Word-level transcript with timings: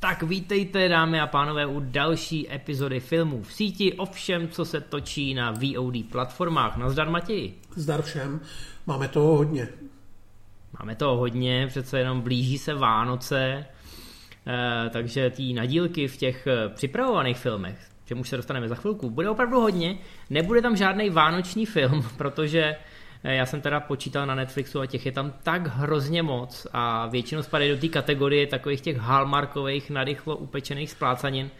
Tak 0.00 0.22
vítejte 0.22 0.88
dámy 0.88 1.20
a 1.20 1.26
pánové 1.26 1.66
u 1.66 1.80
další 1.80 2.52
epizody 2.52 3.00
filmů 3.00 3.42
v 3.42 3.52
síti 3.52 3.92
o 3.92 4.06
všem, 4.06 4.48
co 4.48 4.64
se 4.64 4.80
točí 4.80 5.34
na 5.34 5.50
VOD 5.50 5.94
platformách. 6.12 6.76
Nazdar 6.76 7.10
Matěji. 7.10 7.60
Zdar 7.76 8.02
všem, 8.02 8.40
máme 8.86 9.08
toho 9.08 9.36
hodně. 9.36 9.68
Máme 10.78 10.94
toho 10.94 11.16
hodně, 11.16 11.66
přece 11.66 11.98
jenom 11.98 12.20
blíží 12.20 12.58
se 12.58 12.74
Vánoce, 12.74 13.66
eh, 14.46 14.90
takže 14.90 15.30
ty 15.30 15.52
nadílky 15.52 16.08
v 16.08 16.16
těch 16.16 16.46
eh, 16.46 16.68
připravovaných 16.68 17.38
filmech, 17.38 17.78
čemu 18.04 18.24
se 18.24 18.36
dostaneme 18.36 18.68
za 18.68 18.74
chvilku, 18.74 19.10
bude 19.10 19.30
opravdu 19.30 19.60
hodně. 19.60 19.98
Nebude 20.30 20.62
tam 20.62 20.76
žádný 20.76 21.10
vánoční 21.10 21.66
film, 21.66 22.04
protože 22.16 22.76
já 23.24 23.46
jsem 23.46 23.60
teda 23.60 23.80
počítal 23.80 24.26
na 24.26 24.34
Netflixu 24.34 24.80
a 24.80 24.86
těch 24.86 25.06
je 25.06 25.12
tam 25.12 25.32
tak 25.42 25.66
hrozně 25.66 26.22
moc 26.22 26.66
a 26.72 27.06
většinou 27.06 27.42
spadají 27.42 27.70
do 27.70 27.76
té 27.76 27.88
kategorie 27.88 28.46
takových 28.46 28.80
těch 28.80 28.96
hallmarkových, 28.96 29.90
narychlo 29.90 30.36
upečených 30.36 30.90
splácanin, 30.90 31.50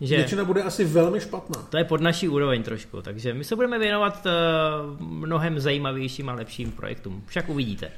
že 0.00 0.16
Většina 0.16 0.44
bude 0.44 0.62
asi 0.62 0.84
velmi 0.84 1.20
špatná. 1.20 1.62
To 1.70 1.76
je 1.76 1.84
pod 1.84 2.00
naší 2.00 2.28
úroveň 2.28 2.62
trošku, 2.62 3.02
takže 3.02 3.34
my 3.34 3.44
se 3.44 3.56
budeme 3.56 3.78
věnovat 3.78 4.26
uh, 4.26 5.00
mnohem 5.00 5.60
zajímavějším 5.60 6.28
a 6.28 6.32
lepším 6.32 6.72
projektům. 6.72 7.22
Však 7.26 7.48
uvidíte. 7.48 7.90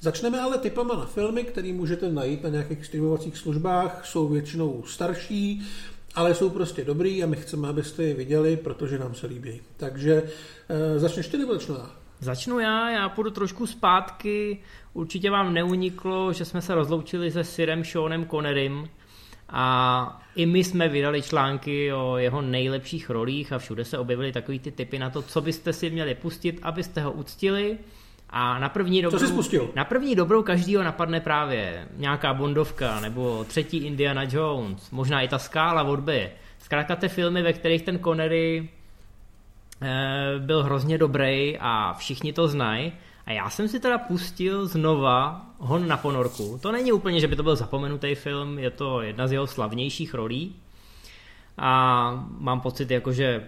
Začneme 0.00 0.40
ale 0.40 0.58
typama 0.58 0.94
na 0.94 1.06
filmy, 1.06 1.44
které 1.44 1.72
můžete 1.72 2.10
najít 2.10 2.42
na 2.42 2.48
nějakých 2.48 2.86
streamovacích 2.86 3.36
službách. 3.36 4.00
Jsou 4.04 4.28
většinou 4.28 4.84
starší, 4.86 5.62
ale 6.14 6.34
jsou 6.34 6.50
prostě 6.50 6.84
dobrý 6.84 7.24
a 7.24 7.26
my 7.26 7.36
chceme, 7.36 7.68
abyste 7.68 8.02
je 8.02 8.14
viděli, 8.14 8.56
protože 8.56 8.98
nám 8.98 9.14
se 9.14 9.26
líbí. 9.26 9.60
Takže 9.76 10.22
uh, 10.22 10.28
začneš 10.98 11.28
ty 11.28 11.38
nebo 11.38 11.54
začnu 11.54 11.74
já? 11.74 11.90
Začnu 12.20 12.58
já, 12.58 12.90
já 12.90 13.08
půjdu 13.08 13.30
trošku 13.30 13.66
zpátky. 13.66 14.58
Určitě 14.92 15.30
vám 15.30 15.54
neuniklo, 15.54 16.32
že 16.32 16.44
jsme 16.44 16.62
se 16.62 16.74
rozloučili 16.74 17.30
se 17.30 17.44
Sirem 17.44 17.84
Seanem 17.84 18.28
Connerym 18.28 18.88
a 19.48 20.22
i 20.34 20.46
my 20.46 20.64
jsme 20.64 20.88
vydali 20.88 21.22
články 21.22 21.92
o 21.92 22.16
jeho 22.16 22.42
nejlepších 22.42 23.10
rolích 23.10 23.52
a 23.52 23.58
všude 23.58 23.84
se 23.84 23.98
objevily 23.98 24.32
takový 24.32 24.58
ty 24.58 24.70
typy 24.70 24.98
na 24.98 25.10
to, 25.10 25.22
co 25.22 25.40
byste 25.40 25.72
si 25.72 25.90
měli 25.90 26.14
pustit, 26.14 26.60
abyste 26.62 27.00
ho 27.00 27.12
uctili. 27.12 27.78
A 28.30 28.58
na 28.58 28.68
první 28.68 29.02
dobrou, 29.02 29.18
Co 29.18 29.26
jsi 29.26 29.32
spustil? 29.32 29.70
Na 29.74 29.84
první 29.84 30.14
dobrou 30.14 30.42
každýho 30.42 30.82
napadne 30.82 31.20
právě 31.20 31.88
nějaká 31.96 32.34
Bondovka 32.34 33.00
nebo 33.00 33.44
třetí 33.44 33.76
Indiana 33.76 34.22
Jones, 34.30 34.90
možná 34.90 35.20
i 35.20 35.28
ta 35.28 35.38
skála 35.38 35.82
od 35.82 36.00
B. 36.00 36.30
Zkrátka 36.58 36.96
ty 36.96 37.08
filmy, 37.08 37.42
ve 37.42 37.52
kterých 37.52 37.82
ten 37.82 37.98
Connery 37.98 38.68
byl 40.38 40.62
hrozně 40.62 40.98
dobrý 40.98 41.58
a 41.60 41.94
všichni 41.94 42.32
to 42.32 42.48
znají. 42.48 42.92
A 43.26 43.32
já 43.32 43.50
jsem 43.50 43.68
si 43.68 43.80
teda 43.80 43.98
pustil 43.98 44.66
znova 44.66 45.46
Hon 45.58 45.88
na 45.88 45.96
ponorku. 45.96 46.58
To 46.62 46.72
není 46.72 46.92
úplně, 46.92 47.20
že 47.20 47.28
by 47.28 47.36
to 47.36 47.42
byl 47.42 47.56
zapomenutý 47.56 48.14
film, 48.14 48.58
je 48.58 48.70
to 48.70 49.02
jedna 49.02 49.26
z 49.26 49.32
jeho 49.32 49.46
slavnějších 49.46 50.14
rolí. 50.14 50.56
A 51.58 52.10
mám 52.38 52.60
pocit, 52.60 52.90
jako, 52.90 53.12
že 53.12 53.46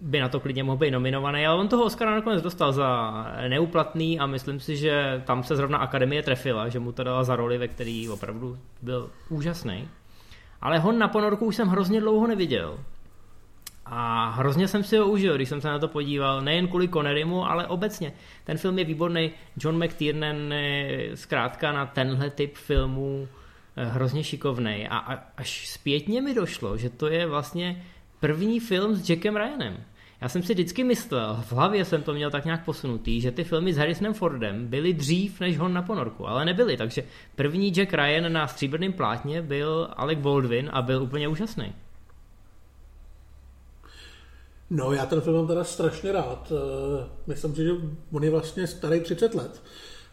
by 0.00 0.20
na 0.20 0.28
to 0.28 0.40
klidně 0.40 0.64
mohl 0.64 0.78
být 0.78 0.90
nominovaný, 0.90 1.46
ale 1.46 1.60
on 1.60 1.68
toho 1.68 1.84
Oscara 1.84 2.10
nakonec 2.10 2.42
dostal 2.42 2.72
za 2.72 3.12
neuplatný 3.48 4.20
a 4.20 4.26
myslím 4.26 4.60
si, 4.60 4.76
že 4.76 5.22
tam 5.26 5.42
se 5.42 5.56
zrovna 5.56 5.78
Akademie 5.78 6.22
trefila, 6.22 6.68
že 6.68 6.78
mu 6.78 6.92
to 6.92 7.04
dala 7.04 7.24
za 7.24 7.36
roli, 7.36 7.58
ve 7.58 7.68
který 7.68 8.08
opravdu 8.08 8.58
byl 8.82 9.10
úžasný. 9.28 9.88
Ale 10.60 10.78
Hon 10.78 10.98
na 10.98 11.08
ponorku 11.08 11.46
už 11.46 11.56
jsem 11.56 11.68
hrozně 11.68 12.00
dlouho 12.00 12.26
neviděl. 12.26 12.78
A 13.94 14.30
hrozně 14.30 14.68
jsem 14.68 14.84
si 14.84 14.96
ho 14.96 15.06
užil, 15.06 15.34
když 15.34 15.48
jsem 15.48 15.60
se 15.60 15.68
na 15.68 15.78
to 15.78 15.88
podíval, 15.88 16.40
nejen 16.40 16.68
kvůli 16.68 16.88
Connerymu, 16.88 17.50
ale 17.50 17.66
obecně. 17.66 18.12
Ten 18.44 18.58
film 18.58 18.78
je 18.78 18.84
výborný, 18.84 19.30
John 19.56 19.84
McTiernan 19.84 20.36
zkrátka 21.14 21.72
na 21.72 21.86
tenhle 21.86 22.30
typ 22.30 22.54
filmů 22.54 23.28
eh, 23.76 23.84
hrozně 23.84 24.24
šikovný. 24.24 24.88
A 24.88 24.98
až 25.36 25.68
zpětně 25.68 26.22
mi 26.22 26.34
došlo, 26.34 26.76
že 26.76 26.90
to 26.90 27.08
je 27.08 27.26
vlastně 27.26 27.82
první 28.20 28.60
film 28.60 28.94
s 28.94 29.10
Jackem 29.10 29.36
Ryanem. 29.36 29.76
Já 30.20 30.28
jsem 30.28 30.42
si 30.42 30.54
vždycky 30.54 30.84
myslel, 30.84 31.38
v 31.42 31.52
hlavě 31.52 31.84
jsem 31.84 32.02
to 32.02 32.14
měl 32.14 32.30
tak 32.30 32.44
nějak 32.44 32.64
posunutý, 32.64 33.20
že 33.20 33.30
ty 33.30 33.44
filmy 33.44 33.74
s 33.74 33.76
Harrisonem 33.76 34.14
Fordem 34.14 34.66
byly 34.66 34.92
dřív 34.92 35.40
než 35.40 35.58
Hon 35.58 35.72
na 35.72 35.82
ponorku, 35.82 36.28
ale 36.28 36.44
nebyly, 36.44 36.76
takže 36.76 37.04
první 37.36 37.70
Jack 37.70 37.92
Ryan 37.92 38.32
na 38.32 38.46
stříbrném 38.46 38.92
plátně 38.92 39.42
byl 39.42 39.88
Alec 39.96 40.18
Baldwin 40.18 40.70
a 40.72 40.82
byl 40.82 41.02
úplně 41.02 41.28
úžasný. 41.28 41.72
No, 44.74 44.92
já 44.92 45.06
ten 45.06 45.20
film 45.20 45.36
mám 45.36 45.46
teda 45.46 45.64
strašně 45.64 46.12
rád. 46.12 46.52
Eh, 46.52 47.06
myslím 47.26 47.54
si, 47.54 47.64
že 47.64 47.70
on 48.12 48.24
je 48.24 48.30
vlastně 48.30 48.66
starý 48.66 49.00
30 49.00 49.34
let, 49.34 49.62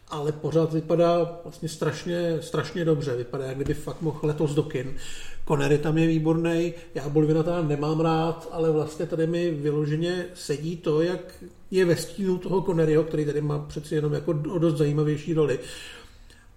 ale 0.08 0.32
pořád 0.32 0.72
vypadá 0.72 1.40
vlastně 1.44 1.68
strašně, 1.68 2.38
strašně 2.40 2.84
dobře. 2.84 3.16
Vypadá, 3.16 3.44
jak 3.44 3.56
kdyby 3.56 3.74
fakt 3.74 4.02
mohl 4.02 4.18
letos 4.22 4.54
do 4.54 4.62
kin. 4.62 4.96
Connery 5.48 5.78
tam 5.78 5.98
je 5.98 6.06
výborný, 6.06 6.74
já 6.94 7.08
Bolvina 7.08 7.42
teda 7.42 7.62
nemám 7.62 8.00
rád, 8.00 8.48
ale 8.50 8.70
vlastně 8.70 9.06
tady 9.06 9.26
mi 9.26 9.50
vyloženě 9.50 10.26
sedí 10.34 10.76
to, 10.76 11.02
jak 11.02 11.44
je 11.70 11.84
ve 11.84 11.96
stínu 11.96 12.38
toho 12.38 12.62
Conneryho, 12.62 13.04
který 13.04 13.24
tady 13.24 13.40
má 13.40 13.58
přeci 13.58 13.94
jenom 13.94 14.12
jako 14.12 14.32
dost 14.32 14.76
zajímavější 14.76 15.34
roli. 15.34 15.58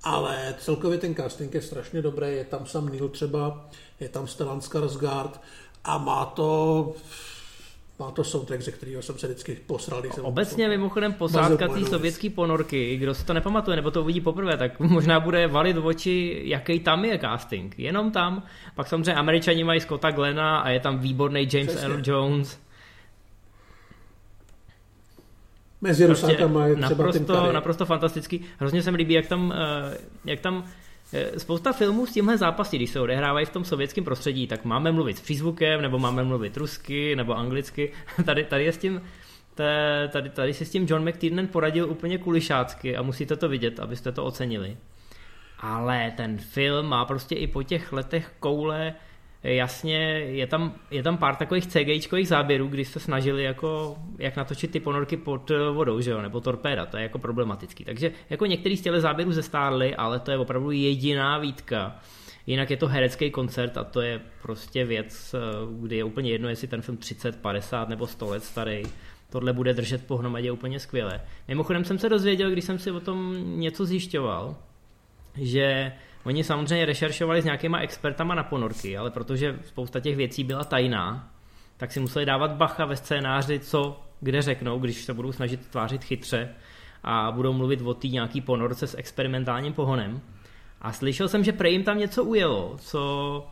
Ale 0.03 0.55
celkově 0.59 0.97
ten 0.97 1.15
casting 1.15 1.53
je 1.53 1.61
strašně 1.61 2.01
dobrý, 2.01 2.27
je 2.27 2.45
tam 2.45 2.65
Sam 2.65 2.89
Neill 2.89 3.09
třeba, 3.09 3.69
je 3.99 4.09
tam 4.09 4.27
Stellan 4.27 4.59
Skarsgård 4.59 5.39
a 5.83 5.97
má 5.97 6.25
to 6.25 6.93
má 8.03 8.11
to 8.11 8.23
soundtrack, 8.23 8.61
ze 8.61 8.71
kterého 8.71 9.01
jsem 9.01 9.17
se 9.17 9.27
vždycky 9.27 9.55
posral. 9.67 10.01
Když 10.01 10.13
jsem 10.13 10.25
Obecně 10.25 10.69
mimochodem 10.69 11.13
posádka 11.13 11.67
té 11.67 11.85
sovětské 11.85 12.29
ponorky, 12.29 12.97
kdo 12.97 13.13
si 13.13 13.25
to 13.25 13.33
nepamatuje, 13.33 13.75
nebo 13.75 13.91
to 13.91 14.01
uvidí 14.01 14.21
poprvé, 14.21 14.57
tak 14.57 14.79
možná 14.79 15.19
bude 15.19 15.47
valit 15.47 15.77
v 15.77 15.85
oči, 15.85 16.41
jaký 16.45 16.79
tam 16.79 17.05
je 17.05 17.19
casting. 17.19 17.79
Jenom 17.79 18.11
tam. 18.11 18.43
Pak 18.75 18.87
samozřejmě 18.87 19.13
američani 19.13 19.63
mají 19.63 19.79
Scotta 19.79 20.11
Glena 20.11 20.57
a 20.57 20.69
je 20.69 20.79
tam 20.79 20.99
výborný 20.99 21.47
James 21.53 21.67
Přesně. 21.67 21.87
Earl 21.87 22.01
Jones. 22.05 22.59
Mezi 25.81 26.05
prostě 26.05 26.25
Rusákama 26.27 26.67
je 26.67 26.75
třeba 26.75 26.89
naprosto, 26.89 27.51
naprosto 27.51 27.85
fantastický. 27.85 28.41
Hrozně 28.59 28.83
se 28.83 28.91
mi 28.91 28.97
líbí, 28.97 29.13
jak 29.13 29.27
tam, 29.27 29.53
eh, 29.55 29.97
jak 30.25 30.39
tam 30.39 30.65
spousta 31.37 31.73
filmů 31.73 32.05
s 32.05 32.13
tímhle 32.13 32.37
zápasí, 32.37 32.77
když 32.77 32.89
se 32.89 32.99
odehrávají 32.99 33.45
v 33.45 33.49
tom 33.49 33.65
sovětském 33.65 34.03
prostředí, 34.03 34.47
tak 34.47 34.65
máme 34.65 34.91
mluvit 34.91 35.17
s 35.17 35.21
přízvukem, 35.21 35.81
nebo 35.81 35.99
máme 35.99 36.23
mluvit 36.23 36.57
rusky, 36.57 37.15
nebo 37.15 37.37
anglicky. 37.37 37.91
Tady, 38.25 38.43
tady 38.43 38.63
je 38.63 38.71
s 38.71 38.77
tím, 38.77 39.01
tady, 40.11 40.29
tady 40.29 40.53
si 40.53 40.65
s 40.65 40.69
tím 40.69 40.85
John 40.89 41.09
McTiernan 41.09 41.47
poradil 41.47 41.89
úplně 41.89 42.17
kulišácky 42.17 42.97
a 42.97 43.01
musíte 43.01 43.35
to 43.35 43.49
vidět, 43.49 43.79
abyste 43.79 44.11
to 44.11 44.25
ocenili. 44.25 44.77
Ale 45.59 46.13
ten 46.17 46.37
film 46.37 46.85
má 46.85 47.05
prostě 47.05 47.35
i 47.35 47.47
po 47.47 47.63
těch 47.63 47.93
letech 47.93 48.31
koule 48.39 48.93
jasně 49.43 49.97
je 50.19 50.47
tam, 50.47 50.73
je 50.91 51.03
tam 51.03 51.17
pár 51.17 51.35
takových 51.35 51.67
CGIčkových 51.67 52.27
záběrů, 52.27 52.67
kdy 52.67 52.85
se 52.85 52.99
snažili 52.99 53.43
jako, 53.43 53.97
jak 54.19 54.35
natočit 54.35 54.71
ty 54.71 54.79
ponorky 54.79 55.17
pod 55.17 55.51
eh, 55.51 55.69
vodou, 55.69 56.01
že 56.01 56.11
jo, 56.11 56.21
nebo 56.21 56.41
torpéda, 56.41 56.85
to 56.85 56.97
je 56.97 57.03
jako 57.03 57.19
problematický. 57.19 57.85
Takže 57.85 58.11
jako 58.29 58.45
některý 58.45 58.77
z 58.77 58.81
těch 58.81 58.93
záběrů 58.93 59.31
zestárly, 59.31 59.95
ale 59.95 60.19
to 60.19 60.31
je 60.31 60.37
opravdu 60.37 60.71
jediná 60.71 61.37
výtka. 61.37 61.99
Jinak 62.47 62.69
je 62.69 62.77
to 62.77 62.87
herecký 62.87 63.31
koncert 63.31 63.77
a 63.77 63.83
to 63.83 64.01
je 64.01 64.21
prostě 64.41 64.85
věc, 64.85 65.33
eh, 65.33 65.39
kdy 65.79 65.97
je 65.97 66.03
úplně 66.03 66.31
jedno, 66.31 66.49
jestli 66.49 66.67
ten 66.67 66.81
film 66.81 66.97
30, 66.97 67.41
50 67.41 67.89
nebo 67.89 68.07
100 68.07 68.29
let 68.29 68.43
starý. 68.43 68.83
Tohle 69.29 69.53
bude 69.53 69.73
držet 69.73 70.07
pohromadě 70.07 70.51
úplně 70.51 70.79
skvěle. 70.79 71.21
Mimochodem 71.47 71.85
jsem 71.85 71.97
se 71.97 72.09
dozvěděl, 72.09 72.51
když 72.51 72.63
jsem 72.63 72.79
si 72.79 72.91
o 72.91 72.99
tom 72.99 73.35
něco 73.59 73.85
zjišťoval, 73.85 74.55
že 75.35 75.91
Oni 76.25 76.43
samozřejmě 76.43 76.85
rešeršovali 76.85 77.41
s 77.41 77.45
nějakýma 77.45 77.79
expertama 77.79 78.35
na 78.35 78.43
ponorky, 78.43 78.97
ale 78.97 79.11
protože 79.11 79.59
spousta 79.65 79.99
těch 79.99 80.15
věcí 80.15 80.43
byla 80.43 80.63
tajná, 80.63 81.29
tak 81.77 81.91
si 81.91 81.99
museli 81.99 82.25
dávat 82.25 82.51
bacha 82.51 82.85
ve 82.85 82.95
scénáři, 82.95 83.59
co 83.59 83.99
kde 84.21 84.41
řeknou, 84.41 84.79
když 84.79 85.03
se 85.03 85.13
budou 85.13 85.31
snažit 85.31 85.67
tvářit 85.67 86.03
chytře 86.03 86.49
a 87.03 87.31
budou 87.31 87.53
mluvit 87.53 87.81
o 87.81 87.93
té 87.93 88.07
nějaký 88.07 88.41
ponorce 88.41 88.87
s 88.87 88.97
experimentálním 88.97 89.73
pohonem. 89.73 90.21
A 90.81 90.91
slyšel 90.91 91.27
jsem, 91.27 91.43
že 91.43 91.51
prej 91.51 91.73
jim 91.73 91.83
tam 91.83 91.97
něco 91.97 92.23
ujelo, 92.23 92.75
co, 92.79 93.47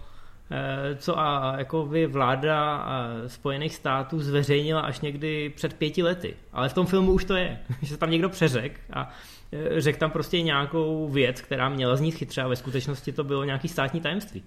eh, 0.51 0.95
co 0.95 1.19
a 1.19 1.55
jako 1.57 1.85
by 1.85 2.07
vláda 2.07 2.85
Spojených 3.27 3.75
států 3.75 4.19
zveřejnila 4.19 4.81
až 4.81 5.01
někdy 5.01 5.49
před 5.49 5.73
pěti 5.73 6.03
lety. 6.03 6.35
Ale 6.53 6.69
v 6.69 6.73
tom 6.73 6.85
filmu 6.85 7.11
už 7.11 7.25
to 7.25 7.35
je, 7.35 7.59
že 7.81 7.87
se 7.87 7.97
tam 7.97 8.11
někdo 8.11 8.29
přeřek 8.29 8.79
a 8.93 9.09
Eh, 9.09 9.40
řekl 9.77 9.99
tam 9.99 10.11
prostě 10.11 10.41
nějakou 10.41 11.09
věc, 11.09 11.41
která 11.41 11.69
měla 11.69 11.95
znít 11.95 12.11
chytře 12.11 12.41
a 12.41 12.47
ve 12.47 12.55
skutečnosti 12.55 13.11
to 13.11 13.23
bylo 13.23 13.43
nějaký 13.43 13.67
státní 13.67 14.01
tajemství. 14.01 14.43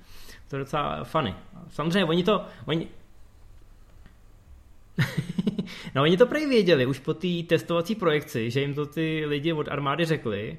To 0.48 0.56
je 0.56 0.60
docela 0.60 1.04
funny. 1.04 1.34
Samozřejmě 1.68 2.04
oni 2.04 2.24
to, 2.24 2.44
oni, 2.66 2.86
no 5.94 6.02
oni 6.02 6.16
to 6.16 6.26
prej 6.26 6.46
věděli 6.46 6.86
už 6.86 6.98
po 6.98 7.14
té 7.14 7.28
testovací 7.46 7.94
projekci, 7.94 8.50
že 8.50 8.60
jim 8.60 8.74
to 8.74 8.86
ty 8.86 9.24
lidi 9.26 9.52
od 9.52 9.68
armády 9.68 10.04
řekli 10.04 10.58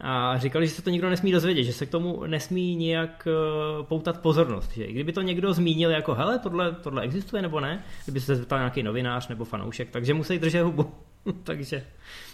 a 0.00 0.38
říkali, 0.38 0.66
že 0.66 0.72
se 0.72 0.82
to 0.82 0.90
nikdo 0.90 1.10
nesmí 1.10 1.32
dozvědět, 1.32 1.64
že 1.64 1.72
se 1.72 1.86
k 1.86 1.90
tomu 1.90 2.26
nesmí 2.26 2.76
nijak 2.76 3.28
eh, 3.30 3.82
poutat 3.82 4.20
pozornost. 4.20 4.72
Že 4.72 4.86
kdyby 4.86 5.12
to 5.12 5.22
někdo 5.22 5.52
zmínil 5.52 5.90
jako 5.90 6.14
hele, 6.14 6.38
tohle, 6.38 6.72
tohle 6.72 7.02
existuje 7.02 7.42
nebo 7.42 7.60
ne, 7.60 7.84
kdyby 8.04 8.20
se 8.20 8.36
zeptal 8.36 8.58
nějaký 8.58 8.82
novinář 8.82 9.28
nebo 9.28 9.44
fanoušek, 9.44 9.90
takže 9.90 10.14
musí 10.14 10.38
držet 10.38 10.62
hubu. 10.62 10.94
takže 11.44 11.84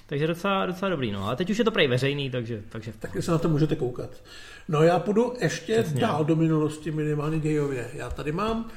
takže 0.06 0.26
docela, 0.26 0.66
docela 0.66 0.88
dobrý. 0.88 1.12
No. 1.12 1.26
Ale 1.26 1.36
teď 1.36 1.50
už 1.50 1.58
je 1.58 1.64
to 1.64 1.70
prej 1.70 1.88
veřejný, 1.88 2.30
takže... 2.30 2.62
takže... 2.68 2.92
Taky 2.98 3.22
se 3.22 3.30
na 3.30 3.38
to 3.38 3.48
můžete 3.48 3.76
koukat. 3.76 4.10
No 4.68 4.82
já 4.82 4.98
půjdu 4.98 5.34
ještě 5.40 5.82
Přesně. 5.82 6.00
dál 6.00 6.24
do 6.24 6.36
minulosti 6.36 6.90
minimálně 6.90 7.38
gejově. 7.38 7.90
Já 7.94 8.10
tady 8.10 8.32
mám 8.32 8.70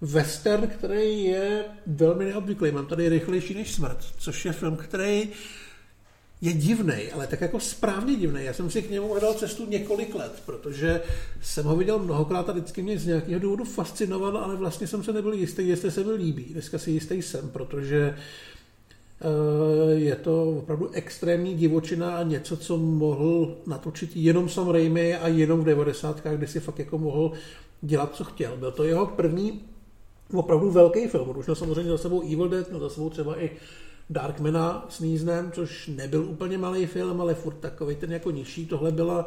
western, 0.00 0.66
který 0.66 1.24
je 1.24 1.64
velmi 1.86 2.24
neobvyklý. 2.24 2.70
Mám 2.70 2.86
tady 2.86 3.08
rychlejší 3.08 3.54
než 3.54 3.74
smrt, 3.74 3.98
což 4.18 4.44
je 4.44 4.52
film, 4.52 4.76
který 4.76 5.28
je 6.42 6.52
divný, 6.52 7.12
ale 7.14 7.26
tak 7.26 7.40
jako 7.40 7.60
správně 7.60 8.16
divný. 8.16 8.44
Já 8.44 8.52
jsem 8.52 8.70
si 8.70 8.82
k 8.82 8.90
němu 8.90 9.08
hledal 9.08 9.34
cestu 9.34 9.66
několik 9.66 10.14
let, 10.14 10.42
protože 10.46 11.00
jsem 11.42 11.64
ho 11.64 11.76
viděl 11.76 11.98
mnohokrát 11.98 12.48
a 12.48 12.52
vždycky 12.52 12.82
mě 12.82 12.98
z 12.98 13.06
nějakého 13.06 13.40
důvodu 13.40 13.64
fascinoval, 13.64 14.38
ale 14.38 14.56
vlastně 14.56 14.86
jsem 14.86 15.04
se 15.04 15.12
nebyl 15.12 15.32
jistý, 15.32 15.68
jestli 15.68 15.90
se 15.90 16.04
mi 16.04 16.12
líbí. 16.12 16.44
Dneska 16.44 16.78
si 16.78 16.90
jistý 16.90 17.22
jsem, 17.22 17.48
protože 17.48 18.14
eh, 18.16 18.20
je 19.92 20.16
to 20.16 20.50
opravdu 20.50 20.90
extrémní 20.92 21.54
divočina 21.54 22.16
a 22.16 22.22
něco, 22.22 22.56
co 22.56 22.78
mohl 22.78 23.56
natočit 23.66 24.10
jenom 24.14 24.48
Sam 24.48 24.70
Raimi 24.70 25.16
a 25.16 25.28
jenom 25.28 25.60
v 25.60 25.64
90. 25.64 26.22
kdy 26.36 26.46
si 26.46 26.60
fakt 26.60 26.78
jako 26.78 26.98
mohl 26.98 27.32
dělat, 27.80 28.14
co 28.14 28.24
chtěl. 28.24 28.56
Byl 28.56 28.72
to 28.72 28.84
jeho 28.84 29.06
první 29.06 29.60
opravdu 30.34 30.70
velký 30.70 31.08
film. 31.08 31.36
Už 31.36 31.46
měl 31.46 31.56
samozřejmě 31.56 31.90
za 31.90 31.98
sebou 31.98 32.22
Evil 32.32 32.48
Dead, 32.48 32.68
měl 32.68 32.80
za 32.80 32.88
sebou 32.88 33.10
třeba 33.10 33.42
i 33.42 33.50
Darkmana 34.10 34.86
s 34.88 35.00
Níznem, 35.00 35.52
což 35.52 35.90
nebyl 35.96 36.24
úplně 36.24 36.58
malý 36.58 36.86
film, 36.86 37.20
ale 37.20 37.34
furt 37.34 37.54
takový 37.54 37.96
ten 37.96 38.12
jako 38.12 38.30
nižší. 38.30 38.66
Tohle 38.66 38.92
byla 38.92 39.26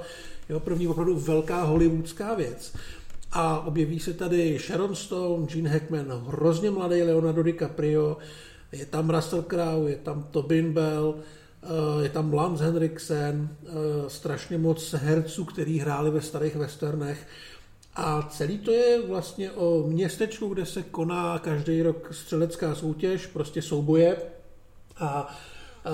jeho 0.50 0.60
první 0.60 0.88
opravdu 0.88 1.16
velká 1.16 1.64
hollywoodská 1.64 2.34
věc. 2.34 2.76
A 3.32 3.60
objeví 3.60 4.00
se 4.00 4.14
tady 4.14 4.60
Sharon 4.60 4.96
Stone, 4.96 5.46
Gene 5.46 5.70
Hackman, 5.70 6.24
hrozně 6.28 6.72
mladý 6.72 7.02
Leonardo 7.04 7.44
DiCaprio, 7.44 8.18
je 8.80 8.86
tam 8.86 9.10
Russell 9.10 9.42
Crowe, 9.42 9.90
je 9.90 9.96
tam 9.96 10.28
Tobin 10.32 10.74
Bell, 10.74 11.16
eh, 11.64 11.68
je 12.04 12.10
tam 12.10 12.34
Lance 12.34 12.64
Henriksen, 12.64 13.50
eh, 13.50 13.70
strašně 14.08 14.58
moc 14.58 14.94
herců, 14.94 15.46
který 15.46 15.80
hráli 15.80 16.12
ve 16.12 16.22
starých 16.22 16.56
westernech. 16.56 17.28
A 17.96 18.22
celý 18.32 18.58
to 18.58 18.72
je 18.72 19.02
vlastně 19.08 19.52
o 19.52 19.84
městečku, 19.88 20.48
kde 20.48 20.66
se 20.66 20.84
koná 20.84 21.40
každý 21.40 21.82
rok 21.82 22.14
střelecká 22.14 22.76
soutěž, 22.76 23.28
prostě 23.28 23.62
souboje 23.62 24.18
a 24.98 25.38
e, 25.86 25.90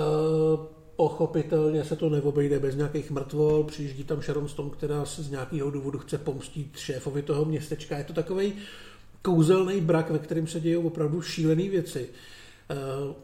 pochopitelně 0.96 1.84
se 1.84 1.96
to 1.96 2.10
neobejde 2.10 2.58
bez 2.58 2.74
nějakých 2.76 3.10
mrtvol, 3.10 3.64
přijíždí 3.64 4.04
tam 4.04 4.22
Sharon 4.22 4.48
Stone, 4.48 4.70
která 4.70 5.04
se 5.04 5.22
z 5.22 5.30
nějakého 5.30 5.70
důvodu 5.70 5.98
chce 5.98 6.18
pomstit 6.18 6.76
šéfovi 6.76 7.22
toho 7.22 7.44
městečka. 7.44 7.98
Je 7.98 8.04
to 8.04 8.12
takový 8.12 8.54
kouzelný 9.22 9.80
brak, 9.80 10.10
ve 10.10 10.18
kterém 10.18 10.46
se 10.46 10.60
dějí 10.60 10.76
opravdu 10.76 11.22
šílené 11.22 11.68
věci. 11.68 12.08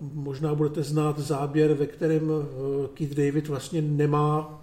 Možná 0.00 0.54
budete 0.54 0.82
znát 0.82 1.18
záběr, 1.18 1.74
ve 1.74 1.86
kterém 1.86 2.30
e, 2.30 2.88
Keith 2.94 3.14
David 3.14 3.48
vlastně 3.48 3.82
nemá 3.82 4.58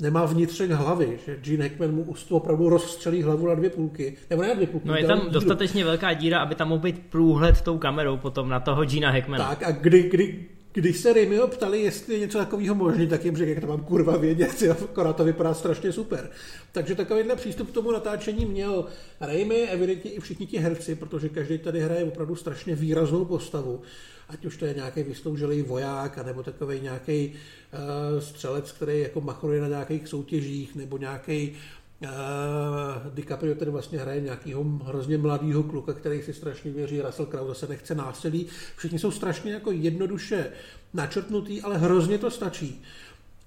nemá 0.00 0.24
vnitřek 0.24 0.70
hlavy, 0.70 1.18
že 1.26 1.36
Gene 1.42 1.64
Hackman 1.64 1.90
mu 1.90 2.14
opravdu 2.30 2.68
rozstřelí 2.68 3.22
hlavu 3.22 3.46
na 3.46 3.54
dvě 3.54 3.70
půlky, 3.70 4.16
nebo 4.30 4.42
ne 4.42 4.48
na 4.48 4.54
dvě 4.54 4.66
půlky. 4.66 4.88
No 4.88 4.96
je 4.96 5.06
tam 5.06 5.18
díru. 5.18 5.30
dostatečně 5.30 5.84
velká 5.84 6.12
díra, 6.12 6.40
aby 6.40 6.54
tam 6.54 6.68
mohl 6.68 6.80
být 6.80 6.98
průhled 7.10 7.60
tou 7.60 7.78
kamerou 7.78 8.16
potom 8.16 8.48
na 8.48 8.60
toho 8.60 8.84
Gina 8.84 9.10
Hackmana. 9.10 9.48
Tak 9.48 9.62
a 9.62 9.70
kdy, 9.70 10.02
kdy, 10.02 10.46
když 10.78 10.98
se 10.98 11.12
Raimiho 11.12 11.48
ptali, 11.48 11.80
jestli 11.82 12.14
je 12.14 12.20
něco 12.20 12.38
takového 12.38 12.74
možné, 12.74 13.06
tak 13.06 13.24
jim 13.24 13.36
řekl, 13.36 13.50
jak 13.50 13.60
to 13.60 13.66
mám 13.66 13.84
kurva 13.84 14.16
vědět, 14.16 14.62
akorát 14.70 15.16
to 15.16 15.24
vypadá 15.24 15.54
strašně 15.54 15.92
super. 15.92 16.30
Takže 16.72 16.94
takovýhle 16.94 17.36
přístup 17.36 17.70
k 17.70 17.74
tomu 17.74 17.92
natáčení 17.92 18.46
měl 18.46 18.86
Raimi, 19.20 19.56
evidentně 19.56 20.10
i 20.10 20.20
všichni 20.20 20.46
ti 20.46 20.58
herci, 20.58 20.94
protože 20.94 21.28
každý 21.28 21.58
tady 21.58 21.80
hraje 21.80 22.04
opravdu 22.04 22.36
strašně 22.36 22.74
výraznou 22.74 23.24
postavu 23.24 23.82
ať 24.28 24.44
už 24.44 24.56
to 24.56 24.64
je 24.64 24.74
nějaký 24.74 25.02
vysloužilý 25.02 25.62
voják, 25.62 26.26
nebo 26.26 26.42
takový 26.42 26.80
nějaký 26.80 27.32
uh, 27.32 28.20
střelec, 28.20 28.72
který 28.72 29.00
jako 29.00 29.20
machruje 29.20 29.60
na 29.60 29.68
nějakých 29.68 30.08
soutěžích, 30.08 30.74
nebo 30.74 30.98
nějaký 30.98 31.56
uh, 32.02 33.14
DiCaprio 33.14 33.54
tedy 33.54 33.70
vlastně 33.70 33.98
hraje 33.98 34.20
nějakého 34.20 34.64
hrozně 34.84 35.18
mladého 35.18 35.62
kluka, 35.62 35.92
který 35.92 36.22
si 36.22 36.32
strašně 36.32 36.70
věří, 36.70 37.00
Russell 37.00 37.26
Crowe 37.26 37.48
zase 37.48 37.66
nechce 37.66 37.94
násilí. 37.94 38.46
Všichni 38.76 38.98
jsou 38.98 39.10
strašně 39.10 39.52
jako 39.52 39.72
jednoduše 39.72 40.52
načrtnutý, 40.94 41.62
ale 41.62 41.78
hrozně 41.78 42.18
to 42.18 42.30
stačí. 42.30 42.82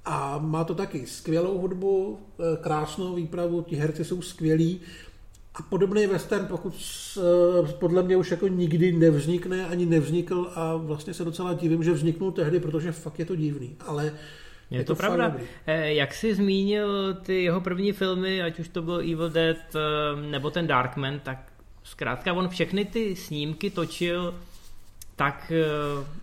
A 0.06 0.38
má 0.38 0.64
to 0.64 0.76
taky 0.76 1.08
skvělou 1.08 1.58
hudbu, 1.58 2.20
eh, 2.20 2.58
krásnou 2.62 3.16
výpravu, 3.16 3.62
ti 3.62 3.76
herci 3.76 4.06
jsou 4.06 4.22
skvělí 4.22 4.82
a 5.56 5.62
podobný 5.62 6.08
western, 6.08 6.46
pokud 6.46 6.74
eh, 7.18 7.74
podle 7.74 8.04
mě 8.04 8.18
už 8.18 8.32
jako 8.32 8.48
nikdy 8.48 8.92
nevznikne, 8.92 9.68
ani 9.68 9.86
nevznikl 9.86 10.52
a 10.56 10.76
vlastně 10.76 11.14
se 11.14 11.26
docela 11.26 11.54
divím, 11.54 11.84
že 11.84 11.92
vzniknul 11.92 12.32
tehdy, 12.32 12.60
protože 12.60 12.92
fakt 12.92 13.20
je 13.20 13.26
to 13.26 13.36
divný, 13.36 13.76
ale 13.80 14.14
je, 14.72 14.80
je 14.80 14.84
to, 14.84 14.96
to 14.96 14.98
pravda. 14.98 15.36
Eh, 15.68 15.94
jak 15.94 16.14
jsi 16.14 16.36
zmínil 16.36 17.14
ty 17.14 17.44
jeho 17.44 17.62
první 17.62 17.92
filmy, 17.92 18.42
ať 18.42 18.60
už 18.60 18.68
to 18.68 18.82
byl 18.82 18.96
Evil 19.00 19.30
Dead 19.30 19.76
eh, 19.76 20.22
nebo 20.32 20.50
ten 20.50 20.68
Darkman, 20.68 21.20
tak 21.20 21.38
zkrátka 21.84 22.34
on 22.34 22.50
všechny 22.50 22.86
ty 22.86 23.16
snímky 23.16 23.70
točil 23.70 24.36
tak 25.16 25.52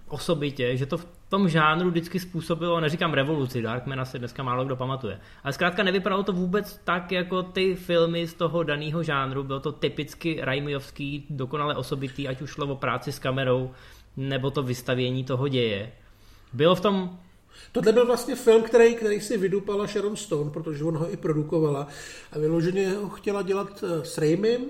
osobitě, 0.09 0.77
že 0.77 0.87
to 0.87 0.99
v 0.99 1.07
tom 1.29 1.49
žánru 1.49 1.91
vždycky 1.91 2.21
způsobilo, 2.21 2.81
neříkám 2.81 3.13
revoluci, 3.13 3.63
Darkmana 3.63 4.05
si 4.05 4.19
dneska 4.19 4.43
málo 4.43 4.65
kdo 4.65 4.77
pamatuje, 4.77 5.21
ale 5.45 5.53
zkrátka 5.53 5.83
nevypadalo 5.83 6.23
to 6.23 6.33
vůbec 6.33 6.81
tak, 6.85 7.13
jako 7.13 7.43
ty 7.43 7.75
filmy 7.75 8.27
z 8.27 8.35
toho 8.35 8.63
daného 8.63 9.03
žánru, 9.03 9.45
bylo 9.45 9.61
to 9.61 9.73
typicky 9.73 10.39
Raimiovský, 10.41 11.27
dokonale 11.31 11.77
osobitý, 11.77 12.29
ať 12.29 12.43
už 12.43 12.51
šlo 12.51 12.67
o 12.67 12.77
práci 12.77 13.13
s 13.13 13.19
kamerou, 13.19 13.71
nebo 14.17 14.51
to 14.51 14.63
vystavění 14.63 15.25
toho 15.25 15.49
děje. 15.49 15.93
Bylo 16.53 16.75
v 16.75 16.81
tom 16.81 17.19
Tohle 17.73 17.93
byl 17.93 18.07
vlastně 18.07 18.35
film, 18.35 18.63
který, 18.63 18.95
který 18.95 19.21
si 19.21 19.37
vydupala 19.37 19.87
Sharon 19.87 20.17
Stone, 20.17 20.51
protože 20.51 20.85
on 20.85 20.97
ho 20.97 21.13
i 21.13 21.17
produkovala 21.17 21.89
a 22.33 22.39
vyloženě 22.39 22.91
ho 22.91 23.09
chtěla 23.09 23.43
dělat 23.43 23.85
eh, 23.87 24.05
s 24.05 24.19
Raimim, 24.19 24.61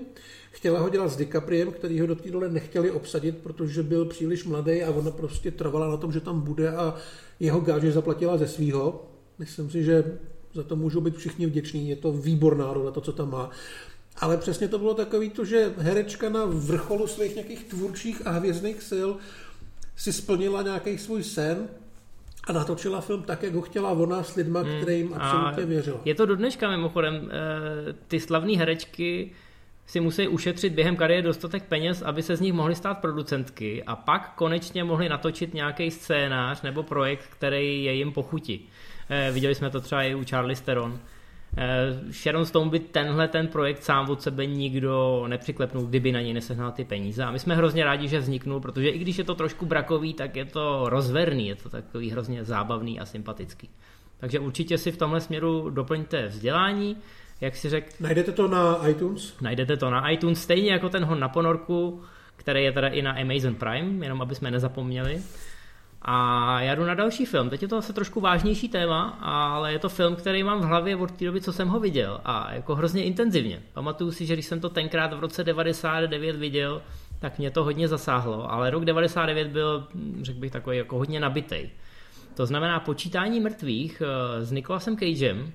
Chtěla 0.51 0.79
ho 0.79 0.89
dělat 0.89 1.07
s 1.07 1.15
DiCapriem, 1.15 1.71
který 1.71 2.01
ho 2.01 2.07
do 2.07 2.15
té 2.15 2.31
dole 2.31 2.49
nechtěli 2.49 2.91
obsadit, 2.91 3.37
protože 3.37 3.83
byl 3.83 4.05
příliš 4.05 4.43
mladý 4.43 4.83
a 4.83 4.91
ona 4.91 5.11
prostě 5.11 5.51
trvala 5.51 5.87
na 5.87 5.97
tom, 5.97 6.11
že 6.11 6.19
tam 6.19 6.41
bude 6.41 6.71
a 6.71 6.95
jeho 7.39 7.59
gáže 7.59 7.91
zaplatila 7.91 8.37
ze 8.37 8.47
svýho. 8.47 9.07
Myslím 9.39 9.69
si, 9.69 9.83
že 9.83 10.19
za 10.53 10.63
to 10.63 10.75
můžou 10.75 11.01
být 11.01 11.17
všichni 11.17 11.45
vděční, 11.45 11.89
je 11.89 11.95
to 11.95 12.11
výborná 12.11 12.73
role, 12.73 12.91
to, 12.91 13.01
co 13.01 13.13
tam 13.13 13.31
má. 13.31 13.49
Ale 14.17 14.37
přesně 14.37 14.67
to 14.67 14.79
bylo 14.79 14.93
takový 14.93 15.29
to, 15.29 15.45
že 15.45 15.73
herečka 15.77 16.29
na 16.29 16.45
vrcholu 16.45 17.07
svých 17.07 17.35
nějakých 17.35 17.63
tvůrčích 17.63 18.27
a 18.27 18.31
hvězdných 18.31 18.83
sil 18.91 19.09
si 19.95 20.13
splnila 20.13 20.61
nějaký 20.61 20.97
svůj 20.97 21.23
sen, 21.23 21.67
a 22.47 22.53
natočila 22.53 23.01
film 23.01 23.23
tak, 23.23 23.43
jak 23.43 23.53
ho 23.53 23.61
chtěla 23.61 23.89
ona 23.91 24.23
s 24.23 24.35
lidma, 24.35 24.59
hmm. 24.59 24.81
kterým 24.81 25.13
absolutně 25.13 25.65
věřila. 25.65 25.99
Je 26.05 26.15
to 26.15 26.25
do 26.25 26.35
dneška 26.35 26.69
mimochodem. 26.69 27.31
Eh, 27.31 27.93
ty 28.07 28.19
slavné 28.19 28.57
herečky 28.57 29.31
si 29.85 29.99
musí 29.99 30.27
ušetřit 30.27 30.73
během 30.73 30.95
kariéry 30.95 31.23
dostatek 31.23 31.63
peněz, 31.63 32.01
aby 32.01 32.23
se 32.23 32.35
z 32.35 32.41
nich 32.41 32.53
mohly 32.53 32.75
stát 32.75 32.93
producentky 32.93 33.83
a 33.83 33.95
pak 33.95 34.33
konečně 34.35 34.83
mohli 34.83 35.09
natočit 35.09 35.53
nějaký 35.53 35.91
scénář 35.91 36.61
nebo 36.61 36.83
projekt, 36.83 37.25
který 37.29 37.83
je 37.83 37.93
jim 37.93 38.11
pochutí. 38.11 38.69
Eh, 39.09 39.31
viděli 39.31 39.55
jsme 39.55 39.69
to 39.69 39.81
třeba 39.81 40.03
i 40.03 40.15
u 40.15 40.23
Charlie 40.25 40.55
Steron. 40.55 40.99
Eh, 41.57 42.13
Sharon 42.13 42.45
Stone 42.45 42.69
by 42.69 42.79
tenhle 42.79 43.27
ten 43.27 43.47
projekt 43.47 43.83
sám 43.83 44.09
od 44.09 44.21
sebe 44.21 44.45
nikdo 44.45 45.25
nepřiklepnul, 45.27 45.85
kdyby 45.85 46.11
na 46.11 46.21
něj 46.21 46.33
nesehnal 46.33 46.71
ty 46.71 46.85
peníze. 46.85 47.23
A 47.23 47.31
my 47.31 47.39
jsme 47.39 47.55
hrozně 47.55 47.83
rádi, 47.83 48.07
že 48.07 48.19
vzniknul, 48.19 48.59
protože 48.59 48.89
i 48.89 48.99
když 48.99 49.17
je 49.17 49.23
to 49.23 49.35
trošku 49.35 49.65
brakový, 49.65 50.13
tak 50.13 50.35
je 50.35 50.45
to 50.45 50.89
rozverný, 50.89 51.47
je 51.47 51.55
to 51.55 51.69
takový 51.69 52.11
hrozně 52.11 52.43
zábavný 52.43 52.99
a 52.99 53.05
sympatický. 53.05 53.69
Takže 54.17 54.39
určitě 54.39 54.77
si 54.77 54.91
v 54.91 54.97
tomhle 54.97 55.21
směru 55.21 55.69
doplňte 55.69 56.27
vzdělání 56.27 56.97
jak 57.41 57.55
si 57.55 57.69
řekl. 57.69 57.87
Najdete 57.99 58.31
to 58.31 58.47
na 58.47 58.87
iTunes? 58.87 59.33
Najdete 59.41 59.77
to 59.77 59.89
na 59.89 60.09
iTunes, 60.09 60.41
stejně 60.41 60.71
jako 60.71 60.89
ten 60.89 61.03
hon 61.03 61.19
na 61.19 61.29
ponorku, 61.29 62.03
který 62.35 62.63
je 62.63 62.71
teda 62.71 62.87
i 62.87 63.01
na 63.01 63.11
Amazon 63.11 63.55
Prime, 63.55 64.05
jenom 64.05 64.21
aby 64.21 64.35
jsme 64.35 64.51
nezapomněli. 64.51 65.21
A 66.01 66.61
já 66.61 66.75
jdu 66.75 66.85
na 66.85 66.93
další 66.93 67.25
film. 67.25 67.49
Teď 67.49 67.61
je 67.61 67.67
to 67.67 67.77
asi 67.77 67.93
trošku 67.93 68.19
vážnější 68.21 68.69
téma, 68.69 69.17
ale 69.21 69.73
je 69.73 69.79
to 69.79 69.89
film, 69.89 70.15
který 70.15 70.43
mám 70.43 70.59
v 70.59 70.63
hlavě 70.63 70.95
od 70.95 71.11
té 71.11 71.25
doby, 71.25 71.41
co 71.41 71.53
jsem 71.53 71.67
ho 71.67 71.79
viděl. 71.79 72.21
A 72.25 72.53
jako 72.53 72.75
hrozně 72.75 73.03
intenzivně. 73.03 73.61
Pamatuju 73.73 74.11
si, 74.11 74.25
že 74.25 74.33
když 74.33 74.45
jsem 74.45 74.59
to 74.59 74.69
tenkrát 74.69 75.13
v 75.13 75.19
roce 75.19 75.43
99 75.43 76.35
viděl, 76.35 76.81
tak 77.19 77.39
mě 77.39 77.51
to 77.51 77.63
hodně 77.63 77.87
zasáhlo. 77.87 78.51
Ale 78.51 78.69
rok 78.69 78.85
99 78.85 79.47
byl, 79.47 79.87
řekl 80.21 80.39
bych, 80.39 80.51
takový 80.51 80.77
jako 80.77 80.97
hodně 80.97 81.19
nabitej. 81.19 81.69
To 82.33 82.45
znamená 82.45 82.79
počítání 82.79 83.39
mrtvých 83.39 84.01
eh, 84.05 84.45
s 84.45 84.51
Nicolasem 84.51 84.97
Cagem, 84.97 85.51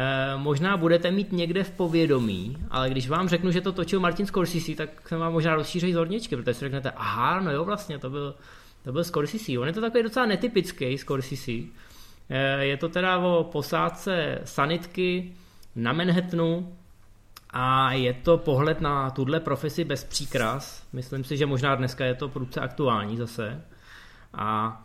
Eh, 0.00 0.36
možná 0.36 0.76
budete 0.76 1.10
mít 1.10 1.32
někde 1.32 1.64
v 1.64 1.70
povědomí, 1.70 2.56
ale 2.70 2.90
když 2.90 3.08
vám 3.08 3.28
řeknu, 3.28 3.50
že 3.50 3.60
to 3.60 3.72
točil 3.72 4.00
Martin 4.00 4.26
Scorsese, 4.26 4.74
tak 4.74 5.08
se 5.08 5.16
vám 5.16 5.32
možná 5.32 5.54
rozšíří 5.54 5.92
zorničky, 5.92 6.36
protože 6.36 6.54
si 6.54 6.60
řeknete, 6.60 6.90
aha, 6.90 7.40
no 7.40 7.50
jo, 7.50 7.64
vlastně, 7.64 7.98
to 7.98 8.10
byl, 8.10 8.34
to 8.82 8.92
byl 8.92 9.04
Scorsese. 9.04 9.58
On 9.58 9.66
je 9.66 9.72
to 9.72 9.80
takový 9.80 10.02
docela 10.02 10.26
netypický 10.26 10.98
Scorsese. 10.98 11.52
Eh, 12.30 12.64
je 12.64 12.76
to 12.76 12.88
teda 12.88 13.18
o 13.18 13.44
posádce 13.44 14.38
sanitky 14.44 15.32
na 15.76 15.92
Manhattanu 15.92 16.76
a 17.50 17.92
je 17.92 18.14
to 18.14 18.38
pohled 18.38 18.80
na 18.80 19.10
tuhle 19.10 19.40
profesi 19.40 19.84
bez 19.84 20.04
příkras. 20.04 20.86
Myslím 20.92 21.24
si, 21.24 21.36
že 21.36 21.46
možná 21.46 21.74
dneska 21.74 22.04
je 22.04 22.14
to 22.14 22.28
prudce 22.28 22.60
aktuální 22.60 23.16
zase. 23.16 23.64
A 24.34 24.80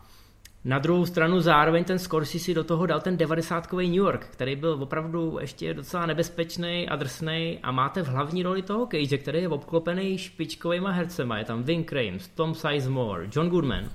Na 0.64 0.78
druhou 0.78 1.06
stranu 1.06 1.40
zároveň 1.40 1.84
ten 1.84 1.98
Scorsese 1.98 2.54
do 2.54 2.64
toho 2.64 2.86
dal 2.86 3.00
ten 3.00 3.16
90 3.16 3.72
New 3.72 3.94
York, 3.94 4.26
který 4.26 4.56
byl 4.56 4.72
opravdu 4.82 5.38
ještě 5.40 5.74
docela 5.74 6.06
nebezpečný 6.06 6.88
a 6.88 6.96
drsný 6.96 7.58
a 7.62 7.72
máte 7.72 8.02
v 8.02 8.08
hlavní 8.08 8.42
roli 8.42 8.62
toho 8.62 8.86
Cage, 8.86 9.18
který 9.18 9.40
je 9.42 9.48
obklopený 9.48 10.18
špičkovými 10.18 10.88
hercema. 10.90 11.38
Je 11.38 11.44
tam 11.44 11.62
Vin 11.62 11.84
Crames, 11.84 12.28
Tom 12.28 12.54
Sizemore, 12.54 13.28
John 13.36 13.48
Goodman. 13.48 13.90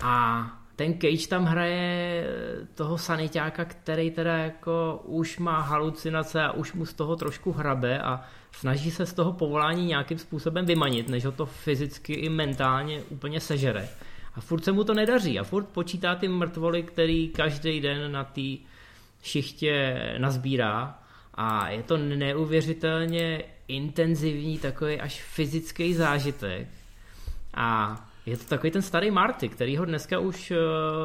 A 0.00 0.46
ten 0.76 1.00
Cage 1.00 1.28
tam 1.28 1.44
hraje 1.44 2.26
toho 2.74 2.98
sanitáka, 2.98 3.64
který 3.64 4.10
teda 4.10 4.36
jako 4.36 5.00
už 5.04 5.38
má 5.38 5.60
halucinace 5.60 6.42
a 6.42 6.52
už 6.52 6.72
mu 6.72 6.86
z 6.86 6.92
toho 6.92 7.16
trošku 7.16 7.52
hrabe 7.52 7.98
a 7.98 8.20
snaží 8.52 8.90
se 8.90 9.06
z 9.06 9.12
toho 9.12 9.32
povolání 9.32 9.86
nějakým 9.86 10.18
způsobem 10.18 10.66
vymanit, 10.66 11.08
než 11.08 11.24
ho 11.24 11.32
to 11.32 11.46
fyzicky 11.46 12.12
i 12.12 12.28
mentálně 12.28 13.02
úplně 13.02 13.40
sežere. 13.40 13.88
A 14.34 14.40
furt 14.40 14.64
se 14.64 14.72
mu 14.72 14.84
to 14.84 14.94
nedaří 14.94 15.38
a 15.38 15.44
furt 15.44 15.64
počítá 15.64 16.14
ty 16.14 16.28
mrtvoly, 16.28 16.82
který 16.82 17.28
každý 17.28 17.80
den 17.80 18.12
na 18.12 18.24
té 18.24 18.56
šichtě 19.22 19.96
nazbírá 20.18 20.98
a 21.34 21.70
je 21.70 21.82
to 21.82 21.96
neuvěřitelně 21.96 23.44
intenzivní 23.68 24.58
takový 24.58 25.00
až 25.00 25.22
fyzický 25.22 25.94
zážitek. 25.94 26.68
A 27.54 27.96
je 28.26 28.36
to 28.36 28.44
takový 28.44 28.70
ten 28.70 28.82
starý 28.82 29.10
Marty, 29.10 29.48
který 29.48 29.76
ho 29.76 29.84
dneska 29.84 30.18
už 30.18 30.50
eh, 30.50 30.56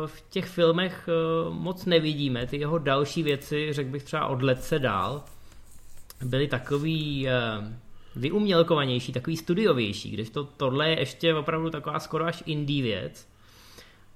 v 0.06 0.24
těch 0.30 0.46
filmech 0.46 1.10
eh, 1.10 1.50
moc 1.50 1.86
nevidíme. 1.86 2.48
Ty 2.48 2.58
jeho 2.58 2.78
další 2.78 3.24
věci, 3.24 3.74
řekl 3.74 3.90
bych 3.90 4.04
třeba 4.04 4.28
od 4.28 4.42
let 4.42 4.64
se 4.64 4.80
dál, 4.80 5.24
byly 6.24 6.48
takový 6.48 7.28
eh, 7.28 7.34
vyumělkovanější, 8.16 9.12
takový 9.12 9.38
studiovější, 9.38 10.12
když 10.12 10.30
to 10.30 10.44
tohle 10.44 10.90
je 10.90 11.00
ještě 11.00 11.36
opravdu 11.36 11.70
taková 11.70 12.00
skoro 12.00 12.26
až 12.26 12.44
indie 12.46 12.84
věc. 12.84 13.28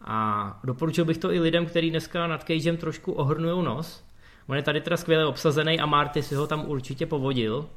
A 0.02 0.60
doporučil 0.64 1.06
bych 1.06 1.18
to 1.18 1.32
i 1.32 1.40
lidem, 1.40 1.66
kteří 1.66 1.90
dneska 1.90 2.28
nad 2.28 2.44
Cagem 2.44 2.78
trošku 2.78 3.12
ohrnují 3.12 3.66
nos. 3.66 4.04
On 4.48 4.56
je 4.56 4.64
tady 4.64 4.82
teda 4.82 4.98
skvěle 4.98 5.26
obsazený 5.26 5.80
a 5.80 5.86
Marty 5.86 6.24
si 6.24 6.36
ho 6.36 6.48
tam 6.48 6.66
určitě 6.70 7.06
povodil. 7.06 7.70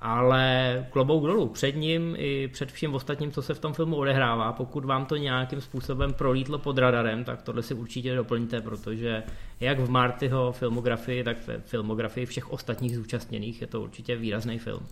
Ale 0.00 0.86
klobouk 0.90 1.26
dolů 1.26 1.48
před 1.48 1.76
ním 1.76 2.14
i 2.18 2.48
před 2.48 2.72
vším 2.72 2.94
ostatním, 2.94 3.32
co 3.32 3.42
se 3.42 3.54
v 3.54 3.58
tom 3.58 3.72
filmu 3.72 3.96
odehrává. 3.96 4.52
Pokud 4.52 4.84
vám 4.84 5.06
to 5.06 5.16
nějakým 5.16 5.60
způsobem 5.60 6.12
prolítlo 6.12 6.58
pod 6.58 6.78
radarem, 6.78 7.24
tak 7.24 7.42
tohle 7.42 7.62
si 7.62 7.74
určitě 7.74 8.14
doplňte, 8.14 8.60
protože 8.60 9.22
jak 9.60 9.78
v 9.80 9.90
Martyho 9.90 10.52
filmografii, 10.52 11.24
tak 11.24 11.36
v 11.38 11.60
filmografii 11.64 12.26
všech 12.26 12.52
ostatních 12.52 12.96
zúčastněných 12.96 13.60
je 13.60 13.66
to 13.66 13.80
určitě 13.80 14.16
výrazný 14.16 14.58
film. 14.58 14.86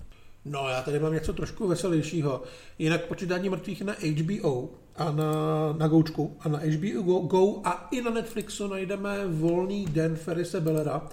No, 0.49 0.69
já 0.69 0.83
tady 0.83 0.99
mám 0.99 1.13
něco 1.13 1.33
trošku 1.33 1.69
veselějšího. 1.69 2.43
Jinak 2.79 3.05
počítání 3.05 3.49
mrtvých 3.49 3.83
na 3.83 3.93
HBO 3.93 4.71
a 4.97 5.13
na, 5.13 5.33
na 5.79 5.89
Goučku 5.89 6.37
a 6.41 6.49
na 6.49 6.59
HBO 6.59 7.03
Go, 7.03 7.19
Go 7.19 7.61
a 7.65 7.89
i 7.91 8.03
na 8.03 8.11
Netflixu 8.11 8.69
najdeme 8.69 9.27
Volný 9.27 9.87
den 9.87 10.17
Ferise 10.17 10.61
Bellera, 10.61 11.09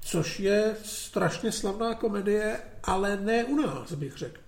což 0.00 0.40
je 0.40 0.76
strašně 0.84 1.52
slavná 1.52 1.94
komedie, 1.94 2.60
ale 2.84 3.16
ne 3.16 3.44
u 3.44 3.56
nás, 3.56 3.92
bych 3.92 4.16
řekl. 4.16 4.40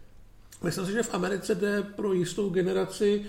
Myslím 0.62 0.86
si, 0.86 0.92
že 0.92 1.02
v 1.02 1.14
Americe 1.14 1.54
jde 1.54 1.82
pro 1.82 2.12
jistou 2.12 2.50
generaci 2.50 3.24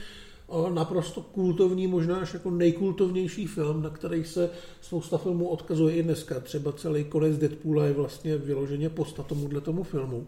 o 0.48 0.70
naprosto 0.70 1.22
kultovní, 1.22 1.88
možná 1.88 2.18
až 2.18 2.34
jako 2.34 2.52
nejkultovnější 2.52 3.48
film, 3.48 3.82
na 3.82 3.90
který 3.90 4.24
se 4.24 4.50
spousta 4.82 5.18
filmů 5.18 5.48
odkazuje 5.48 5.96
i 5.96 6.04
dneska. 6.04 6.40
Třeba 6.40 6.72
celý 6.72 7.04
konec 7.04 7.38
Deadpoola 7.38 7.86
je 7.86 7.94
vlastně 7.94 8.38
vyloženě 8.38 8.90
posta 8.90 9.24
tomuhle 9.24 9.62
tomu 9.62 9.84
filmu. 9.84 10.28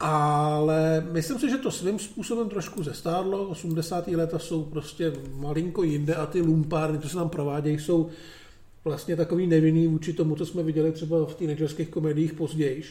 Ale 0.00 1.06
myslím 1.10 1.38
si, 1.38 1.50
že 1.50 1.56
to 1.56 1.70
svým 1.70 1.98
způsobem 1.98 2.48
trošku 2.48 2.82
zestárlo. 2.82 3.48
80. 3.48 4.08
léta 4.08 4.38
jsou 4.38 4.64
prostě 4.64 5.12
malinko 5.34 5.82
jinde 5.82 6.14
a 6.14 6.26
ty 6.26 6.40
lumpárny, 6.40 6.98
co 6.98 7.08
se 7.08 7.14
tam 7.14 7.28
provádějí, 7.28 7.78
jsou 7.78 8.08
vlastně 8.84 9.16
takový 9.16 9.46
nevinný 9.46 9.86
vůči 9.86 10.12
tomu, 10.12 10.36
co 10.36 10.46
jsme 10.46 10.62
viděli 10.62 10.92
třeba 10.92 11.26
v 11.26 11.34
teenagerských 11.34 11.88
komediích 11.88 12.32
později. 12.32 12.84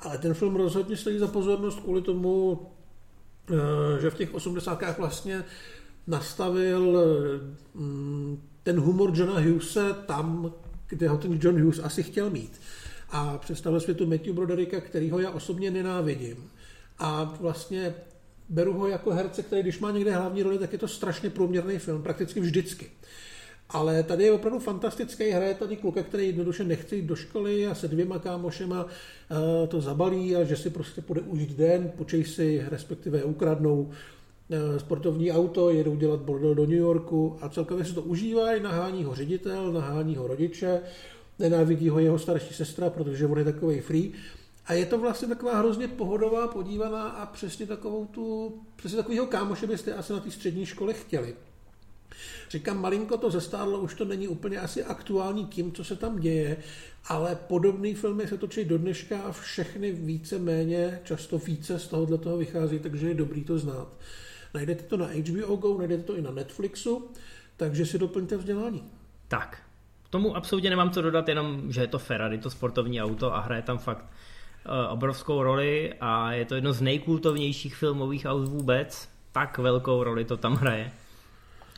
Ale 0.00 0.18
ten 0.18 0.34
film 0.34 0.56
rozhodně 0.56 0.96
stojí 0.96 1.18
za 1.18 1.26
pozornost 1.26 1.80
kvůli 1.80 2.02
tomu, 2.02 2.60
eh, 3.50 4.00
že 4.00 4.10
v 4.10 4.14
těch 4.14 4.34
80. 4.34 4.98
vlastně 4.98 5.44
nastavil 6.06 6.98
mm, 7.74 8.42
ten 8.62 8.80
humor 8.80 9.12
Johna 9.14 9.40
Hughese 9.40 9.94
tam, 10.06 10.52
kde 10.88 11.08
ho 11.08 11.18
ten 11.18 11.38
John 11.42 11.62
Hughes 11.62 11.80
asi 11.82 12.02
chtěl 12.02 12.30
mít 12.30 12.60
a 13.10 13.38
představil 13.38 13.80
světu 13.80 14.06
Matthew 14.06 14.34
Brodericka, 14.34 14.80
kterýho 14.80 15.18
já 15.18 15.30
osobně 15.30 15.70
nenávidím. 15.70 16.50
A 16.98 17.36
vlastně 17.40 17.94
beru 18.48 18.72
ho 18.72 18.88
jako 18.88 19.10
herce, 19.10 19.42
který 19.42 19.62
když 19.62 19.78
má 19.78 19.90
někde 19.90 20.16
hlavní 20.16 20.42
roli, 20.42 20.58
tak 20.58 20.72
je 20.72 20.78
to 20.78 20.88
strašně 20.88 21.30
průměrný 21.30 21.78
film, 21.78 22.02
prakticky 22.02 22.40
vždycky. 22.40 22.90
Ale 23.68 24.02
tady 24.02 24.24
je 24.24 24.32
opravdu 24.32 24.58
fantastický, 24.58 25.30
hraje 25.30 25.54
tady 25.54 25.76
kluka, 25.76 26.02
který 26.02 26.26
jednoduše 26.26 26.64
nechce 26.64 26.96
jít 26.96 27.04
do 27.04 27.16
školy 27.16 27.66
a 27.66 27.74
se 27.74 27.88
dvěma 27.88 28.18
kámošema 28.18 28.86
eh, 28.86 29.66
to 29.66 29.80
zabalí 29.80 30.36
a 30.36 30.44
že 30.44 30.56
si 30.56 30.70
prostě 30.70 31.02
půjde 31.02 31.20
užít 31.20 31.56
den, 31.56 31.92
počej 31.96 32.24
si, 32.24 32.64
respektive 32.68 33.24
ukradnou 33.24 33.90
eh, 34.50 34.80
sportovní 34.80 35.32
auto, 35.32 35.70
jedou 35.70 35.96
dělat 35.96 36.20
bordel 36.20 36.54
do 36.54 36.66
New 36.66 36.78
Yorku 36.78 37.38
a 37.40 37.48
celkově 37.48 37.84
si 37.84 37.94
to 37.94 38.02
užívají, 38.02 38.62
nahání 38.62 39.04
ho 39.04 39.14
ředitel, 39.14 39.72
nahání 39.72 40.16
ho 40.16 40.26
rodiče, 40.26 40.80
nenávidí 41.38 41.88
ho 41.88 41.98
jeho 41.98 42.18
starší 42.18 42.54
sestra, 42.54 42.90
protože 42.90 43.26
on 43.26 43.38
je 43.38 43.44
takový 43.44 43.80
free. 43.80 44.12
A 44.66 44.72
je 44.72 44.86
to 44.86 44.98
vlastně 44.98 45.28
taková 45.28 45.58
hrozně 45.58 45.88
pohodová, 45.88 46.48
podívaná 46.48 47.08
a 47.08 47.26
přesně 47.26 47.66
takovou 47.66 48.06
tu, 48.06 48.54
přesně 48.76 48.96
takovýho 48.96 49.26
kámoše 49.26 49.66
byste 49.66 49.94
asi 49.94 50.12
na 50.12 50.20
té 50.20 50.30
střední 50.30 50.66
škole 50.66 50.92
chtěli. 50.92 51.34
Říkám, 52.50 52.80
malinko 52.80 53.16
to 53.16 53.30
zestárlo, 53.30 53.80
už 53.80 53.94
to 53.94 54.04
není 54.04 54.28
úplně 54.28 54.58
asi 54.58 54.84
aktuální 54.84 55.46
tím, 55.46 55.72
co 55.72 55.84
se 55.84 55.96
tam 55.96 56.18
děje, 56.18 56.56
ale 57.04 57.38
podobné 57.48 57.94
filmy 57.94 58.28
se 58.28 58.38
točí 58.38 58.64
do 58.64 58.78
dneška 58.78 59.20
a 59.20 59.32
všechny 59.32 59.92
více 59.92 60.38
méně, 60.38 61.00
často 61.04 61.38
více 61.38 61.78
z 61.78 61.88
tohohle 61.88 62.18
toho 62.18 62.36
vychází, 62.36 62.78
takže 62.78 63.08
je 63.08 63.14
dobrý 63.14 63.44
to 63.44 63.58
znát. 63.58 63.88
Najdete 64.54 64.82
to 64.82 64.96
na 64.96 65.06
HBO 65.06 65.56
Go, 65.56 65.78
najdete 65.78 66.02
to 66.02 66.16
i 66.16 66.22
na 66.22 66.30
Netflixu, 66.30 67.10
takže 67.56 67.86
si 67.86 67.98
doplňte 67.98 68.36
vzdělání. 68.36 68.82
Tak, 69.28 69.65
tomu 70.16 70.36
absolutně 70.36 70.70
nemám 70.70 70.90
co 70.90 71.02
dodat, 71.02 71.28
jenom, 71.28 71.72
že 71.72 71.80
je 71.80 71.86
to 71.86 71.98
Ferrari, 71.98 72.38
to 72.38 72.50
sportovní 72.50 73.02
auto 73.02 73.34
a 73.34 73.40
hraje 73.40 73.62
tam 73.62 73.78
fakt 73.78 74.04
uh, 74.04 74.92
obrovskou 74.92 75.42
roli 75.42 75.94
a 76.00 76.32
je 76.32 76.44
to 76.44 76.54
jedno 76.54 76.72
z 76.72 76.80
nejkultovnějších 76.80 77.76
filmových 77.76 78.26
aut 78.26 78.48
vůbec. 78.48 79.08
Tak 79.32 79.58
velkou 79.58 80.02
roli 80.02 80.24
to 80.24 80.36
tam 80.36 80.54
hraje. 80.54 80.92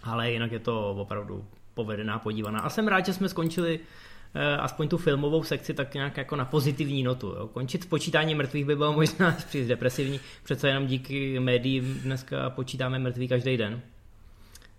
Ale 0.04 0.30
jinak 0.30 0.52
je 0.52 0.58
to 0.58 0.90
opravdu 0.90 1.44
povedená, 1.74 2.18
podívaná. 2.18 2.60
A 2.60 2.70
jsem 2.70 2.88
rád, 2.88 3.06
že 3.06 3.12
jsme 3.12 3.28
skončili 3.28 3.78
uh, 3.78 4.64
aspoň 4.64 4.88
tu 4.88 4.98
filmovou 4.98 5.42
sekci 5.42 5.74
tak 5.74 5.94
nějak 5.94 6.16
jako 6.16 6.36
na 6.36 6.44
pozitivní 6.44 7.02
notu. 7.02 7.26
Jo. 7.26 7.48
Končit 7.48 7.82
s 7.82 7.86
počítáním 7.86 8.38
mrtvých 8.38 8.64
by 8.64 8.76
bylo 8.76 8.92
možná 8.92 9.30
příliš 9.48 9.68
depresivní, 9.68 10.20
přece 10.42 10.68
jenom 10.68 10.86
díky 10.86 11.40
médiím 11.40 12.00
dneska 12.02 12.50
počítáme 12.50 12.98
mrtvý 12.98 13.28
každý 13.28 13.56
den 13.56 13.82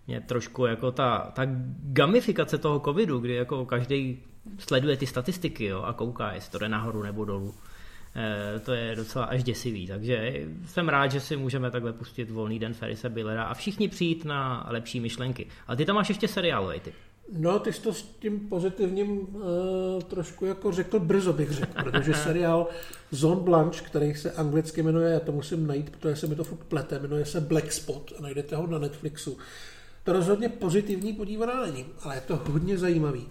mě 0.09 0.21
trošku 0.21 0.65
jako 0.65 0.91
ta, 0.91 1.31
ta 1.35 1.41
gamifikace 1.83 2.57
toho 2.57 2.79
covidu, 2.79 3.19
kdy 3.19 3.33
jako 3.33 3.65
každý 3.65 4.19
sleduje 4.57 4.97
ty 4.97 5.07
statistiky 5.07 5.65
jo, 5.65 5.81
a 5.81 5.93
kouká, 5.93 6.33
jestli 6.33 6.51
to 6.51 6.57
jde 6.57 6.69
nahoru 6.69 7.03
nebo 7.03 7.25
dolů. 7.25 7.53
E, 8.15 8.59
to 8.59 8.73
je 8.73 8.95
docela 8.95 9.25
až 9.25 9.43
děsivý, 9.43 9.87
takže 9.87 10.45
jsem 10.65 10.89
rád, 10.89 11.07
že 11.07 11.19
si 11.19 11.35
můžeme 11.35 11.71
takhle 11.71 11.93
pustit 11.93 12.29
volný 12.29 12.59
den 12.59 12.73
Ferise 12.73 13.09
Billera 13.09 13.43
a 13.43 13.53
všichni 13.53 13.87
přijít 13.87 14.25
na 14.25 14.67
lepší 14.69 14.99
myšlenky. 14.99 15.47
Ale 15.67 15.77
ty 15.77 15.85
tam 15.85 15.95
máš 15.95 16.09
ještě 16.09 16.27
seriálový 16.27 16.79
typ. 16.79 16.93
No, 17.37 17.59
ty 17.59 17.73
jsi 17.73 17.81
to 17.81 17.93
s 17.93 18.03
tím 18.03 18.39
pozitivním 18.39 19.19
uh, 19.19 20.01
trošku 20.07 20.45
jako 20.45 20.71
řekl 20.71 20.99
brzo, 20.99 21.33
bych 21.33 21.51
řekl, 21.51 21.83
protože 21.83 22.13
seriál 22.23 22.67
Zone 23.11 23.41
Blanche, 23.41 23.85
který 23.85 24.15
se 24.15 24.31
anglicky 24.31 24.83
jmenuje, 24.83 25.13
já 25.13 25.19
to 25.19 25.31
musím 25.31 25.67
najít, 25.67 25.89
protože 25.89 26.15
se 26.15 26.27
mi 26.27 26.35
to 26.35 26.43
furt 26.43 26.63
plete, 26.63 26.99
jmenuje 26.99 27.25
se 27.25 27.41
Black 27.41 27.71
Spot 27.71 28.13
a 28.19 28.21
najdete 28.21 28.55
ho 28.55 28.67
na 28.67 28.79
Netflixu 28.79 29.37
rozhodně 30.09 30.49
pozitivní 30.49 31.13
podívaná 31.13 31.65
není, 31.65 31.85
ale 32.01 32.15
je 32.15 32.21
to 32.21 32.41
hodně 32.45 32.77
zajímavý. 32.77 33.27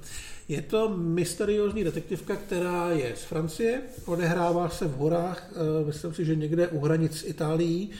Je 0.48 0.62
to 0.62 0.88
mysteriózní 0.88 1.84
detektivka, 1.84 2.36
která 2.36 2.90
je 2.90 3.16
z 3.16 3.22
Francie, 3.22 3.82
odehrává 4.06 4.68
se 4.68 4.86
v 4.86 4.96
horách, 4.96 5.50
eh, 5.52 5.86
myslím 5.86 6.14
si, 6.14 6.24
že 6.24 6.36
někde 6.36 6.68
u 6.68 6.80
hranic 6.80 7.24
Itálií 7.26 7.90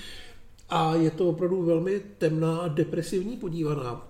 a 0.68 0.94
je 0.94 1.10
to 1.10 1.28
opravdu 1.28 1.62
velmi 1.62 2.00
temná 2.18 2.58
a 2.58 2.68
depresivní 2.68 3.36
podívaná, 3.36 4.08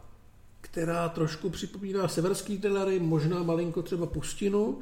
která 0.60 1.08
trošku 1.08 1.50
připomíná 1.50 2.08
severský 2.08 2.58
thrillery, 2.58 2.98
možná 2.98 3.42
malinko 3.42 3.82
třeba 3.82 4.06
pustinu. 4.06 4.78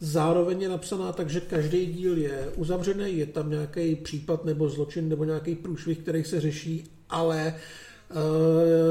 Zároveň 0.00 0.62
je 0.62 0.68
napsaná 0.68 1.12
tak, 1.12 1.30
že 1.30 1.40
každý 1.40 1.86
díl 1.86 2.18
je 2.18 2.52
uzavřený, 2.56 3.18
je 3.18 3.26
tam 3.26 3.50
nějaký 3.50 3.96
případ 3.96 4.44
nebo 4.44 4.68
zločin 4.68 5.08
nebo 5.08 5.24
nějaký 5.24 5.54
průšvih, 5.54 5.98
který 5.98 6.24
se 6.24 6.40
řeší, 6.40 6.84
ale 7.10 7.54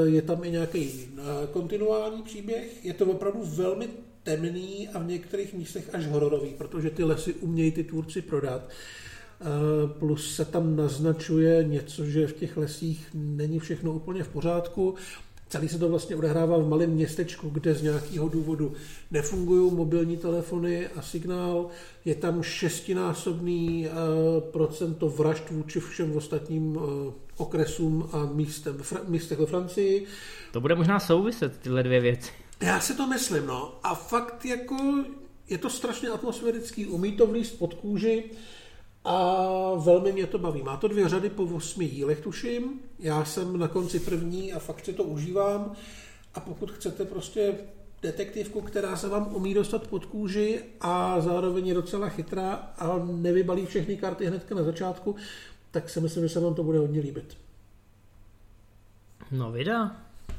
je 0.04 0.22
tam 0.22 0.44
i 0.44 0.50
nějaký 0.50 0.90
eh, 0.90 1.22
kontinuální 1.52 2.22
příběh, 2.22 2.84
je 2.84 2.94
to 2.94 3.06
opravdu 3.06 3.40
velmi 3.44 3.88
temný 4.22 4.88
a 4.88 4.98
v 4.98 5.06
některých 5.06 5.54
místech 5.54 5.94
až 5.94 6.06
hororový, 6.06 6.50
protože 6.58 6.90
ty 6.90 7.04
lesy 7.04 7.34
umějí 7.34 7.72
ty 7.72 7.84
tvůrci 7.84 8.22
prodat. 8.22 8.68
Eh, 9.40 9.44
plus 9.98 10.34
se 10.34 10.44
tam 10.44 10.76
naznačuje 10.76 11.64
něco, 11.64 12.04
že 12.04 12.26
v 12.26 12.32
těch 12.32 12.56
lesích 12.56 13.06
není 13.14 13.58
všechno 13.58 13.92
úplně 13.92 14.24
v 14.24 14.28
pořádku. 14.28 14.94
Celý 15.48 15.68
se 15.68 15.78
to 15.78 15.88
vlastně 15.88 16.16
odehrává 16.16 16.58
v 16.58 16.68
malém 16.68 16.90
městečku, 16.90 17.50
kde 17.50 17.74
z 17.74 17.82
nějakého 17.82 18.28
důvodu 18.28 18.72
nefungují 19.10 19.74
mobilní 19.74 20.16
telefony 20.16 20.88
a 20.88 21.02
signál. 21.02 21.68
Je 22.04 22.14
tam 22.14 22.42
šestinásobný 22.42 23.88
procento 24.50 25.08
vražd 25.08 25.50
vůči 25.50 25.80
všem 25.80 26.16
ostatním 26.16 26.78
okresům 27.38 28.08
a 28.12 28.24
místem, 28.24 28.76
fr- 28.76 29.08
místech 29.08 29.38
ve 29.38 29.46
Francii. 29.46 30.06
To 30.52 30.60
bude 30.60 30.74
možná 30.74 31.00
souviset 31.00 31.58
tyhle 31.58 31.82
dvě 31.82 32.00
věci. 32.00 32.30
Já 32.60 32.80
si 32.80 32.94
to 32.94 33.06
myslím, 33.06 33.46
no. 33.46 33.74
A 33.82 33.94
fakt 33.94 34.44
jako 34.44 35.04
je 35.48 35.58
to 35.58 35.70
strašně 35.70 36.08
atmosférický, 36.08 36.86
umí 36.86 37.12
to 37.12 37.26
vlíst 37.26 37.58
pod 37.58 37.74
kůži 37.74 38.24
a 39.04 39.24
velmi 39.76 40.12
mě 40.12 40.26
to 40.26 40.38
baví. 40.38 40.62
Má 40.62 40.76
to 40.76 40.88
dvě 40.88 41.08
řady 41.08 41.30
po 41.30 41.42
osmi 41.44 41.88
dílech, 41.88 42.20
tuším. 42.20 42.80
Já 42.98 43.24
jsem 43.24 43.58
na 43.58 43.68
konci 43.68 44.00
první 44.00 44.52
a 44.52 44.58
fakt 44.58 44.84
si 44.84 44.92
to 44.92 45.04
užívám. 45.04 45.72
A 46.34 46.40
pokud 46.40 46.70
chcete 46.70 47.04
prostě 47.04 47.54
detektivku, 48.02 48.60
která 48.60 48.96
se 48.96 49.08
vám 49.08 49.34
umí 49.34 49.54
dostat 49.54 49.86
pod 49.86 50.04
kůži 50.04 50.60
a 50.80 51.20
zároveň 51.20 51.66
je 51.66 51.74
docela 51.74 52.08
chytrá 52.08 52.52
a 52.78 53.00
nevybalí 53.06 53.66
všechny 53.66 53.96
karty 53.96 54.26
hnedka 54.26 54.54
na 54.54 54.62
začátku, 54.62 55.16
tak 55.70 55.90
si 55.90 56.00
myslím, 56.00 56.22
že 56.22 56.28
se 56.28 56.40
vám 56.40 56.54
to 56.54 56.62
bude 56.62 56.78
hodně 56.78 57.00
líbit. 57.00 57.36
No 59.30 59.52
vida, 59.52 59.96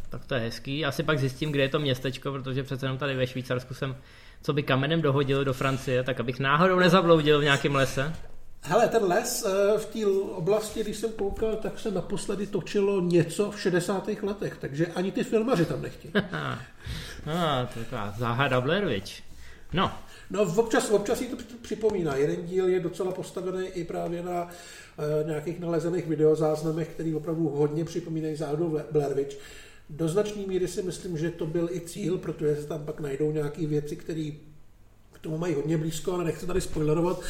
tak 0.09 0.25
to 0.25 0.35
je 0.35 0.41
hezký. 0.41 0.79
Já 0.79 0.91
si 0.91 1.03
pak 1.03 1.19
zjistím, 1.19 1.51
kde 1.51 1.61
je 1.61 1.69
to 1.69 1.79
městečko, 1.79 2.31
protože 2.31 2.63
přece 2.63 2.85
jenom 2.85 2.97
tady 2.97 3.15
ve 3.15 3.27
Švýcarsku 3.27 3.73
jsem 3.73 3.95
co 4.41 4.53
by 4.53 4.63
kamenem 4.63 5.01
dohodil 5.01 5.45
do 5.45 5.53
Francie, 5.53 6.03
tak 6.03 6.19
abych 6.19 6.39
náhodou 6.39 6.79
nezabloudil 6.79 7.39
v 7.39 7.43
nějakém 7.43 7.75
lese. 7.75 8.13
Hele, 8.61 8.87
ten 8.87 9.03
les 9.03 9.45
eh, 9.45 9.77
v 9.77 9.85
té 9.85 10.05
oblasti, 10.35 10.83
když 10.83 10.97
jsem 10.97 11.11
koukal, 11.11 11.55
tak 11.55 11.79
se 11.79 11.91
naposledy 11.91 12.47
točilo 12.47 13.01
něco 13.01 13.51
v 13.51 13.61
60. 13.61 14.07
letech, 14.23 14.57
takže 14.61 14.87
ani 14.87 15.11
ty 15.11 15.23
filmaři 15.23 15.65
tam 15.65 15.81
nechtějí. 15.81 16.13
ah, 16.31 17.65
to 17.73 17.79
je 17.79 17.85
taková 17.85 18.13
záhada 18.17 18.61
Blair 18.61 18.85
Witch. 18.85 19.11
No. 19.73 19.91
No, 20.29 20.53
občas, 20.55 20.91
občas 20.91 21.21
jí 21.21 21.27
to 21.27 21.37
připomíná. 21.61 22.15
Jeden 22.15 22.45
díl 22.45 22.67
je 22.67 22.79
docela 22.79 23.11
postavený 23.11 23.67
i 23.67 23.83
právě 23.83 24.23
na 24.23 24.43
uh, 24.43 25.27
nějakých 25.27 25.59
nalezených 25.59 26.07
videozáznamech, 26.07 26.87
který 26.87 27.15
opravdu 27.15 27.49
hodně 27.49 27.85
připomínají 27.85 28.35
záhadu 28.35 28.79
Blair 28.91 29.13
Witch. 29.13 29.37
Do 29.89 30.07
značné 30.07 30.41
míry 30.47 30.67
si 30.67 30.83
myslím, 30.83 31.17
že 31.17 31.29
to 31.29 31.45
byl 31.45 31.69
i 31.71 31.81
cíl, 31.81 32.17
protože 32.17 32.55
se 32.55 32.67
tam 32.67 32.85
pak 32.85 32.99
najdou 32.99 33.31
nějaké 33.31 33.67
věci, 33.67 33.95
které 33.95 34.31
k 35.13 35.19
tomu 35.21 35.37
mají 35.37 35.53
hodně 35.53 35.77
blízko, 35.77 36.13
ale 36.13 36.23
nechci 36.23 36.45
tady 36.47 36.61
spoilerovat, 36.61 37.21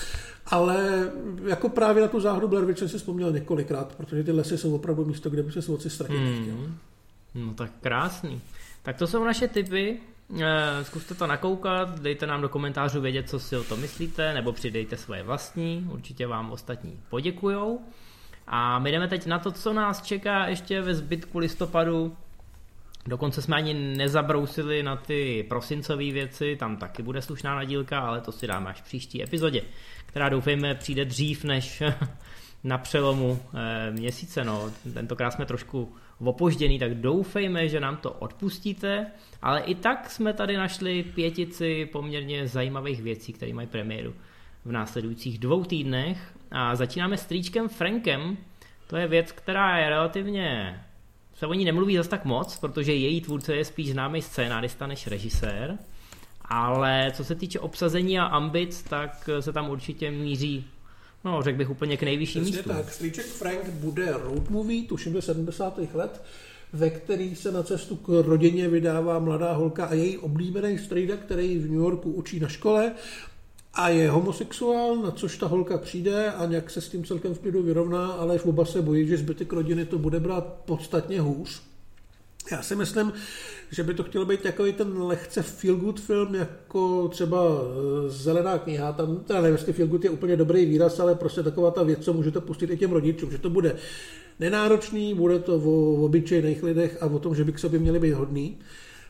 ale 0.46 1.12
jako 1.46 1.70
právě 1.70 2.02
na 2.02 2.08
tu 2.08 2.20
záhadu 2.20 2.48
Blair 2.48 2.66
Witch 2.66 2.80
jsem 2.80 2.90
si 2.90 2.98
vzpomněl 2.98 3.32
několikrát, 3.32 3.96
protože 3.96 4.24
ty 4.24 4.32
lesy 4.32 4.58
jsou 4.58 4.76
opravdu 4.76 5.06
místo, 5.06 5.30
kde 5.30 5.44
by 5.44 5.52
se 5.52 5.62
svodci 5.62 5.90
ztratit 5.90 6.18
mm. 6.18 6.78
No 7.36 7.54
tak 7.54 7.72
krásný. 7.82 8.42
Tak 8.84 8.98
to 8.98 9.08
jsou 9.08 9.24
naše 9.24 9.48
typy. 9.48 10.00
Eh, 10.38 10.84
zkuste 10.86 11.16
to 11.16 11.28
nakoukat, 11.28 12.00
dejte 12.00 12.28
nám 12.28 12.42
do 12.42 12.50
komentářů 12.50 13.02
vědět, 13.02 13.30
co 13.30 13.40
si 13.40 13.58
o 13.58 13.64
to 13.64 13.78
myslíte, 13.78 14.34
nebo 14.34 14.54
přidejte 14.54 14.98
svoje 14.98 15.24
vlastní, 15.24 15.88
určitě 15.92 16.28
vám 16.28 16.52
ostatní 16.52 17.00
poděkujou. 17.10 17.82
A 18.48 18.80
my 18.80 18.92
jdeme 18.92 19.08
teď 19.08 19.26
na 19.26 19.40
to, 19.40 19.52
co 19.52 19.74
nás 19.74 20.02
čeká 20.02 20.48
ještě 20.48 20.82
ve 20.82 20.96
zbytku 20.96 21.40
listopadu. 21.40 22.18
Dokonce 23.06 23.42
jsme 23.42 23.56
ani 23.56 23.74
nezabrousili 23.74 24.84
na 24.84 24.96
ty 24.96 25.46
prosincové 25.50 26.12
věci, 26.12 26.56
tam 26.56 26.78
taky 26.78 27.04
bude 27.04 27.22
slušná 27.22 27.56
nadílka, 27.56 28.00
ale 28.00 28.22
to 28.22 28.32
si 28.32 28.48
dáme 28.48 28.70
až 28.70 28.82
v 28.82 28.86
příští 28.86 29.24
epizodě, 29.24 29.62
která 30.06 30.30
doufejme 30.30 30.76
přijde 30.76 31.06
dřív 31.06 31.44
než 31.44 31.84
na 32.64 32.78
přelomu 32.78 33.40
eh, 33.54 33.92
měsíce. 33.92 34.44
No. 34.44 34.72
Tentokrát 34.94 35.32
jsme 35.32 35.46
trošku 35.46 35.96
opožděný, 36.28 36.80
tak 36.80 36.96
doufejme, 36.96 37.70
že 37.70 37.80
nám 37.80 37.98
to 37.98 38.12
odpustíte, 38.12 39.12
ale 39.42 39.62
i 39.62 39.76
tak 39.76 40.10
jsme 40.10 40.34
tady 40.34 40.58
našli 40.58 41.04
pětici 41.04 41.86
poměrně 41.86 42.48
zajímavých 42.48 43.02
věcí, 43.02 43.34
které 43.34 43.54
mají 43.54 43.68
premiéru 43.68 44.14
v 44.66 44.72
následujících 44.72 45.40
dvou 45.40 45.64
týdnech. 45.64 46.34
A 46.52 46.76
začínáme 46.76 47.18
s 47.18 47.26
tričkem 47.26 47.70
Frankem. 47.70 48.38
To 48.88 48.98
je 48.98 49.08
věc, 49.08 49.32
která 49.32 49.78
je 49.78 49.90
relativně 49.90 50.76
se 51.40 51.48
o 51.48 51.54
ní 51.54 51.66
nemluví 51.66 51.96
zase 51.96 52.10
tak 52.10 52.26
moc, 52.26 52.60
protože 52.60 52.94
její 52.94 53.22
tvůrce 53.22 53.56
je 53.56 53.66
spíš 53.66 53.92
známý 53.92 54.22
scénárista 54.22 54.88
než 54.88 55.08
režisér, 55.08 55.78
ale 56.42 57.12
co 57.14 57.24
se 57.24 57.36
týče 57.36 57.60
obsazení 57.60 58.20
a 58.20 58.26
ambic, 58.26 58.84
tak 58.84 59.30
se 59.40 59.54
tam 59.54 59.70
určitě 59.70 60.12
míří 60.12 60.66
No, 61.26 61.42
řekl 61.42 61.58
bych 61.58 61.70
úplně 61.70 61.98
k 61.98 62.04
nejvyšším 62.04 62.44
místům. 62.44 62.76
tak, 62.76 62.92
Stříček 62.92 63.26
Frank 63.26 63.70
bude 63.70 64.12
road 64.12 64.50
movie, 64.50 64.84
tuším 64.84 65.14
do 65.14 65.22
70. 65.22 65.80
let, 65.94 66.22
ve 66.74 66.90
který 66.90 67.36
se 67.36 67.52
na 67.52 67.64
cestu 67.64 67.96
k 67.96 68.10
rodině 68.26 68.70
vydává 68.70 69.20
mladá 69.20 69.54
holka 69.54 69.86
a 69.86 69.94
její 69.94 70.18
oblíbený 70.18 70.78
strejda, 70.78 71.18
který 71.18 71.58
v 71.58 71.66
New 71.66 71.80
Yorku 71.80 72.12
učí 72.12 72.40
na 72.40 72.48
škole 72.48 72.92
a 73.74 73.90
je 73.90 74.10
homosexuál, 74.10 74.96
na 74.96 75.12
což 75.12 75.38
ta 75.38 75.48
holka 75.48 75.78
přijde 75.78 76.32
a 76.32 76.46
nějak 76.46 76.70
se 76.70 76.82
s 76.82 76.90
tím 76.90 77.06
celkem 77.06 77.34
v 77.34 77.40
klidu 77.40 77.64
vyrovná, 77.64 78.08
ale 78.08 78.38
v 78.38 78.46
oba 78.46 78.66
se 78.66 78.82
bojí, 78.82 79.08
že 79.08 79.18
zbytek 79.18 79.54
rodiny 79.54 79.86
to 79.86 79.98
bude 79.98 80.20
brát 80.20 80.44
podstatně 80.66 81.22
hůř. 81.22 81.69
Já 82.52 82.62
si 82.62 82.76
myslím, 82.76 83.14
že 83.72 83.84
by 83.84 83.94
to 83.94 84.04
chtěl 84.04 84.26
být 84.26 84.42
takový 84.42 84.74
ten 84.74 85.02
lehce 85.02 85.44
feel 85.44 85.76
good 85.76 86.00
film, 86.00 86.36
jako 86.36 87.08
třeba 87.08 87.38
eh, 87.48 88.10
Zelená 88.10 88.58
kniha. 88.58 88.92
Tam, 88.92 89.18
teda 89.18 89.42
nevím, 89.42 89.56
jestli 89.56 89.74
feel 89.74 89.88
good 89.88 90.04
je 90.04 90.10
úplně 90.10 90.36
dobrý 90.36 90.66
výraz, 90.66 91.00
ale 91.00 91.16
prostě 91.16 91.44
taková 91.44 91.72
ta 91.72 91.84
věc, 91.84 92.00
co 92.00 92.14
můžete 92.14 92.42
pustit 92.42 92.70
i 92.70 92.78
těm 92.78 92.92
rodičům, 92.92 93.32
že 93.32 93.38
to 93.38 93.50
bude 93.50 93.76
nenáročný, 94.40 95.14
bude 95.14 95.40
to 95.40 95.56
o 95.56 96.06
obyčejných 96.06 96.64
lidech 96.64 96.98
a 97.02 97.06
o 97.06 97.20
tom, 97.20 97.36
že 97.36 97.44
by 97.44 97.54
k 97.54 97.60
sobě 97.60 97.80
měli 97.80 98.00
být 98.00 98.14
hodný. 98.14 98.58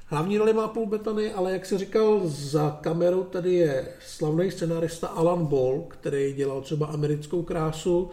Hlavní 0.05 0.37
roli 0.37 0.53
má 0.53 0.67
Paul 0.67 0.85
Bettany, 0.85 1.33
ale 1.33 1.51
jak 1.51 1.65
se 1.65 1.77
říkal, 1.77 2.21
za 2.25 2.79
kamerou 2.81 3.23
tady 3.23 3.53
je 3.53 3.87
slavný 4.07 4.51
scenárista 4.51 5.07
Alan 5.07 5.45
Ball, 5.45 5.85
který 5.87 6.33
dělal 6.33 6.61
třeba 6.61 6.85
americkou 6.85 7.43
krásu, 7.43 8.09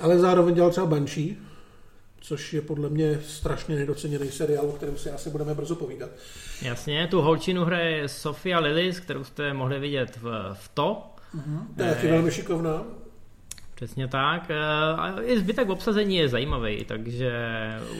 ale 0.00 0.18
zároveň 0.18 0.54
dělal 0.54 0.70
třeba 0.70 0.86
Banshee, 0.86 1.36
což 2.20 2.52
je 2.52 2.62
podle 2.62 2.88
mě 2.88 3.20
strašně 3.26 3.76
nedoceněný 3.76 4.30
seriál, 4.30 4.66
o 4.66 4.72
kterém 4.72 4.98
si 4.98 5.10
asi 5.10 5.30
budeme 5.30 5.54
brzo 5.54 5.74
povídat. 5.74 6.10
Jasně, 6.62 7.06
tu 7.06 7.20
holčinu 7.20 7.64
hraje 7.64 8.08
Sofia 8.08 8.58
Lillis, 8.58 9.00
kterou 9.00 9.24
jste 9.24 9.52
mohli 9.52 9.78
vidět 9.78 10.16
v, 10.16 10.54
v 10.54 10.68
To. 10.74 11.02
Mm-hmm. 11.34 11.66
To 11.76 11.82
je 11.82 11.94
taky 11.94 12.08
velmi 12.08 12.30
šikovná. 12.30 12.99
Přesně 13.80 14.08
tak. 14.08 14.50
Eh, 14.50 14.56
a 14.96 15.22
i 15.22 15.38
zbytek 15.38 15.68
obsazení 15.68 16.16
je 16.16 16.28
zajímavý, 16.28 16.84
takže 16.84 17.32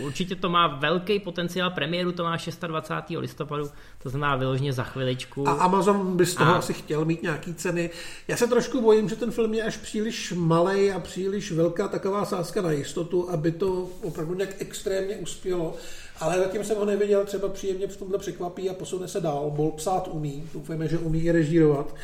určitě 0.02 0.36
to 0.36 0.48
má 0.48 0.66
velký 0.66 1.18
potenciál. 1.18 1.70
Premiéru 1.70 2.12
to 2.12 2.24
má 2.24 2.36
26. 2.66 3.18
listopadu, 3.18 3.70
to 4.02 4.08
znamená 4.08 4.36
vyloženě 4.36 4.72
za 4.72 4.84
chviličku. 4.84 5.48
A 5.48 5.52
Amazon 5.52 6.16
by 6.16 6.26
z 6.26 6.34
toho 6.34 6.54
a... 6.54 6.58
asi 6.58 6.72
chtěl 6.72 7.04
mít 7.04 7.22
nějaký 7.22 7.54
ceny. 7.54 7.90
Já 8.28 8.36
se 8.36 8.46
trošku 8.46 8.80
bojím, 8.80 9.08
že 9.08 9.16
ten 9.16 9.30
film 9.30 9.54
je 9.54 9.62
až 9.62 9.76
příliš 9.76 10.32
malý 10.36 10.92
a 10.92 11.00
příliš 11.00 11.52
velká 11.52 11.88
taková 11.88 12.24
sázka 12.24 12.62
na 12.62 12.72
jistotu, 12.72 13.30
aby 13.30 13.52
to 13.52 13.88
opravdu 14.02 14.34
nějak 14.34 14.54
extrémně 14.58 15.16
uspělo. 15.16 15.74
Ale 16.20 16.38
zatím 16.38 16.64
jsem 16.64 16.76
ho 16.76 16.84
neviděl, 16.84 17.24
třeba 17.24 17.48
příjemně 17.48 17.86
v 17.86 17.96
tomhle 17.96 18.18
překvapí 18.18 18.70
a 18.70 18.74
posune 18.74 19.08
se 19.08 19.20
dál. 19.20 19.50
Bol 19.50 19.70
psát 19.70 20.08
umí, 20.08 20.44
doufejme, 20.54 20.88
že 20.88 20.98
umí 20.98 21.20
i 21.20 21.32
režírovat. 21.32 21.94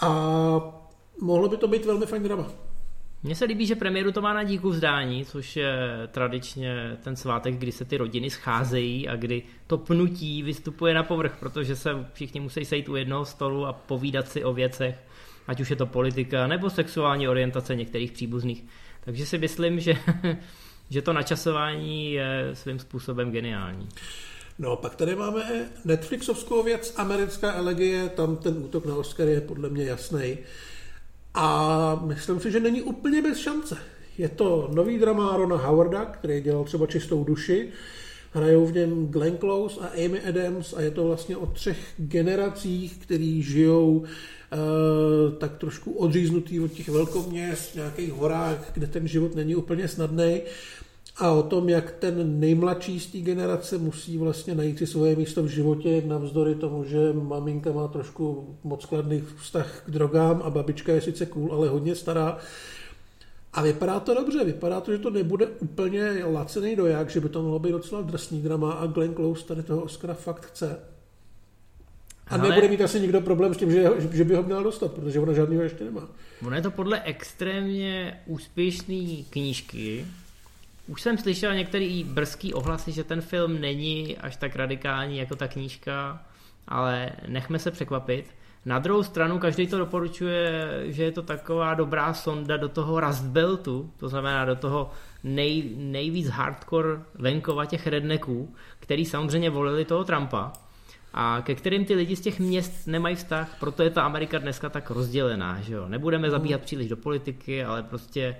A 0.00 0.10
mohlo 1.20 1.48
by 1.48 1.56
to 1.56 1.68
být 1.68 1.84
velmi 1.84 2.06
fajn 2.06 2.22
drama. 2.22 2.69
Mně 3.22 3.34
se 3.34 3.44
líbí, 3.44 3.66
že 3.66 3.74
premiéru 3.74 4.12
to 4.12 4.22
má 4.22 4.32
na 4.32 4.42
díku 4.42 4.70
vzdání, 4.70 5.24
což 5.24 5.56
je 5.56 5.72
tradičně 6.12 6.98
ten 7.04 7.16
svátek, 7.16 7.54
kdy 7.54 7.72
se 7.72 7.84
ty 7.84 7.96
rodiny 7.96 8.30
scházejí 8.30 9.08
a 9.08 9.16
kdy 9.16 9.42
to 9.66 9.78
pnutí 9.78 10.42
vystupuje 10.42 10.94
na 10.94 11.02
povrch, 11.02 11.36
protože 11.40 11.76
se 11.76 11.90
všichni 12.12 12.40
musí 12.40 12.64
sejít 12.64 12.88
u 12.88 12.96
jednoho 12.96 13.24
stolu 13.24 13.66
a 13.66 13.72
povídat 13.72 14.28
si 14.28 14.44
o 14.44 14.52
věcech, 14.52 14.94
ať 15.46 15.60
už 15.60 15.70
je 15.70 15.76
to 15.76 15.86
politika 15.86 16.46
nebo 16.46 16.70
sexuální 16.70 17.28
orientace 17.28 17.74
některých 17.74 18.12
příbuzných. 18.12 18.64
Takže 19.04 19.26
si 19.26 19.38
myslím, 19.38 19.80
že, 19.80 19.94
že 20.90 21.02
to 21.02 21.12
načasování 21.12 22.12
je 22.12 22.50
svým 22.52 22.78
způsobem 22.78 23.30
geniální. 23.30 23.88
No, 24.58 24.76
pak 24.76 24.94
tady 24.94 25.16
máme 25.16 25.68
Netflixovskou 25.84 26.62
věc, 26.62 26.94
americká 26.96 27.54
elegie, 27.54 28.08
tam 28.08 28.36
ten 28.36 28.58
útok 28.58 28.86
na 28.86 28.94
Oscar 28.94 29.28
je 29.28 29.40
podle 29.40 29.68
mě 29.68 29.84
jasný. 29.84 30.38
A 31.34 32.02
myslím 32.06 32.40
si, 32.40 32.50
že 32.50 32.60
není 32.60 32.82
úplně 32.82 33.22
bez 33.22 33.38
šance. 33.38 33.76
Je 34.18 34.28
to 34.28 34.70
nový 34.74 34.98
drama 34.98 35.36
Rona 35.36 35.56
Howarda, 35.56 36.04
který 36.04 36.40
dělal 36.40 36.64
třeba 36.64 36.86
Čistou 36.86 37.24
duši. 37.24 37.68
Hrajou 38.32 38.66
v 38.66 38.74
něm 38.74 39.06
Glenn 39.06 39.38
Close 39.38 39.80
a 39.80 39.86
Amy 39.86 40.20
Adams 40.20 40.72
a 40.72 40.80
je 40.80 40.90
to 40.90 41.04
vlastně 41.04 41.36
o 41.36 41.46
třech 41.46 41.78
generacích, 41.96 42.98
který 42.98 43.42
žijou 43.42 43.96
uh, 43.96 44.06
tak 45.38 45.58
trošku 45.58 45.92
odříznutý 45.92 46.60
od 46.60 46.72
těch 46.72 46.88
velkoměst, 46.88 47.70
v 47.70 47.74
nějakých 47.74 48.12
horách, 48.12 48.70
kde 48.72 48.86
ten 48.86 49.08
život 49.08 49.34
není 49.34 49.56
úplně 49.56 49.88
snadný 49.88 50.40
a 51.20 51.30
o 51.30 51.42
tom, 51.42 51.68
jak 51.68 51.90
ten 51.90 52.40
nejmladší 52.40 53.00
z 53.00 53.06
té 53.06 53.18
generace 53.18 53.78
musí 53.78 54.18
vlastně 54.18 54.54
najít 54.54 54.78
si 54.78 54.86
svoje 54.86 55.16
místo 55.16 55.42
v 55.42 55.46
životě, 55.46 56.02
navzdory 56.06 56.54
tomu, 56.54 56.84
že 56.84 57.12
maminka 57.12 57.72
má 57.72 57.88
trošku 57.88 58.56
moc 58.64 58.84
kladný 58.84 59.22
vztah 59.36 59.82
k 59.86 59.90
drogám 59.90 60.42
a 60.44 60.50
babička 60.50 60.92
je 60.92 61.00
sice 61.00 61.26
cool, 61.26 61.52
ale 61.52 61.68
hodně 61.68 61.94
stará. 61.94 62.38
A 63.52 63.62
vypadá 63.62 64.00
to 64.00 64.14
dobře, 64.14 64.44
vypadá 64.44 64.80
to, 64.80 64.92
že 64.92 64.98
to 64.98 65.10
nebude 65.10 65.46
úplně 65.46 66.24
lacený 66.24 66.76
doják, 66.76 67.10
že 67.10 67.20
by 67.20 67.28
to 67.28 67.42
mohlo 67.42 67.58
být 67.58 67.72
docela 67.72 68.02
drsný 68.02 68.42
drama 68.42 68.72
a 68.72 68.86
Glenn 68.86 69.14
Close 69.14 69.46
tady 69.46 69.62
toho 69.62 69.82
Oscara 69.82 70.14
fakt 70.14 70.46
chce. 70.46 70.80
A 72.26 72.34
Ale... 72.34 72.48
nebude 72.48 72.68
mít 72.68 72.80
asi 72.80 73.00
nikdo 73.00 73.20
problém 73.20 73.54
s 73.54 73.56
tím, 73.56 73.72
že, 73.72 73.90
že 74.12 74.24
by 74.24 74.34
ho 74.34 74.42
měl 74.42 74.62
dostat, 74.62 74.92
protože 74.92 75.20
ona 75.20 75.32
žádného 75.32 75.62
ještě 75.62 75.84
nemá. 75.84 76.08
Ono 76.46 76.56
je 76.56 76.62
to 76.62 76.70
podle 76.70 77.02
extrémně 77.02 78.20
úspěšné 78.26 79.24
knížky. 79.30 80.06
Už 80.90 81.02
jsem 81.02 81.18
slyšel 81.18 81.54
některý 81.54 82.04
brzký 82.04 82.54
ohlasy, 82.54 82.92
že 82.92 83.04
ten 83.04 83.20
film 83.20 83.60
není 83.60 84.16
až 84.16 84.36
tak 84.36 84.56
radikální 84.56 85.18
jako 85.18 85.36
ta 85.36 85.48
knížka, 85.48 86.22
ale 86.68 87.10
nechme 87.28 87.58
se 87.58 87.70
překvapit. 87.70 88.34
Na 88.64 88.78
druhou 88.78 89.02
stranu 89.02 89.38
každý 89.38 89.66
to 89.66 89.78
doporučuje, 89.78 90.68
že 90.84 91.04
je 91.04 91.12
to 91.12 91.22
taková 91.22 91.74
dobrá 91.74 92.14
sonda 92.14 92.56
do 92.56 92.68
toho 92.68 93.00
Rust 93.00 93.24
Beltu, 93.24 93.92
to 93.96 94.08
znamená 94.08 94.44
do 94.44 94.56
toho 94.56 94.90
nej, 95.24 95.70
nejvíc 95.76 96.28
hardcore 96.28 97.00
venkova 97.14 97.66
těch 97.66 97.86
redneků, 97.86 98.54
který 98.78 99.04
samozřejmě 99.04 99.50
volili 99.50 99.84
toho 99.84 100.04
Trumpa 100.04 100.52
a 101.12 101.42
ke 101.42 101.54
kterým 101.54 101.84
ty 101.84 101.94
lidi 101.94 102.16
z 102.16 102.20
těch 102.20 102.40
měst 102.40 102.86
nemají 102.86 103.16
vztah, 103.16 103.56
proto 103.60 103.82
je 103.82 103.90
ta 103.90 104.02
Amerika 104.02 104.38
dneska 104.38 104.68
tak 104.68 104.90
rozdělená. 104.90 105.60
Že 105.60 105.74
jo? 105.74 105.88
Nebudeme 105.88 106.28
mhm. 106.28 106.30
zabíhat 106.30 106.60
příliš 106.60 106.88
do 106.88 106.96
politiky, 106.96 107.64
ale 107.64 107.82
prostě 107.82 108.36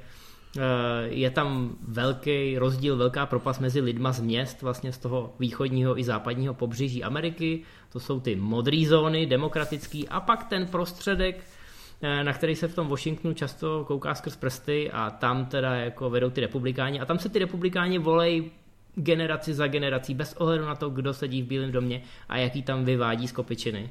je 1.05 1.31
tam 1.31 1.77
velký 1.89 2.59
rozdíl, 2.59 2.97
velká 2.97 3.27
propast 3.27 3.61
mezi 3.61 3.81
lidma 3.81 4.13
z 4.13 4.21
měst, 4.21 4.63
vlastně 4.63 4.93
z 4.93 4.99
toho 4.99 5.35
východního 5.39 5.99
i 5.99 6.05
západního 6.05 6.55
pobřeží 6.55 7.05
Ameriky. 7.05 7.63
To 7.93 8.01
jsou 8.01 8.21
ty 8.21 8.37
modré 8.37 8.83
zóny, 8.87 9.27
demokratický, 9.27 10.09
a 10.09 10.21
pak 10.21 10.45
ten 10.45 10.67
prostředek, 10.67 11.45
eh, 12.03 12.25
na 12.25 12.33
který 12.33 12.57
se 12.57 12.69
v 12.69 12.75
tom 12.75 12.89
Washingtonu 12.89 13.35
často 13.35 13.85
kouká 13.85 14.15
skrz 14.15 14.37
prsty 14.37 14.91
a 14.91 15.11
tam 15.11 15.47
teda 15.47 15.75
jako 15.75 16.11
vedou 16.11 16.31
ty 16.31 16.41
republikáni 16.41 17.01
a 17.01 17.05
tam 17.05 17.19
se 17.19 17.29
ty 17.29 17.39
republikáni 17.39 17.99
volej 17.99 18.51
generaci 18.95 19.55
za 19.55 19.67
generací, 19.67 20.15
bez 20.15 20.33
ohledu 20.33 20.65
na 20.65 20.75
to, 20.75 20.91
kdo 20.91 21.15
sedí 21.15 21.43
v 21.43 21.47
Bílém 21.47 21.73
domě 21.73 22.03
a 22.29 22.37
jaký 22.37 22.63
tam 22.63 22.85
vyvádí 22.85 23.29
z 23.29 23.33
kopičiny. 23.33 23.91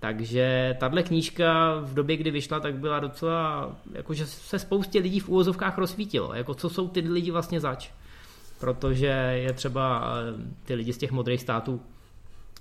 Takže 0.00 0.76
tahle 0.80 1.02
knížka 1.02 1.74
v 1.80 1.94
době, 1.94 2.16
kdy 2.16 2.30
vyšla, 2.30 2.60
tak 2.60 2.74
byla 2.74 3.00
docela, 3.00 3.72
jakože 3.92 4.26
se 4.26 4.58
spoustě 4.58 4.98
lidí 4.98 5.20
v 5.20 5.28
úvozovkách 5.28 5.78
rozsvítilo, 5.78 6.34
jako 6.34 6.54
co 6.54 6.70
jsou 6.70 6.88
ty 6.88 7.00
lidi 7.00 7.30
vlastně 7.30 7.60
zač. 7.60 7.90
Protože 8.60 9.06
je 9.32 9.52
třeba 9.52 10.12
eh, 10.16 10.42
ty 10.64 10.74
lidi 10.74 10.92
z 10.92 10.98
těch 10.98 11.12
modrých 11.12 11.40
států 11.40 11.80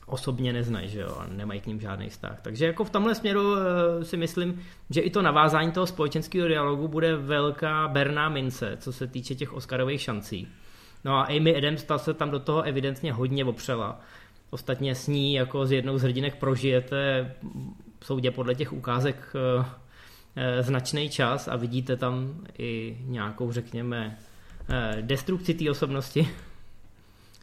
osobně 0.05 0.53
neznají, 0.53 0.89
že 0.89 0.99
jo, 0.99 1.17
a 1.19 1.27
nemají 1.27 1.61
k 1.61 1.67
ním 1.67 1.79
žádný 1.79 2.09
vztah. 2.09 2.39
Takže 2.41 2.65
jako 2.65 2.83
v 2.83 2.89
tomhle 2.89 3.15
směru 3.15 3.55
eh, 3.55 4.05
si 4.05 4.17
myslím, 4.17 4.61
že 4.89 5.01
i 5.01 5.09
to 5.09 5.21
navázání 5.21 5.71
toho 5.71 5.87
společenského 5.87 6.47
dialogu 6.47 6.87
bude 6.87 7.15
velká 7.15 7.87
berná 7.87 8.29
mince, 8.29 8.77
co 8.79 8.93
se 8.93 9.07
týče 9.07 9.35
těch 9.35 9.53
Oscarových 9.53 10.01
šancí. 10.01 10.47
No 11.05 11.17
a 11.17 11.23
Amy 11.23 11.57
Adams 11.57 11.83
ta 11.83 11.97
se 11.97 12.13
tam 12.13 12.31
do 12.31 12.39
toho 12.39 12.61
evidentně 12.61 13.13
hodně 13.13 13.45
opřela. 13.45 13.99
Ostatně 14.49 14.95
s 14.95 15.07
ní 15.07 15.33
jako 15.33 15.65
z 15.65 15.71
jednou 15.71 15.97
z 15.97 16.01
hrdinek 16.01 16.35
prožijete 16.35 17.31
soudě 18.05 18.31
podle 18.31 18.55
těch 18.55 18.73
ukázek 18.73 19.33
eh, 19.35 19.65
eh, 20.35 20.63
značný 20.63 21.09
čas 21.09 21.47
a 21.47 21.55
vidíte 21.55 21.95
tam 21.95 22.45
i 22.57 22.97
nějakou, 23.01 23.51
řekněme, 23.51 24.17
eh, 24.69 24.97
destrukci 25.01 25.53
té 25.53 25.71
osobnosti 25.71 26.29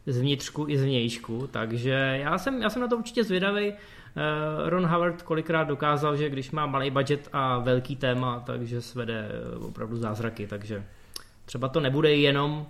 zvnitřku 0.06 0.68
i 0.68 0.78
zvnějšku, 0.78 1.48
takže 1.50 2.18
já 2.22 2.38
jsem, 2.38 2.62
já 2.62 2.70
jsem 2.70 2.82
na 2.82 2.88
to 2.88 2.96
určitě 2.96 3.24
zvědavý. 3.24 3.72
Ron 4.64 4.86
Howard 4.86 5.22
kolikrát 5.22 5.64
dokázal, 5.64 6.16
že 6.16 6.30
když 6.30 6.50
má 6.50 6.66
malý 6.66 6.90
budget 6.90 7.28
a 7.32 7.58
velký 7.58 7.96
téma, 7.96 8.40
takže 8.46 8.80
svede 8.80 9.28
opravdu 9.60 9.96
zázraky, 9.96 10.46
takže 10.46 10.84
třeba 11.44 11.68
to 11.68 11.80
nebude 11.80 12.14
jenom 12.14 12.66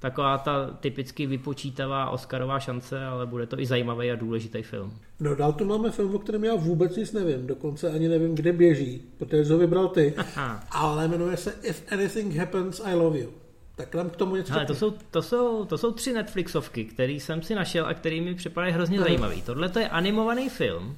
taková 0.00 0.38
ta 0.38 0.70
typicky 0.80 1.26
vypočítavá 1.26 2.10
Oscarová 2.10 2.60
šance, 2.60 3.04
ale 3.04 3.26
bude 3.26 3.46
to 3.46 3.60
i 3.60 3.66
zajímavý 3.66 4.10
a 4.10 4.16
důležitý 4.16 4.62
film. 4.62 4.92
No 5.20 5.34
dál 5.34 5.52
tu 5.52 5.64
máme 5.64 5.90
film, 5.90 6.14
o 6.14 6.18
kterém 6.18 6.44
já 6.44 6.54
vůbec 6.54 6.96
nic 6.96 7.12
nevím, 7.12 7.46
dokonce 7.46 7.90
ani 7.90 8.08
nevím, 8.08 8.34
kde 8.34 8.52
běží, 8.52 9.02
protože 9.18 9.52
ho 9.52 9.58
vybral 9.58 9.88
ty, 9.88 10.14
ale 10.70 11.08
jmenuje 11.08 11.36
se 11.36 11.54
If 11.62 11.92
Anything 11.92 12.36
Happens, 12.36 12.80
I 12.84 12.94
Love 12.94 13.18
You. 13.18 13.30
Tak 13.76 13.94
nám 13.94 14.10
k 14.10 14.16
tomu 14.16 14.36
něco. 14.36 14.54
Ale 14.54 14.66
to 14.66 14.74
jsou, 14.74 14.90
to, 15.10 15.22
jsou, 15.22 15.64
to 15.64 15.78
jsou 15.78 15.92
tři 15.92 16.12
Netflixovky, 16.12 16.84
které 16.84 17.12
jsem 17.12 17.42
si 17.42 17.54
našel 17.54 17.86
a 17.86 17.94
který 17.94 18.20
mi 18.20 18.34
připadají 18.34 18.72
hrozně 18.72 18.98
Aha. 18.98 19.06
zajímavý. 19.06 19.42
Tohle 19.42 19.68
to 19.68 19.78
je 19.78 19.88
animovaný 19.88 20.48
film, 20.48 20.96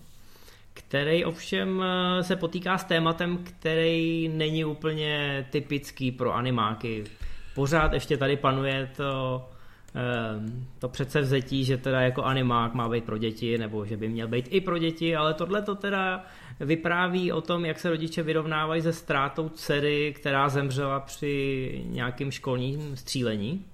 který 0.75 1.25
ovšem 1.25 1.83
eh, 1.83 2.25
se 2.25 2.37
potýká 2.37 2.79
s 2.79 2.85
tématem, 2.85 3.39
který 3.45 4.29
není 4.29 4.65
úplně 4.65 5.47
typický 5.51 6.13
pro 6.13 6.35
animáky 6.35 7.05
pořád 7.57 7.93
ještě 7.93 8.17
tady 8.17 8.37
panuje 8.37 8.91
to, 8.97 9.45
ehm, 9.95 10.67
to 10.79 10.89
přece 10.89 11.21
vzetí, 11.21 11.65
že 11.65 11.77
teda 11.77 12.01
jako 12.01 12.23
animák 12.23 12.75
má 12.75 12.89
být 12.89 13.05
pro 13.05 13.19
děti, 13.19 13.59
nebo 13.59 13.87
že 13.87 13.97
by 13.97 14.09
měl 14.09 14.29
být 14.29 14.49
i 14.51 14.61
pro 14.61 14.79
děti, 14.79 15.17
ale 15.17 15.35
tohle 15.35 15.63
to 15.63 15.75
teda 15.75 16.25
vypráví 16.61 17.33
o 17.33 17.41
tom, 17.41 17.65
jak 17.65 17.79
se 17.79 17.91
rodiče 17.91 18.23
vyrovnávají 18.23 18.83
se 18.83 18.93
ztrátou 18.93 19.49
dcery, 19.49 20.15
která 20.17 20.49
zemřela 20.49 21.01
při 21.01 21.85
nějakém 21.87 22.31
školním 22.31 22.97
střílení. 22.97 23.65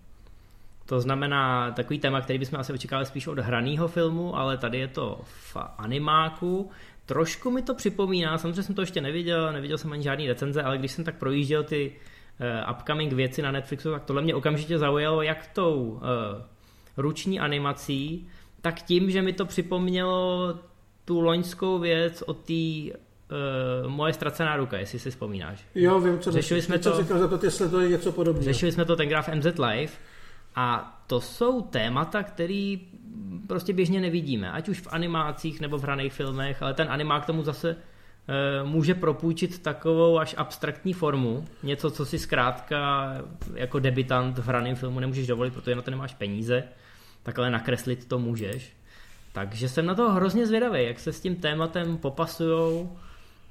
To 0.86 1.00
znamená 1.00 1.70
takový 1.70 1.98
téma, 1.98 2.20
který 2.20 2.38
bychom 2.38 2.60
asi 2.60 2.72
očekávali 2.72 3.06
spíš 3.06 3.26
od 3.26 3.38
hraného 3.38 3.88
filmu, 3.88 4.36
ale 4.36 4.58
tady 4.58 4.78
je 4.78 4.88
to 4.88 5.20
v 5.24 5.56
animáku. 5.78 6.70
Trošku 7.06 7.50
mi 7.50 7.62
to 7.62 7.74
připomíná, 7.74 8.38
samozřejmě 8.38 8.62
jsem 8.62 8.74
to 8.74 8.82
ještě 8.82 9.00
neviděl, 9.00 9.52
neviděl 9.52 9.78
jsem 9.78 9.92
ani 9.92 10.02
žádný 10.02 10.28
recenze, 10.28 10.62
ale 10.62 10.78
když 10.78 10.92
jsem 10.92 11.04
tak 11.04 11.18
projížděl 11.18 11.64
ty 11.64 11.92
upcoming 12.70 13.12
věci 13.12 13.42
na 13.42 13.50
Netflixu, 13.50 13.90
tak 13.90 14.04
tohle 14.04 14.22
mě 14.22 14.34
okamžitě 14.34 14.78
zaujalo 14.78 15.22
jak 15.22 15.46
tou 15.46 15.82
uh, 15.82 16.00
ruční 16.96 17.40
animací, 17.40 18.28
tak 18.60 18.82
tím, 18.82 19.10
že 19.10 19.22
mi 19.22 19.32
to 19.32 19.44
připomnělo 19.44 20.54
tu 21.04 21.20
loňskou 21.20 21.78
věc 21.78 22.22
o 22.26 22.34
té 22.34 22.52
uh, 22.52 23.90
moje 23.90 24.12
ztracená 24.12 24.56
ruka, 24.56 24.78
jestli 24.78 24.98
si 24.98 25.10
vzpomínáš. 25.10 25.66
Jo, 25.74 26.00
vím, 26.00 26.18
co 26.18 26.32
řešili 26.32 26.62
jsme 26.62 26.78
to, 26.78 27.02
říkal, 27.02 27.28
to, 27.28 27.46
jestli 27.46 27.68
to 27.68 27.80
je 27.80 27.88
něco 27.88 28.12
podobného. 28.12 28.44
Řešili 28.44 28.72
jsme 28.72 28.84
to 28.84 28.96
tenkrát 28.96 29.22
v 29.22 29.34
MZ 29.34 29.46
Live 29.46 29.92
a 30.54 30.98
to 31.06 31.20
jsou 31.20 31.62
témata, 31.62 32.22
které 32.22 32.76
prostě 33.46 33.72
běžně 33.72 34.00
nevidíme, 34.00 34.52
ať 34.52 34.68
už 34.68 34.80
v 34.80 34.88
animácích 34.90 35.60
nebo 35.60 35.78
v 35.78 35.82
hraných 35.82 36.12
filmech, 36.12 36.62
ale 36.62 36.74
ten 36.74 36.88
animák 36.90 37.26
tomu 37.26 37.42
zase 37.42 37.76
Eh, 37.76 37.91
může 38.64 38.94
propůjčit 38.94 39.62
takovou 39.62 40.18
až 40.18 40.34
abstraktní 40.38 40.92
formu, 40.92 41.44
něco, 41.62 41.90
co 41.90 42.06
si 42.06 42.18
zkrátka 42.18 43.12
jako 43.54 43.78
debitant 43.78 44.38
v 44.38 44.46
hraném 44.46 44.76
filmu 44.76 45.00
nemůžeš 45.00 45.26
dovolit, 45.26 45.54
protože 45.54 45.76
na 45.76 45.82
to 45.82 45.90
nemáš 45.90 46.14
peníze, 46.14 46.64
takhle 47.22 47.50
nakreslit 47.50 48.08
to 48.08 48.18
můžeš. 48.18 48.72
Takže 49.32 49.68
jsem 49.68 49.86
na 49.86 49.94
to 49.94 50.12
hrozně 50.12 50.46
zvědavý, 50.46 50.84
jak 50.84 51.00
se 51.00 51.12
s 51.12 51.20
tím 51.20 51.36
tématem 51.36 51.98
popasujou 51.98 52.96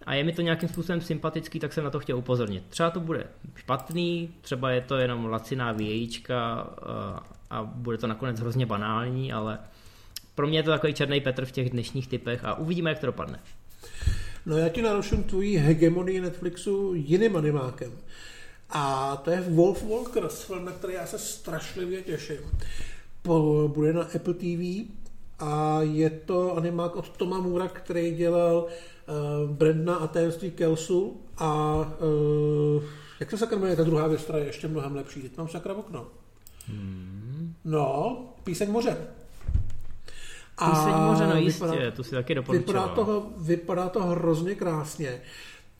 a 0.06 0.14
je 0.14 0.24
mi 0.24 0.32
to 0.32 0.42
nějakým 0.42 0.70
způsobem 0.70 1.02
sympatický, 1.02 1.60
tak 1.60 1.74
jsem 1.74 1.84
na 1.84 1.90
to 1.90 2.00
chtěl 2.00 2.18
upozornit. 2.18 2.64
Třeba 2.70 2.90
to 2.90 3.00
bude 3.00 3.24
špatný, 3.56 4.30
třeba 4.42 4.72
je 4.72 4.82
to 4.82 4.98
jenom 4.98 5.26
laciná 5.26 5.72
vějíčka 5.72 6.68
eh, 6.82 7.20
a 7.50 7.64
bude 7.64 7.98
to 7.98 8.08
nakonec 8.08 8.40
hrozně 8.40 8.66
banální, 8.66 9.34
ale 9.34 9.60
pro 10.36 10.48
mě 10.48 10.60
je 10.60 10.64
to 10.64 10.72
takový 10.72 10.94
černý 10.94 11.22
Petr 11.22 11.46
v 11.46 11.52
těch 11.52 11.70
dnešních 11.70 12.08
typech 12.08 12.46
a 12.46 12.54
uvidíme, 12.54 12.90
jak 12.90 13.00
to 13.00 13.06
dopadne. 13.06 13.40
No 14.46 14.58
já 14.58 14.70
ti 14.70 14.82
naruším 14.82 15.24
tvojí 15.24 15.58
hegemonii 15.58 16.22
Netflixu 16.22 16.94
jiným 16.94 17.36
animákem. 17.36 17.92
A 18.70 19.16
to 19.16 19.32
je 19.32 19.42
Wolf 19.42 19.84
Walkers, 19.84 20.44
film, 20.44 20.66
na 20.66 20.72
který 20.72 20.94
já 20.94 21.06
se 21.06 21.20
strašlivě 21.20 22.02
těším. 22.02 22.38
Po, 23.22 23.70
bude 23.74 23.94
na 23.94 24.02
Apple 24.02 24.34
TV 24.34 24.90
a 25.40 25.82
je 25.82 26.10
to 26.10 26.58
animák 26.58 26.96
od 26.96 27.10
Toma 27.10 27.40
Mura, 27.40 27.68
který 27.68 28.16
dělal 28.16 28.66
uh, 28.66 29.50
Brandna 29.50 29.96
a 29.96 30.08
tajemství 30.08 30.52
Kelsu 30.52 31.22
a 31.38 31.76
uh, 31.76 32.84
jak 33.20 33.30
se 33.30 33.38
sakra 33.38 33.58
jmenuje 33.58 33.76
ta 33.76 33.84
druhá 33.84 34.08
věc, 34.08 34.22
která 34.22 34.40
je 34.40 34.46
ještě 34.46 34.68
mnohem 34.68 34.96
lepší. 34.96 35.22
Teď 35.22 35.38
mám 35.38 35.48
sakra 35.48 35.74
okno. 35.74 36.08
Hmm. 36.68 37.54
No, 37.66 38.18
Píseň 38.44 38.72
moře. 38.72 38.98
Píseň 40.70 40.94
moře, 40.94 41.28
no 41.28 41.36
jistě, 41.38 41.66
vypadá, 41.66 41.92
to 41.92 42.04
si 42.04 42.12
taky 42.12 42.36
doporučoval. 42.36 42.90
Vypadá 42.90 43.06
to, 43.06 43.30
vypadá 43.38 43.90
to 43.90 44.04
hrozně 44.04 44.56
krásně. 44.56 45.22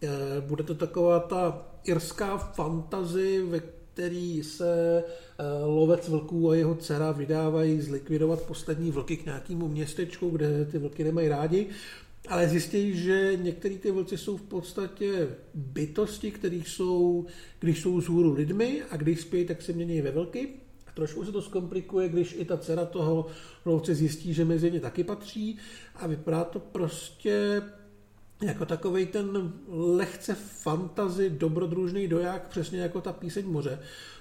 Eh, 0.04 0.42
bude 0.42 0.64
to 0.64 0.76
taková 0.76 1.20
ta 1.20 1.68
irská 1.84 2.38
fantazy, 2.38 3.42
ve 3.42 3.60
který 3.60 4.44
se 4.44 5.04
eh, 5.04 5.44
lovec 5.66 6.10
vlků 6.10 6.50
a 6.50 6.56
jeho 6.56 6.76
dcera 6.76 7.12
vydávají 7.12 7.82
zlikvidovat 7.82 8.42
poslední 8.42 8.92
vlky 8.92 9.18
k 9.18 9.26
nějakému 9.26 9.68
městečku, 9.68 10.30
kde 10.30 10.66
ty 10.66 10.78
vlky 10.78 11.04
nemají 11.04 11.28
rádi, 11.28 11.68
ale 12.28 12.50
zjistí, 12.50 12.98
že 12.98 13.38
některý 13.42 13.78
ty 13.78 13.92
vlci 13.92 14.18
jsou 14.18 14.38
v 14.38 14.42
podstatě 14.42 15.28
bytosti, 15.54 16.32
které 16.32 16.56
jsou, 16.56 17.26
když 17.60 17.82
jsou 17.82 18.02
zhůru 18.02 18.34
lidmi 18.34 18.82
a 18.92 18.98
když 18.98 19.22
spějí, 19.22 19.46
tak 19.46 19.62
se 19.62 19.74
mění 19.74 20.02
ve 20.02 20.12
vlky 20.12 20.50
Trošku 20.94 21.26
se 21.26 21.32
to 21.32 21.42
zkomplikuje, 21.42 22.10
když 22.10 22.36
i 22.40 22.46
ta 22.46 22.58
dcera 22.58 22.86
toho 22.86 23.26
lovce 23.66 23.96
zjistí, 23.96 24.34
že 24.34 24.46
mezi 24.46 24.72
ně 24.72 24.80
taky 24.80 25.04
patří 25.04 25.58
a 25.96 26.08
vypadá 26.08 26.44
to 26.44 26.60
prostě 26.60 27.62
jako 28.44 28.66
takový 28.66 29.06
ten 29.06 29.54
lehce 29.70 30.36
fantazy, 30.36 31.30
dobrodružný 31.30 32.08
doják, 32.08 32.48
přesně 32.48 32.80
jako 32.80 33.02
ta 33.02 33.14
píseň 33.14 33.46
moře. 33.48 33.80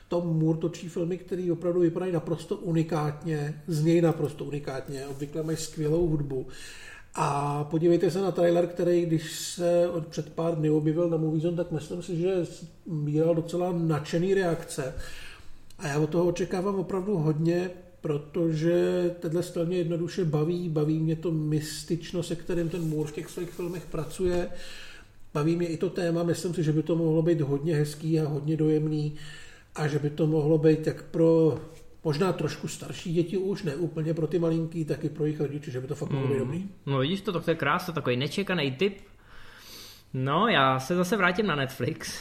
Tom 0.08 0.38
Moore 0.38 0.58
točí 0.58 0.88
filmy, 0.88 1.18
které 1.18 1.52
opravdu 1.52 1.80
vypadají 1.80 2.12
naprosto 2.12 2.56
unikátně, 2.56 3.62
z 3.66 3.84
něj 3.84 4.00
naprosto 4.00 4.44
unikátně, 4.44 5.06
obvykle 5.06 5.42
mají 5.42 5.56
skvělou 5.56 6.06
hudbu. 6.06 6.46
A 7.14 7.64
podívejte 7.64 8.10
se 8.10 8.20
na 8.20 8.32
trailer, 8.32 8.66
který 8.66 9.06
když 9.06 9.38
se 9.38 9.88
od 9.88 10.06
před 10.06 10.32
pár 10.32 10.54
dny 10.54 10.70
objevil 10.70 11.10
na 11.10 11.16
Moviezone, 11.16 11.56
tak 11.56 11.70
myslím 11.70 12.02
si, 12.02 12.16
že 12.16 12.46
sbíral 12.86 13.34
docela 13.34 13.72
nadšený 13.72 14.34
reakce. 14.34 14.94
A 15.80 15.86
já 15.86 15.98
od 15.98 16.10
toho 16.10 16.26
očekávám 16.26 16.74
opravdu 16.74 17.16
hodně, 17.16 17.70
protože 18.00 19.10
tenhle 19.20 19.42
styl 19.42 19.66
mě 19.66 19.76
jednoduše 19.76 20.24
baví, 20.24 20.68
baví 20.68 20.98
mě 20.98 21.16
to 21.16 21.30
mystično, 21.30 22.22
se 22.22 22.36
kterým 22.36 22.68
ten 22.68 22.88
Moore 22.88 23.10
v 23.10 23.14
těch 23.14 23.28
svých 23.28 23.50
filmech 23.50 23.86
pracuje, 23.86 24.48
baví 25.34 25.56
mě 25.56 25.66
i 25.66 25.76
to 25.76 25.90
téma, 25.90 26.22
myslím 26.22 26.54
si, 26.54 26.62
že 26.62 26.72
by 26.72 26.82
to 26.82 26.96
mohlo 26.96 27.22
být 27.22 27.40
hodně 27.40 27.74
hezký 27.74 28.20
a 28.20 28.28
hodně 28.28 28.56
dojemný 28.56 29.16
a 29.74 29.88
že 29.88 29.98
by 29.98 30.10
to 30.10 30.26
mohlo 30.26 30.58
být 30.58 30.86
jak 30.86 31.02
pro 31.02 31.58
možná 32.04 32.32
trošku 32.32 32.68
starší 32.68 33.12
děti 33.12 33.36
už, 33.36 33.62
ne 33.62 33.76
úplně 33.76 34.14
pro 34.14 34.26
ty 34.26 34.38
malinký, 34.38 34.84
tak 34.84 35.04
i 35.04 35.08
pro 35.08 35.24
jejich 35.24 35.40
rodiče, 35.40 35.70
že 35.70 35.80
by 35.80 35.86
to 35.86 35.94
fakt 35.94 36.10
mohlo 36.10 36.28
být 36.28 36.34
hmm. 36.34 36.44
dobrý. 36.44 36.68
No 36.86 36.98
vidíš 36.98 37.20
to, 37.20 37.40
to 37.40 37.50
je 37.50 37.54
krásný, 37.54 37.94
takový 37.94 38.16
nečekaný 38.16 38.72
typ. 38.72 38.98
No, 40.14 40.48
já 40.48 40.80
se 40.80 40.96
zase 40.96 41.16
vrátím 41.16 41.46
na 41.46 41.54
Netflix. 41.54 42.20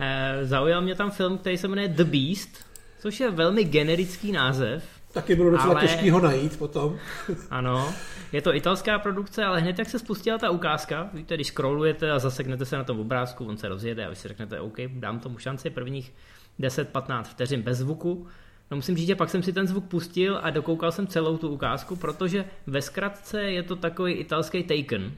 E, 0.00 0.46
zaujal 0.46 0.82
mě 0.82 0.94
tam 0.94 1.10
film, 1.10 1.38
který 1.38 1.58
se 1.58 1.68
jmenuje 1.68 1.88
The 1.88 2.04
Beast, 2.04 2.66
což 2.98 3.20
je 3.20 3.30
velmi 3.30 3.64
generický 3.64 4.32
název. 4.32 4.84
Taky 5.12 5.36
bylo 5.36 5.50
docela 5.50 5.74
ale... 5.74 5.80
těžký 5.80 6.10
ho 6.10 6.20
najít 6.20 6.58
potom. 6.58 6.98
ano, 7.50 7.94
je 8.32 8.42
to 8.42 8.54
italská 8.54 8.98
produkce, 8.98 9.44
ale 9.44 9.60
hned 9.60 9.78
jak 9.78 9.88
se 9.88 9.98
spustila 9.98 10.38
ta 10.38 10.50
ukázka, 10.50 11.10
víte, 11.12 11.34
když 11.34 11.46
scrollujete 11.46 12.10
a 12.10 12.18
zaseknete 12.18 12.64
se 12.64 12.76
na 12.76 12.84
tom 12.84 13.00
obrázku, 13.00 13.44
on 13.44 13.56
se 13.56 13.68
rozjede 13.68 14.06
a 14.06 14.08
vy 14.08 14.16
si 14.16 14.28
řeknete, 14.28 14.60
OK, 14.60 14.76
dám 14.88 15.20
tomu 15.20 15.38
šanci 15.38 15.70
prvních 15.70 16.12
10-15 16.60 17.22
vteřin 17.22 17.62
bez 17.62 17.78
zvuku. 17.78 18.26
No 18.70 18.76
musím 18.76 18.96
říct, 18.96 19.06
že 19.06 19.14
pak 19.14 19.30
jsem 19.30 19.42
si 19.42 19.52
ten 19.52 19.66
zvuk 19.66 19.84
pustil 19.84 20.38
a 20.42 20.50
dokoukal 20.50 20.92
jsem 20.92 21.06
celou 21.06 21.36
tu 21.36 21.48
ukázku, 21.48 21.96
protože 21.96 22.44
ve 22.66 22.82
zkratce 22.82 23.42
je 23.42 23.62
to 23.62 23.76
takový 23.76 24.12
italský 24.12 24.62
Taken. 24.62 25.12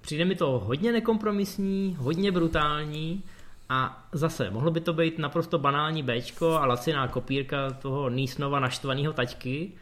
Přijde 0.00 0.24
mi 0.24 0.34
to 0.34 0.58
hodně 0.64 0.92
nekompromisní, 0.92 1.96
hodně 1.98 2.32
brutální 2.32 3.22
a 3.68 4.08
zase, 4.12 4.50
mohlo 4.50 4.70
by 4.70 4.80
to 4.80 4.92
být 4.92 5.18
naprosto 5.18 5.58
banální 5.58 6.02
Bčko 6.02 6.52
a 6.52 6.66
laciná 6.66 7.08
kopírka 7.08 7.70
toho 7.70 8.10
Nísnova 8.10 8.60
naštvaného 8.60 9.12
taťky, 9.12 9.72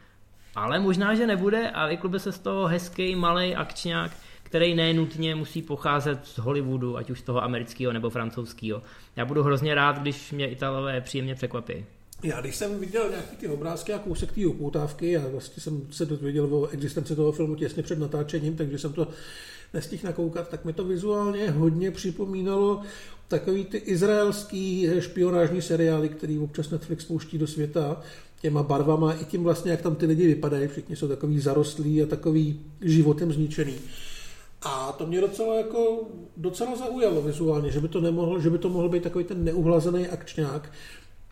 ale 0.55 0.81
možná, 0.81 1.15
že 1.15 1.27
nebude 1.27 1.71
a 1.71 1.87
vyklube 1.87 2.19
se 2.19 2.33
z 2.33 2.39
toho 2.39 2.67
hezký 2.67 3.17
malý 3.17 3.55
akčňák, 3.55 4.11
který 4.43 4.75
nenutně 4.75 5.35
musí 5.35 5.63
pocházet 5.63 6.27
z 6.27 6.39
Hollywoodu, 6.39 6.97
ať 6.97 7.11
už 7.11 7.21
z 7.21 7.23
toho 7.23 7.45
amerického 7.45 7.93
nebo 7.93 8.11
francouzského. 8.11 8.83
Já 9.17 9.25
budu 9.25 9.43
hrozně 9.43 9.75
rád, 9.75 9.99
když 9.99 10.33
mě 10.33 10.47
Italové 10.47 11.01
příjemně 11.01 11.35
překvapí. 11.35 11.85
Já 12.23 12.41
když 12.41 12.57
jsem 12.57 12.81
viděl 12.81 13.11
nějaký 13.11 13.37
ty 13.37 13.49
obrázky 13.49 13.93
a 13.93 13.99
kousek 13.99 14.33
té 14.33 14.47
upoutávky, 14.47 15.17
a 15.17 15.29
vlastně 15.33 15.63
jsem 15.63 15.83
se 15.91 16.07
dozvěděl 16.07 16.55
o 16.55 16.69
existenci 16.69 17.17
toho 17.17 17.33
filmu 17.33 17.55
těsně 17.55 17.83
před 17.83 17.99
natáčením, 17.99 18.57
takže 18.57 18.79
jsem 18.79 18.93
to 18.93 19.09
nestihl 19.75 20.03
nakoukat, 20.05 20.49
tak 20.49 20.65
mi 20.65 20.73
to 20.73 20.85
vizuálně 20.85 21.51
hodně 21.51 21.91
připomínalo 21.91 22.83
takový 23.29 23.65
ty 23.65 23.77
izraelský 23.77 24.89
špionážní 24.99 25.63
seriály, 25.63 26.09
který 26.09 26.39
občas 26.39 26.71
Netflix 26.71 27.05
pouští 27.05 27.39
do 27.39 27.47
světa 27.47 28.01
těma 28.43 28.63
barvama 28.63 29.13
i 29.15 29.25
tím 29.25 29.43
vlastně, 29.43 29.71
jak 29.71 29.83
tam 29.83 29.95
ty 29.95 30.07
lidi 30.07 30.27
vypadají. 30.27 30.69
Všichni 30.69 30.97
jsou 30.97 31.09
takový 31.09 31.41
zarostlí 31.41 32.03
a 32.03 32.07
takový 32.07 32.61
životem 32.81 33.33
zničený. 33.33 33.75
A 34.63 34.93
to 34.93 35.07
mě 35.07 35.21
docela 35.21 35.57
jako 35.57 36.01
docela 36.37 36.77
zaujalo 36.77 37.23
vizuálně, 37.23 37.71
že 37.71 37.81
by 37.81 37.89
to 37.89 38.01
nemohl, 38.01 38.41
že 38.41 38.51
by 38.51 38.59
to 38.59 38.69
mohl 38.69 38.89
být 38.89 39.03
takový 39.03 39.25
ten 39.25 39.45
neuhlazený 39.45 40.09
akčňák. 40.09 40.73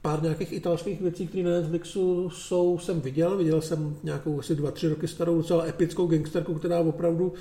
Pár 0.03 0.23
nějakých 0.23 0.53
italských 0.53 1.01
věcí, 1.01 1.27
které 1.27 1.45
na 1.45 1.51
Netflixu 1.51 2.31
jsou, 2.31 2.79
jsem 2.79 3.01
viděl. 3.01 3.37
Viděl 3.37 3.61
jsem 3.61 3.97
nějakou 4.03 4.41
asi 4.41 4.55
dva, 4.55 4.71
tři 4.71 4.89
roky 4.89 5.09
starou 5.09 5.37
docela 5.37 5.67
epickou 5.67 6.07
gangsterku, 6.07 6.55
která 6.55 6.81
opravdu 6.81 7.33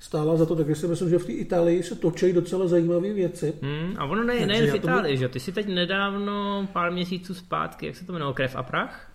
stála 0.00 0.36
za 0.36 0.46
to, 0.46 0.56
takže 0.56 0.74
si 0.74 0.86
myslím, 0.86 1.10
že 1.10 1.18
v 1.18 1.26
té 1.26 1.32
Itálii 1.32 1.82
se 1.82 1.94
točí 1.94 2.32
docela 2.32 2.66
zajímavé 2.66 3.12
věci. 3.12 3.54
Hmm, 3.62 3.94
a 3.98 4.04
ono 4.04 4.24
ne, 4.24 4.46
nejen 4.46 4.72
v 4.72 4.74
Itálii, 4.74 5.14
tomu... 5.14 5.20
že? 5.20 5.28
Ty 5.28 5.40
si 5.40 5.52
teď 5.52 5.66
nedávno, 5.66 6.68
pár 6.72 6.92
měsíců 6.92 7.34
zpátky, 7.34 7.86
jak 7.86 7.96
se 7.96 8.04
to 8.04 8.12
jmenovalo, 8.12 8.34
Krev 8.34 8.56
a 8.56 8.62
prach? 8.62 9.10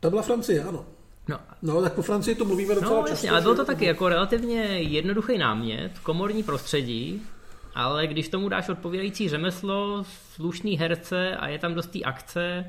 To 0.00 0.10
byla 0.10 0.22
Francie, 0.22 0.62
ano. 0.62 0.84
No. 1.28 1.38
no, 1.62 1.82
tak 1.82 1.92
po 1.92 2.02
Francii 2.02 2.34
to 2.34 2.44
mluvíme 2.44 2.74
docela 2.74 3.00
no, 3.00 3.06
jasně, 3.08 3.30
ale 3.30 3.40
bylo 3.40 3.54
to 3.54 3.64
taky 3.64 3.84
jako 3.84 4.08
relativně 4.08 4.62
jednoduchý 4.78 5.38
námět, 5.38 5.98
komorní 5.98 6.42
prostředí, 6.42 7.22
ale 7.74 8.06
když 8.06 8.28
tomu 8.28 8.48
dáš 8.48 8.68
odpovídající 8.68 9.28
řemeslo, 9.28 10.04
slušný 10.34 10.78
herce 10.78 11.36
a 11.36 11.48
je 11.48 11.58
tam 11.58 11.74
dost 11.74 11.90
akce, 12.04 12.64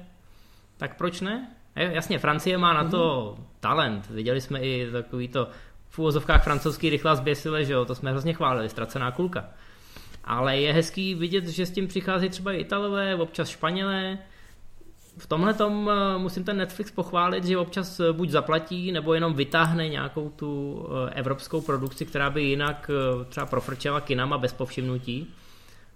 tak 0.78 0.98
proč 0.98 1.22
ne? 1.22 1.56
Jasně, 1.76 2.20
Francie 2.20 2.58
má 2.58 2.74
na 2.74 2.90
to 2.90 3.36
mm. 3.38 3.46
talent. 3.60 4.10
Viděli 4.10 4.42
jsme 4.42 4.60
i 4.60 4.92
takový 4.92 5.28
to 5.28 5.48
v 5.92 6.00
úvozovkách 6.00 6.44
francouzský 6.44 6.90
rychlá 6.90 7.16
zběsile, 7.16 7.66
že 7.66 7.74
jo, 7.74 7.86
to 7.86 7.96
jsme 7.96 8.12
hrozně 8.12 8.34
chválili, 8.34 8.70
ztracená 8.70 9.12
kulka. 9.12 9.46
Ale 10.24 10.58
je 10.58 10.74
hezký 10.74 11.16
vidět, 11.16 11.48
že 11.48 11.66
s 11.66 11.72
tím 11.72 11.88
přichází 11.88 12.30
třeba 12.30 12.52
Italové, 12.52 13.16
občas 13.16 13.50
Španělé, 13.50 14.18
v 15.18 15.28
tomhle 15.28 15.54
tom 15.54 15.90
eh, 15.90 16.18
musím 16.18 16.44
ten 16.44 16.58
Netflix 16.58 16.92
pochválit, 16.92 17.44
že 17.44 17.58
občas 17.58 18.00
eh, 18.00 18.14
buď 18.14 18.30
zaplatí, 18.30 18.92
nebo 18.92 19.14
jenom 19.14 19.34
vytáhne 19.34 19.90
nějakou 19.90 20.30
tu 20.30 20.84
eh, 20.90 21.14
evropskou 21.14 21.62
produkci, 21.62 22.06
která 22.06 22.30
by 22.30 22.44
jinak 22.44 22.92
třeba 23.30 23.46
profrčela 23.46 24.02
kinama 24.02 24.38
bez 24.38 24.54
povšimnutí 24.54 25.34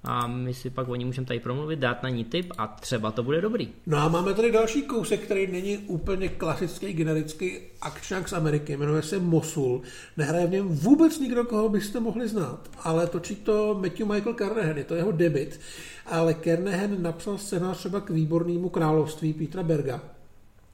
a 0.06 0.28
my 0.28 0.54
si 0.54 0.70
pak 0.70 0.90
o 0.90 0.96
ní 0.96 1.06
můžeme 1.06 1.28
tady 1.28 1.40
promluvit, 1.40 1.80
dát 1.80 2.04
na 2.04 2.10
ní 2.10 2.24
tip 2.24 2.52
a 2.58 2.68
třeba 2.68 3.12
to 3.12 3.24
bude 3.24 3.42
dobrý. 3.42 3.70
No 3.86 3.98
a 3.98 4.08
máme 4.08 4.34
tady 4.34 4.52
další 4.52 4.82
kousek, 4.82 5.20
který 5.22 5.48
není 5.48 5.78
úplně 5.78 6.30
klasický, 6.30 6.94
generický 6.94 7.58
akčák 7.82 8.30
z 8.30 8.34
Ameriky, 8.34 8.78
jmenuje 8.78 9.02
se 9.02 9.20
Mosul. 9.20 9.82
Nehraje 10.18 10.48
v 10.48 10.52
něm 10.52 10.68
vůbec 10.68 11.20
nikdo, 11.20 11.44
koho 11.44 11.70
byste 11.70 12.00
mohli 12.00 12.28
znát, 12.28 12.70
ale 12.84 13.08
točí 13.08 13.36
to 13.36 13.80
Matthew 13.82 14.08
Michael 14.08 14.34
Carnahan, 14.34 14.78
je 14.78 14.84
to 14.84 14.96
jeho 14.96 15.12
debit, 15.12 15.60
ale 16.06 16.36
Carnahan 16.44 17.02
napsal 17.02 17.38
scénář 17.38 17.78
třeba 17.78 18.02
k 18.02 18.10
výbornému 18.10 18.70
království 18.70 19.34
Petra 19.34 19.64
Berga, 19.64 20.02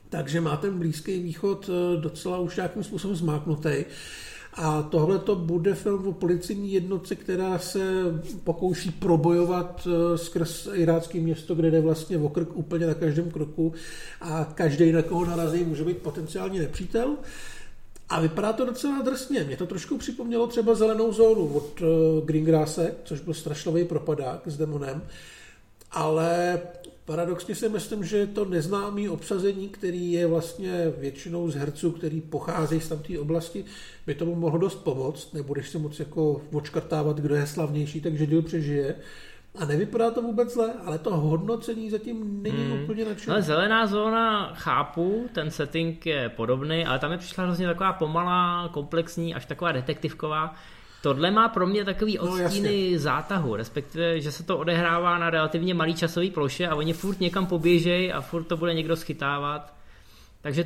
takže 0.09 0.41
má 0.41 0.57
ten 0.57 0.79
Blízký 0.79 1.19
východ 1.19 1.69
eh, 1.69 2.01
docela 2.01 2.39
už 2.39 2.55
nějakým 2.55 2.83
způsobem 2.83 3.15
zmáknutý. 3.15 3.85
A 4.53 4.81
tohle 4.81 5.19
to 5.19 5.35
bude 5.35 5.75
film 5.75 6.07
o 6.07 6.13
policijní 6.13 6.73
jednotce, 6.73 7.15
která 7.15 7.59
se 7.59 7.79
pokouší 8.43 8.91
probojovat 8.91 9.87
eh, 9.87 10.17
skrz 10.17 10.67
irácké 10.73 11.19
město, 11.19 11.55
kde 11.55 11.71
jde 11.71 11.81
vlastně 11.81 12.17
o 12.17 12.29
krk 12.29 12.49
úplně 12.53 12.87
na 12.87 12.93
každém 12.93 13.31
kroku 13.31 13.73
a 14.21 14.45
každý, 14.55 14.91
na 14.91 15.01
koho 15.01 15.25
narazí, 15.25 15.63
může 15.63 15.83
být 15.83 15.97
potenciální 15.97 16.59
nepřítel. 16.59 17.17
A 18.09 18.21
vypadá 18.21 18.53
to 18.53 18.65
docela 18.65 19.01
drsně. 19.01 19.43
Mě 19.43 19.57
to 19.57 19.65
trošku 19.65 19.97
připomnělo 19.97 20.47
třeba 20.47 20.75
zelenou 20.75 21.13
zónu 21.13 21.47
od 21.47 21.81
eh, 21.81 21.85
Greengrasse, 22.25 22.95
což 23.03 23.19
byl 23.19 23.33
strašlový 23.33 23.85
propadák 23.85 24.41
s 24.45 24.57
demonem. 24.57 25.01
Ale 25.91 26.61
Paradoxně 27.05 27.55
si 27.55 27.69
myslím, 27.69 28.03
že 28.03 28.27
to 28.27 28.45
neznámý 28.45 29.09
obsazení, 29.09 29.69
který 29.69 30.11
je 30.11 30.27
vlastně 30.27 30.93
většinou 30.97 31.49
z 31.49 31.55
herců, 31.55 31.91
který 31.91 32.21
pocházejí 32.21 32.81
z 32.81 32.89
tamté 32.89 33.19
oblasti, 33.19 33.65
by 34.07 34.15
tomu 34.15 34.35
mohlo 34.35 34.59
dost 34.59 34.75
pomoct. 34.75 35.33
Nebudeš 35.33 35.69
se 35.69 35.77
moc 35.77 35.99
jako 35.99 36.41
očkrtávat, 36.53 37.17
kdo 37.17 37.35
je 37.35 37.47
slavnější, 37.47 38.01
takže 38.01 38.25
díl 38.25 38.41
přežije. 38.41 38.95
A 39.55 39.65
nevypadá 39.65 40.11
to 40.11 40.21
vůbec 40.21 40.53
zle, 40.53 40.73
ale 40.85 40.97
to 40.97 41.17
hodnocení 41.17 41.89
zatím 41.89 42.43
není 42.43 42.63
hmm. 42.63 42.83
úplně 42.83 43.05
nadšené. 43.05 43.33
Ale 43.33 43.41
zelená 43.41 43.87
zóna 43.87 44.53
chápu, 44.53 45.29
ten 45.33 45.51
setting 45.51 46.05
je 46.05 46.29
podobný, 46.29 46.85
ale 46.85 46.99
tam 46.99 47.11
je 47.11 47.17
přišla 47.17 47.43
hrozně 47.43 47.67
taková 47.67 47.93
pomalá, 47.93 48.69
komplexní, 48.73 49.35
až 49.35 49.45
taková 49.45 49.71
detektivková. 49.71 50.55
Tohle 51.01 51.31
má 51.31 51.49
pro 51.49 51.67
mě 51.67 51.85
takový 51.85 52.17
no, 52.17 52.23
odstíny 52.23 52.89
no, 52.93 52.99
zátahu, 52.99 53.55
respektive, 53.55 54.21
že 54.21 54.31
se 54.31 54.43
to 54.43 54.57
odehrává 54.57 55.17
na 55.17 55.29
relativně 55.29 55.73
malý 55.73 55.95
časový 55.95 56.31
ploše 56.31 56.67
a 56.67 56.75
oni 56.75 56.93
furt 56.93 57.19
někam 57.19 57.45
poběžejí 57.45 58.11
a 58.11 58.21
furt 58.21 58.43
to 58.43 58.57
bude 58.57 58.73
někdo 58.73 58.95
schytávat. 58.95 59.73
Takže 60.41 60.65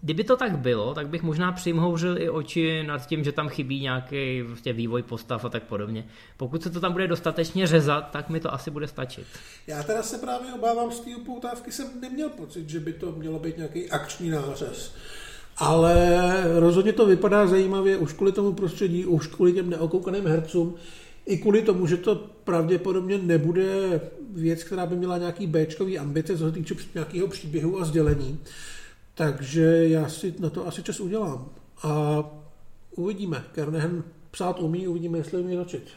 kdyby 0.00 0.24
to 0.24 0.36
tak 0.36 0.58
bylo, 0.58 0.94
tak 0.94 1.08
bych 1.08 1.22
možná 1.22 1.52
přimhouřil 1.52 2.18
i 2.18 2.30
oči 2.30 2.82
nad 2.82 3.06
tím, 3.06 3.24
že 3.24 3.32
tam 3.32 3.48
chybí 3.48 3.80
nějaký 3.80 4.42
vlastně 4.42 4.72
vývoj 4.72 5.02
postav 5.02 5.44
a 5.44 5.48
tak 5.48 5.62
podobně. 5.62 6.06
Pokud 6.36 6.62
se 6.62 6.70
to 6.70 6.80
tam 6.80 6.92
bude 6.92 7.06
dostatečně 7.06 7.66
řezat, 7.66 8.10
tak 8.10 8.28
mi 8.28 8.40
to 8.40 8.54
asi 8.54 8.70
bude 8.70 8.88
stačit. 8.88 9.26
Já 9.66 9.82
teda 9.82 10.02
se 10.02 10.18
právě 10.18 10.52
obávám 10.52 10.92
z 10.92 11.00
té 11.00 11.16
upoutávky, 11.16 11.72
jsem 11.72 12.00
neměl 12.00 12.28
pocit, 12.28 12.68
že 12.68 12.80
by 12.80 12.92
to 12.92 13.12
mělo 13.12 13.38
být 13.38 13.56
nějaký 13.56 13.90
akční 13.90 14.30
nářez 14.30 14.94
ale 15.58 16.42
rozhodně 16.60 16.92
to 16.92 17.06
vypadá 17.06 17.46
zajímavě 17.46 17.96
už 17.96 18.12
kvůli 18.12 18.32
tomu 18.32 18.52
prostředí, 18.52 19.06
už 19.06 19.26
kvůli 19.26 19.52
těm 19.52 19.70
neokoukaným 19.70 20.26
hercům, 20.26 20.74
i 21.26 21.38
kvůli 21.38 21.62
tomu, 21.62 21.86
že 21.86 21.96
to 21.96 22.14
pravděpodobně 22.44 23.18
nebude 23.18 24.00
věc, 24.30 24.64
která 24.64 24.86
by 24.86 24.96
měla 24.96 25.18
nějaký 25.18 25.46
Bčkový 25.46 25.98
ambice, 25.98 26.38
co 26.38 26.44
se 26.44 26.52
týče 26.52 26.74
nějakého 26.94 27.28
příběhu 27.28 27.80
a 27.80 27.84
sdělení. 27.84 28.38
Takže 29.14 29.88
já 29.88 30.08
si 30.08 30.34
na 30.38 30.50
to 30.50 30.66
asi 30.66 30.82
čas 30.82 31.00
udělám. 31.00 31.48
A 31.82 32.24
uvidíme. 32.96 33.44
Kernehen 33.54 34.04
psát 34.30 34.60
umí, 34.60 34.88
uvidíme, 34.88 35.18
jestli 35.18 35.40
umí 35.40 35.56
točit. 35.56 35.88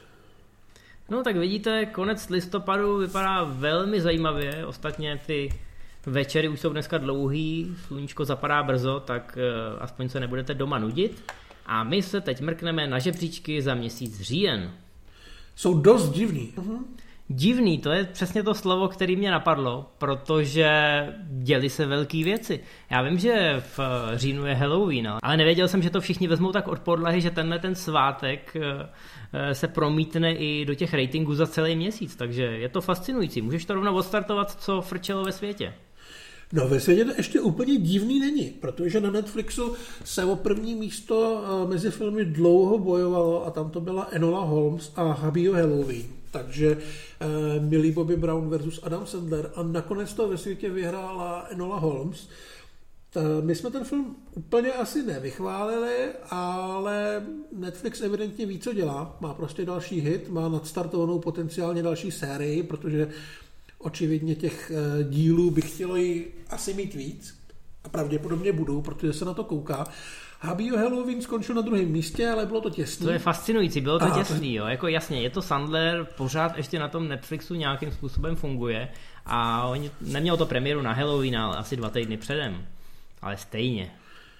No 1.09 1.23
tak 1.23 1.35
vidíte, 1.37 1.85
konec 1.85 2.29
listopadu 2.29 2.97
vypadá 2.97 3.43
velmi 3.43 4.01
zajímavě, 4.01 4.65
ostatně 4.65 5.21
ty 5.27 5.49
večery 6.05 6.49
už 6.49 6.59
jsou 6.59 6.69
dneska 6.69 6.97
dlouhý, 6.97 7.75
sluníčko 7.87 8.25
zapadá 8.25 8.63
brzo, 8.63 8.99
tak 8.99 9.37
uh, 9.37 9.83
aspoň 9.83 10.09
se 10.09 10.19
nebudete 10.19 10.53
doma 10.53 10.79
nudit. 10.79 11.23
A 11.65 11.83
my 11.83 12.01
se 12.01 12.21
teď 12.21 12.41
mrkneme 12.41 12.87
na 12.87 12.99
žebříčky 12.99 13.61
za 13.61 13.73
měsíc 13.73 14.21
říjen. 14.21 14.71
Jsou 15.55 15.79
dost 15.79 16.09
divný. 16.09 16.53
Uh-huh. 16.57 16.79
Divný, 17.33 17.77
to 17.77 17.91
je 17.91 18.03
přesně 18.03 18.43
to 18.43 18.53
slovo, 18.53 18.87
který 18.87 19.15
mě 19.15 19.31
napadlo, 19.31 19.91
protože 19.97 20.69
děli 21.23 21.69
se 21.69 21.85
velké 21.85 22.23
věci. 22.23 22.59
Já 22.89 23.01
vím, 23.01 23.19
že 23.19 23.63
v 23.77 23.79
říjnu 24.15 24.45
je 24.45 24.53
Halloween, 24.53 25.13
ale 25.23 25.37
nevěděl 25.37 25.67
jsem, 25.67 25.81
že 25.81 25.89
to 25.89 26.01
všichni 26.01 26.27
vezmou 26.27 26.51
tak 26.51 26.67
od 26.67 26.79
podlahy, 26.79 27.21
že 27.21 27.31
tenhle 27.31 27.59
ten 27.59 27.75
svátek 27.75 28.55
eh, 28.55 28.89
eh, 29.33 29.55
se 29.55 29.67
promítne 29.67 30.33
i 30.33 30.65
do 30.65 30.75
těch 30.75 30.93
ratingů 30.93 31.35
za 31.35 31.47
celý 31.47 31.75
měsíc, 31.75 32.15
takže 32.15 32.43
je 32.43 32.69
to 32.69 32.81
fascinující. 32.81 33.41
Můžeš 33.41 33.65
to 33.65 33.73
rovnou 33.73 33.95
odstartovat, 33.95 34.61
co 34.61 34.81
frčelo 34.81 35.23
ve 35.23 35.31
světě. 35.31 35.73
No 36.53 36.67
ve 36.67 36.79
světě 36.79 37.05
to 37.05 37.11
ještě 37.17 37.41
úplně 37.41 37.77
divný 37.77 38.19
není, 38.19 38.49
protože 38.49 39.01
na 39.01 39.11
Netflixu 39.11 39.73
se 40.03 40.25
o 40.25 40.35
první 40.35 40.75
místo 40.75 41.43
eh, 41.43 41.69
mezi 41.69 41.91
filmy 41.91 42.25
dlouho 42.25 42.77
bojovalo 42.77 43.45
a 43.45 43.51
tam 43.51 43.69
to 43.69 43.81
byla 43.81 44.07
Enola 44.11 44.39
Holmes 44.39 44.91
a 44.95 45.11
Habio 45.11 45.53
Halloween. 45.53 46.05
Takže 46.31 46.77
eh, 46.77 47.59
Millie 47.59 47.93
Bobby 47.93 48.15
Brown 48.15 48.49
versus 48.49 48.79
Adam 48.83 49.05
Sandler 49.05 49.51
a 49.55 49.63
nakonec 49.63 50.13
to 50.13 50.27
ve 50.27 50.37
světě 50.37 50.69
vyhrála 50.69 51.47
Enola 51.49 51.79
Holmes. 51.79 52.27
My 53.41 53.55
jsme 53.55 53.71
ten 53.71 53.83
film 53.83 54.15
úplně 54.35 54.71
asi 54.71 55.03
nevychválili, 55.03 56.09
ale 56.29 57.25
Netflix 57.51 58.01
evidentně 58.01 58.45
ví, 58.45 58.59
co 58.59 58.73
dělá. 58.73 59.17
Má 59.19 59.33
prostě 59.33 59.65
další 59.65 59.99
hit, 59.99 60.29
má 60.29 60.49
nadstartovanou 60.49 61.19
potenciálně 61.19 61.83
další 61.83 62.11
sérii, 62.11 62.63
protože 62.63 63.09
očividně 63.81 64.35
těch 64.35 64.71
eh, 64.71 65.03
dílů 65.03 65.51
by 65.51 65.61
chtělo 65.61 65.95
ji 65.95 66.33
asi 66.49 66.73
mít 66.73 66.93
víc 66.93 67.41
a 67.83 67.89
pravděpodobně 67.89 68.51
budou, 68.51 68.81
protože 68.81 69.13
se 69.13 69.25
na 69.25 69.33
to 69.33 69.43
kouká. 69.43 69.87
Habio 70.39 70.77
Halloween 70.77 71.21
skončil 71.21 71.55
na 71.55 71.61
druhém 71.61 71.85
místě, 71.85 72.29
ale 72.29 72.45
bylo 72.45 72.61
to 72.61 72.69
těsné. 72.69 73.05
To 73.05 73.11
je 73.11 73.19
fascinující, 73.19 73.81
bylo 73.81 73.99
to 73.99 74.05
Aha, 74.05 74.17
těsný, 74.17 74.53
jo. 74.53 74.65
Jako 74.65 74.87
jasně, 74.87 75.21
je 75.21 75.29
to 75.29 75.41
Sandler, 75.41 76.07
pořád 76.17 76.57
ještě 76.57 76.79
na 76.79 76.87
tom 76.87 77.07
Netflixu 77.07 77.55
nějakým 77.55 77.91
způsobem 77.91 78.35
funguje 78.35 78.89
a 79.25 79.67
oni, 79.67 79.91
nemělo 80.01 80.37
to 80.37 80.45
premiéru 80.45 80.81
na 80.81 80.93
Halloween, 80.93 81.37
ale 81.37 81.57
asi 81.57 81.75
dva 81.75 81.89
týdny 81.89 82.17
předem. 82.17 82.65
Ale 83.21 83.37
stejně. 83.37 83.91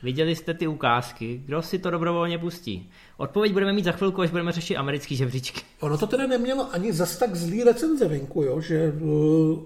Viděli 0.03 0.35
jste 0.35 0.53
ty 0.53 0.67
ukázky, 0.67 1.41
kdo 1.45 1.61
si 1.61 1.79
to 1.79 1.91
dobrovolně 1.91 2.37
pustí? 2.37 2.89
Odpověď 3.21 3.53
budeme 3.53 3.73
mít 3.73 3.85
za 3.85 3.91
chvilku, 3.91 4.21
až 4.21 4.29
budeme 4.29 4.51
řešit 4.51 4.75
americký 4.75 5.15
žebříčky. 5.15 5.61
Ono 5.79 5.97
to 5.97 6.07
teda 6.07 6.27
nemělo 6.27 6.73
ani 6.73 6.93
zas 6.93 7.17
tak 7.17 7.35
zlý 7.35 7.63
recenze 7.63 8.07
venku, 8.07 8.43
jo? 8.43 8.61
že 8.61 8.93
uh, 9.01 9.59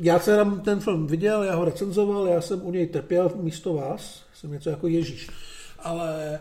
já 0.00 0.18
jsem 0.18 0.60
ten 0.60 0.80
film 0.80 1.06
viděl, 1.06 1.42
já 1.42 1.54
ho 1.54 1.64
recenzoval, 1.64 2.26
já 2.26 2.40
jsem 2.40 2.66
u 2.66 2.72
něj 2.72 2.86
trpěl 2.86 3.32
místo 3.34 3.74
vás, 3.74 4.22
jsem 4.34 4.52
něco 4.52 4.70
jako 4.70 4.88
Ježíš. 4.88 5.30
Ale 5.78 6.40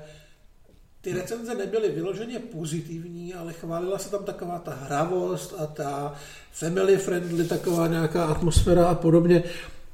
ty 1.02 1.14
recenze 1.14 1.56
nebyly 1.56 1.90
vyloženě 1.90 2.40
pozitivní, 2.40 3.34
ale 3.34 3.54
chválila 3.54 3.98
se 3.98 4.12
tam 4.12 4.24
taková 4.24 4.60
ta 4.60 4.74
hravost 4.74 5.56
a 5.58 5.66
ta 5.66 6.14
family 6.52 6.98
friendly, 6.98 7.46
taková 7.46 7.88
nějaká 7.88 8.26
atmosféra 8.26 8.88
a 8.88 8.96
podobně. 8.96 9.44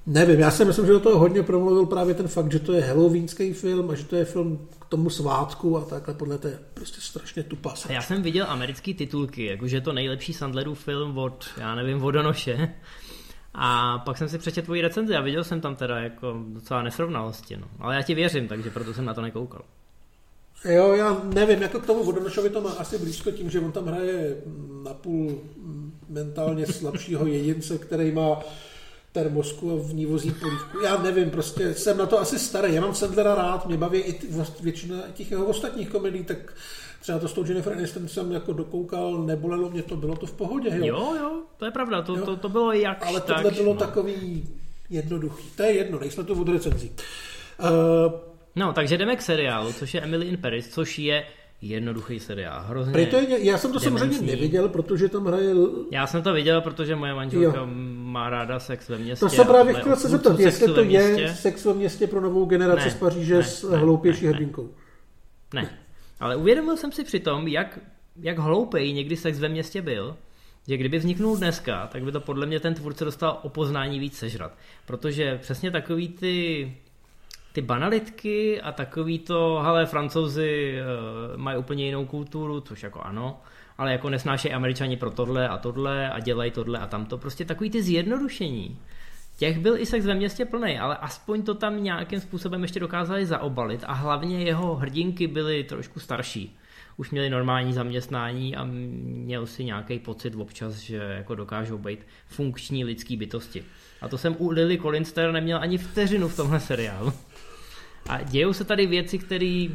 Nevím, 0.06 0.40
já 0.40 0.52
si 0.52 0.66
myslím, 0.66 0.86
že 0.86 0.92
do 0.92 1.00
toho 1.00 1.20
hodně 1.20 1.44
promluvil 1.44 1.86
právě 1.86 2.14
ten 2.14 2.28
fakt, 2.28 2.52
že 2.52 2.60
to 2.60 2.74
je 2.74 2.82
halloweenský 2.82 3.54
film 3.54 3.90
a 3.90 3.96
že 3.96 4.04
to 4.04 4.16
je 4.16 4.26
film 4.26 4.68
k 4.80 4.86
tomu 4.86 5.10
svátku 5.10 5.78
a 5.78 5.82
takhle 5.82 6.14
podle 6.14 6.38
té 6.38 6.60
prostě 6.74 7.02
strašně 7.02 7.44
tupá. 7.44 7.74
Já 7.90 8.02
jsem 8.02 8.22
viděl 8.22 8.46
americké 8.50 8.94
titulky, 8.94 9.46
jakože 9.46 9.78
je 9.78 9.82
to 9.82 9.94
nejlepší 9.94 10.34
Sandlerův 10.34 10.84
film 10.84 11.18
od, 11.18 11.46
já 11.58 11.76
nevím, 11.76 12.00
vodonoše. 12.00 12.70
A 13.54 14.00
pak 14.00 14.18
jsem 14.18 14.30
si 14.30 14.38
přečetl 14.38 14.66
tvoji 14.66 14.82
recenzi 14.82 15.16
a 15.16 15.22
viděl 15.22 15.44
jsem 15.44 15.62
tam 15.62 15.76
teda 15.76 16.00
jako 16.00 16.44
docela 16.48 16.82
nesrovnalosti. 16.82 17.58
No. 17.58 17.68
Ale 17.80 17.96
já 17.96 18.02
ti 18.02 18.16
věřím, 18.16 18.48
takže 18.48 18.70
proto 18.70 18.94
jsem 18.94 19.06
na 19.06 19.14
to 19.14 19.22
nekoukal. 19.22 19.62
Jo, 20.66 20.94
já 20.94 21.22
nevím, 21.24 21.62
jako 21.62 21.80
k 21.80 21.86
tomu 21.86 22.04
Vodonošovi 22.04 22.50
to 22.50 22.62
má 22.62 22.72
asi 22.72 22.98
blízko 22.98 23.32
tím, 23.32 23.50
že 23.50 23.60
on 23.60 23.72
tam 23.72 23.86
hraje 23.86 24.36
napůl 24.84 25.42
mentálně 26.10 26.66
slabšího 26.66 27.26
jedince, 27.28 27.78
který 27.78 28.12
má 28.12 28.40
termosku 29.12 29.71
a 29.71 29.76
v 29.76 29.93
ní 29.93 30.06
vozí 30.06 30.32
polívku. 30.32 30.80
Já 30.80 30.97
nevím, 30.97 31.30
prostě 31.30 31.74
jsem 31.74 31.97
na 31.97 32.06
to 32.06 32.19
asi 32.19 32.39
starý. 32.39 32.76
Já 32.76 32.82
mám 32.82 32.95
Sandlera 32.95 33.36
rád, 33.36 33.67
mě 33.67 33.78
baví 33.78 34.00
i 34.00 34.19
většina 34.62 34.97
těch 35.13 35.32
jeho 35.32 35.45
ostatních 35.45 35.89
komedí, 35.89 36.24
tak 36.24 36.54
třeba 37.00 37.19
to 37.19 37.28
s 37.28 37.34
tou 37.34 37.45
Jennifer 37.45 37.74
Aniston 37.74 38.08
jsem 38.08 38.32
jako 38.32 38.54
dokoukal, 38.54 39.24
nebolelo 39.24 39.69
mě 39.69 39.84
to, 39.84 39.95
bylo 39.95 40.15
to 40.15 40.26
v 40.26 40.34
pohodě. 40.34 40.69
Jo, 40.74 40.86
jo, 40.86 41.15
jo 41.19 41.41
to 41.58 41.65
je 41.65 41.71
pravda, 41.71 42.02
to, 42.02 42.26
to, 42.26 42.36
to 42.36 42.50
bylo 42.50 42.71
jak 42.71 43.06
Ale 43.06 43.21
tak, 43.21 43.36
tohle 43.36 43.52
bylo 43.52 43.74
no. 43.74 43.80
takový 43.80 44.50
jednoduchý. 44.89 45.43
To 45.56 45.63
je 45.63 45.71
jedno, 45.71 46.00
nejsme 46.00 46.24
tu 46.24 46.41
od 46.41 46.50
recenzí. 46.50 46.91
Uh, 47.60 47.67
no, 48.56 48.74
takže 48.74 48.97
jdeme 48.97 49.15
k 49.15 49.21
seriálu, 49.21 49.74
což 49.74 49.93
je 49.93 50.02
Emily 50.02 50.26
in 50.26 50.38
Paris, 50.38 50.69
což 50.69 51.00
je 51.00 51.26
jednoduchý 51.62 52.19
seriál. 52.19 52.63
Hrozně 52.67 53.06
to 53.08 53.15
je, 53.15 53.45
já 53.45 53.58
jsem 53.58 53.74
to 53.74 53.80
demenční. 53.80 54.10
samozřejmě 54.10 54.36
neviděl, 54.36 54.69
protože 54.69 55.10
tam 55.10 55.26
hraje... 55.26 55.54
Já 55.91 56.08
jsem 56.08 56.24
to 56.24 56.34
viděl, 56.34 56.62
protože 56.62 56.95
moje 56.95 57.13
manželka 57.13 57.58
jo. 57.58 57.67
má 57.93 58.30
ráda 58.30 58.60
sex 58.60 58.89
ve 58.89 58.97
městě. 58.97 59.26
To 59.26 59.30
se 59.30 59.45
právě 59.45 59.74
chtěl 59.74 59.95
se 59.95 60.10
zeptat, 60.10 60.39
jestli 60.39 60.74
to 60.74 60.84
je 60.84 61.36
sex 61.36 61.65
ve 61.65 61.74
městě 61.74 62.08
pro 62.08 62.21
novou 62.21 62.45
generaci 62.45 62.86
ne, 62.86 62.91
z 62.91 62.95
Paříže 62.95 63.38
ne, 63.38 63.43
s 63.43 63.69
ne, 63.69 63.78
hloupější 63.78 64.26
ne, 64.26 64.32
hrdinkou. 64.32 64.69
Ne. 65.54 65.62
ne, 65.62 65.80
ale 66.19 66.36
uvědomil 66.36 66.78
jsem 66.78 66.91
si 66.91 67.04
přitom, 67.04 67.47
jak, 67.47 67.80
jak 68.21 68.39
hloupej 68.39 68.93
někdy 68.93 69.17
sex 69.17 69.39
ve 69.39 69.50
městě 69.50 69.82
byl, 69.82 70.17
že 70.67 70.78
kdyby 70.78 70.97
vzniknul 70.97 71.38
dneska, 71.38 71.88
tak 71.88 72.04
by 72.04 72.12
to 72.12 72.19
podle 72.19 72.45
mě 72.45 72.60
ten 72.60 72.74
tvůrce 72.74 73.06
dostal 73.06 73.39
o 73.41 73.50
poznání 73.50 74.00
víc 74.00 74.17
sežrat. 74.17 74.58
Protože 74.86 75.38
přesně 75.41 75.71
takový 75.71 76.08
ty 76.08 76.74
ty 77.54 77.62
banalitky 77.62 78.62
a 78.62 78.72
takový 78.72 79.20
to, 79.20 79.62
hele, 79.64 79.86
francouzi 79.86 80.76
uh, 80.82 81.38
mají 81.38 81.58
úplně 81.58 81.86
jinou 81.86 82.06
kulturu, 82.06 82.62
což 82.62 82.84
jako 82.84 83.02
ano, 83.02 83.42
ale 83.78 83.92
jako 83.92 84.10
nesnášejí 84.10 84.54
američani 84.54 84.98
pro 84.98 85.12
tohle 85.12 85.48
a 85.48 85.58
tohle 85.58 86.10
a 86.10 86.20
dělají 86.20 86.52
tohle 86.52 86.80
a 86.80 86.88
tamto. 86.88 87.18
Prostě 87.18 87.46
takový 87.46 87.70
ty 87.70 87.84
zjednodušení. 87.84 88.78
Těch 89.38 89.60
byl 89.60 89.78
i 89.78 89.86
sex 89.86 90.06
ve 90.06 90.16
městě 90.16 90.46
plný, 90.46 90.80
ale 90.80 90.98
aspoň 90.98 91.44
to 91.44 91.54
tam 91.56 91.84
nějakým 91.84 92.20
způsobem 92.20 92.62
ještě 92.62 92.80
dokázali 92.80 93.26
zaobalit 93.26 93.84
a 93.88 93.94
hlavně 93.94 94.44
jeho 94.44 94.76
hrdinky 94.76 95.28
byly 95.28 95.64
trošku 95.64 96.00
starší. 96.00 96.58
Už 96.98 97.12
měli 97.12 97.30
normální 97.30 97.74
zaměstnání 97.74 98.56
a 98.56 98.64
měl 98.64 99.46
si 99.48 99.64
nějaký 99.64 100.00
pocit 100.00 100.36
občas, 100.36 100.76
že 100.76 100.96
jako 100.96 101.36
dokážou 101.36 101.78
být 101.78 102.08
funkční 102.28 102.86
lidský 102.86 103.18
bytosti. 103.18 103.64
A 104.02 104.08
to 104.08 104.18
jsem 104.18 104.36
u 104.40 104.50
Lily 104.50 104.78
Collinster 104.78 105.32
neměl 105.32 105.58
ani 105.62 105.78
vteřinu 105.78 106.28
v 106.28 106.36
tomhle 106.36 106.60
seriálu. 106.60 107.14
A 108.10 108.22
dějou 108.22 108.54
se 108.54 108.64
tady 108.64 108.86
věci, 108.86 109.20
které 109.20 109.68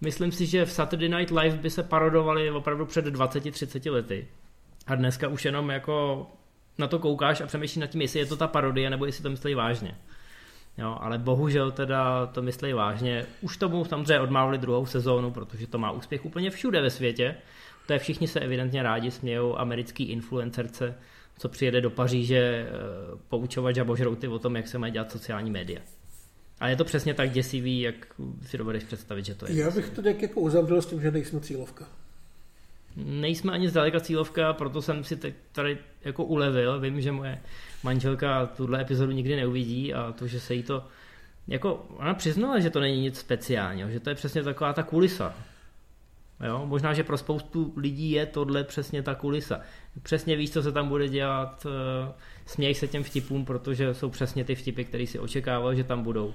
myslím 0.00 0.32
si, 0.32 0.46
že 0.46 0.64
v 0.64 0.72
Saturday 0.72 1.08
Night 1.08 1.30
Live 1.30 1.56
by 1.56 1.70
se 1.70 1.82
parodovaly 1.82 2.50
opravdu 2.50 2.86
před 2.86 3.06
20-30 3.06 3.92
lety. 3.92 4.28
A 4.86 4.94
dneska 4.94 5.28
už 5.28 5.44
jenom 5.44 5.70
jako 5.70 6.26
na 6.78 6.86
to 6.86 6.98
koukáš 6.98 7.40
a 7.40 7.46
přemýšlíš 7.46 7.76
nad 7.76 7.86
tím, 7.86 8.00
jestli 8.00 8.18
je 8.18 8.26
to 8.26 8.36
ta 8.36 8.46
parodie, 8.46 8.90
nebo 8.90 9.06
jestli 9.06 9.22
to 9.22 9.30
myslí 9.30 9.54
vážně. 9.54 9.98
Jo, 10.80 10.96
ale 11.00 11.18
bohužel 11.18 11.70
teda 11.70 12.26
to 12.26 12.42
myslí 12.42 12.72
vážně. 12.72 13.26
Už 13.40 13.56
tomu 13.56 13.84
samozřejmě 13.84 14.20
odmávli 14.20 14.58
druhou 14.58 14.86
sezónu, 14.86 15.30
protože 15.30 15.66
to 15.66 15.78
má 15.78 15.90
úspěch 15.90 16.24
úplně 16.24 16.50
všude 16.50 16.80
ve 16.80 16.90
světě. 16.90 17.36
To 17.86 17.92
je 17.92 17.98
všichni 17.98 18.28
se 18.28 18.40
evidentně 18.40 18.82
rádi 18.82 19.10
smějou 19.10 19.58
americký 19.58 20.04
influencerce, 20.04 20.94
co 21.38 21.48
přijede 21.48 21.80
do 21.80 21.90
Paříže 21.90 22.38
eh, 22.38 22.68
poučovat 23.28 23.74
žabožrouty 23.74 24.28
o 24.28 24.38
tom, 24.38 24.56
jak 24.56 24.68
se 24.68 24.78
mají 24.78 24.92
dělat 24.92 25.10
sociální 25.10 25.50
média. 25.50 25.80
A 26.60 26.68
je 26.68 26.76
to 26.76 26.84
přesně 26.84 27.14
tak 27.14 27.30
děsivý, 27.30 27.80
jak 27.80 27.94
si 28.42 28.58
dovedeš 28.58 28.84
představit, 28.84 29.24
že 29.24 29.34
to 29.34 29.46
je. 29.46 29.56
Já 29.56 29.70
bych 29.70 29.90
to 29.90 30.02
nějak 30.02 30.22
jako 30.22 30.40
uzavřel 30.40 30.82
s 30.82 30.86
tím, 30.86 31.00
že 31.00 31.10
nejsme 31.10 31.40
cílovka. 31.40 31.88
Nejsme 32.96 33.52
ani 33.52 33.68
zdaleka 33.68 34.00
cílovka, 34.00 34.52
proto 34.52 34.82
jsem 34.82 35.04
si 35.04 35.16
teď 35.16 35.34
tady 35.52 35.78
jako 36.04 36.24
ulevil. 36.24 36.80
Vím, 36.80 37.00
že 37.00 37.12
moje 37.12 37.38
manželka 37.82 38.46
tuhle 38.46 38.80
epizodu 38.80 39.12
nikdy 39.12 39.36
neuvidí 39.36 39.94
a 39.94 40.12
to, 40.12 40.26
že 40.26 40.40
se 40.40 40.54
jí 40.54 40.62
to 40.62 40.84
jako, 41.48 41.86
ona 41.96 42.14
přiznala, 42.14 42.60
že 42.60 42.70
to 42.70 42.80
není 42.80 43.00
nic 43.00 43.18
speciálního, 43.18 43.90
že 43.90 44.00
to 44.00 44.08
je 44.10 44.14
přesně 44.14 44.42
taková 44.42 44.72
ta 44.72 44.82
kulisa. 44.82 45.34
Jo? 46.46 46.66
Možná, 46.66 46.94
že 46.94 47.04
pro 47.04 47.18
spoustu 47.18 47.72
lidí 47.76 48.10
je 48.10 48.26
tohle 48.26 48.64
přesně 48.64 49.02
ta 49.02 49.14
kulisa. 49.14 49.60
Přesně 50.02 50.36
víš, 50.36 50.50
co 50.50 50.62
se 50.62 50.72
tam 50.72 50.88
bude 50.88 51.08
dělat, 51.08 51.66
eh, 51.66 52.12
směj 52.46 52.74
se 52.74 52.88
těm 52.88 53.02
vtipům, 53.02 53.44
protože 53.44 53.94
jsou 53.94 54.10
přesně 54.10 54.44
ty 54.44 54.54
vtipy, 54.54 54.84
které 54.84 55.06
si 55.06 55.18
očekával, 55.18 55.74
že 55.74 55.84
tam 55.84 56.02
budou. 56.02 56.34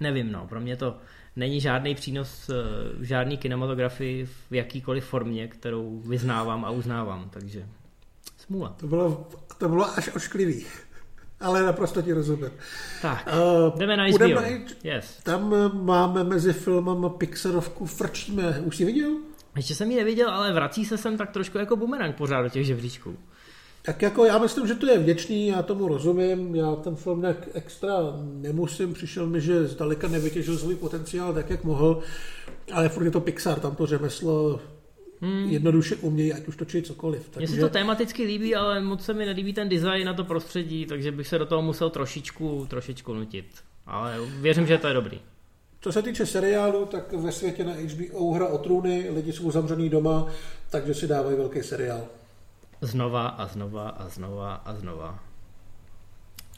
Nevím, 0.00 0.32
no, 0.32 0.46
pro 0.46 0.60
mě 0.60 0.76
to 0.76 0.96
není 1.36 1.60
žádný 1.60 1.94
přínos 1.94 2.48
v 2.48 3.00
eh, 3.00 3.04
žádný 3.04 3.36
kinematografii 3.36 4.26
v 4.26 4.54
jakýkoliv 4.54 5.04
formě, 5.04 5.48
kterou 5.48 6.00
vyznávám 6.00 6.64
a 6.64 6.70
uznávám, 6.70 7.30
takže 7.30 7.66
smůla. 8.38 8.68
To 8.68 8.86
bylo, 8.86 9.28
to 9.58 9.68
bylo 9.68 9.98
až 9.98 10.10
ošklivý. 10.14 10.66
ale 11.40 11.62
naprosto 11.62 12.02
ti 12.02 12.12
rozumím. 12.12 12.50
Tak, 13.02 13.28
uh, 13.72 13.78
jdeme 13.78 13.96
na 13.96 14.04
HBO. 14.06 14.28
Na, 14.28 14.42
yes. 14.84 15.20
Tam 15.22 15.54
máme 15.84 16.24
mezi 16.24 16.52
filmem 16.52 17.10
Pixarovku 17.18 17.86
Frčíme. 17.86 18.60
Už 18.60 18.76
jsi 18.76 18.84
viděl? 18.84 19.10
Ještě 19.56 19.74
jsem 19.74 19.90
ji 19.90 19.96
neviděl, 19.96 20.30
ale 20.30 20.52
vrací 20.52 20.84
se 20.84 20.98
sem 20.98 21.16
tak 21.16 21.30
trošku 21.30 21.58
jako 21.58 21.76
bumerang 21.76 22.16
pořád 22.16 22.42
do 22.42 22.48
těch 22.48 22.66
žebříčků. 22.66 23.18
Tak 23.82 24.02
jako 24.02 24.24
já 24.24 24.38
myslím, 24.38 24.66
že 24.66 24.74
to 24.74 24.86
je 24.86 24.98
vděčný, 24.98 25.46
já 25.46 25.62
tomu 25.62 25.88
rozumím, 25.88 26.54
já 26.54 26.76
ten 26.76 26.96
film 26.96 27.20
nějak 27.20 27.48
extra 27.54 27.94
nemusím, 28.20 28.94
přišel 28.94 29.26
mi, 29.26 29.40
že 29.40 29.68
zdaleka 29.68 30.08
nevytěžil 30.08 30.58
svůj 30.58 30.76
potenciál 30.76 31.34
tak, 31.34 31.50
jak 31.50 31.64
mohl, 31.64 32.02
ale 32.72 32.88
furt 32.88 33.04
je 33.04 33.10
to 33.10 33.20
Pixar, 33.20 33.60
tam 33.60 33.76
to 33.76 33.86
řemeslo 33.86 34.60
hmm. 35.20 35.48
jednoduše 35.50 35.96
umějí, 35.96 36.32
ať 36.32 36.48
už 36.48 36.56
točí 36.56 36.82
cokoliv. 36.82 37.28
Takže... 37.30 37.52
Mně 37.52 37.60
se 37.60 37.68
to 37.68 37.72
tematicky 37.72 38.22
líbí, 38.24 38.54
ale 38.54 38.80
moc 38.80 39.04
se 39.04 39.14
mi 39.14 39.26
nelíbí 39.26 39.52
ten 39.52 39.68
design 39.68 40.06
na 40.06 40.14
to 40.14 40.24
prostředí, 40.24 40.86
takže 40.86 41.12
bych 41.12 41.28
se 41.28 41.38
do 41.38 41.46
toho 41.46 41.62
musel 41.62 41.90
trošičku, 41.90 42.66
trošičku 42.70 43.14
nutit. 43.14 43.46
Ale 43.86 44.16
věřím, 44.40 44.66
že 44.66 44.78
to 44.78 44.88
je 44.88 44.94
dobrý. 44.94 45.20
Co 45.80 45.92
se 45.92 46.02
týče 46.02 46.26
seriálu, 46.26 46.86
tak 46.86 47.12
ve 47.12 47.32
světě 47.32 47.64
na 47.64 47.72
HBO 47.72 48.32
hra 48.32 48.46
o 48.46 48.58
trůny, 48.58 49.06
lidi 49.10 49.32
jsou 49.32 49.50
zavřený 49.50 49.88
doma, 49.88 50.26
takže 50.70 50.94
si 50.94 51.06
dávají 51.06 51.36
velký 51.36 51.62
seriál. 51.62 52.06
Znova 52.80 53.28
a 53.28 53.46
znova 53.46 53.88
a 53.88 54.08
znova 54.08 54.54
a 54.54 54.74
znova. 54.74 55.18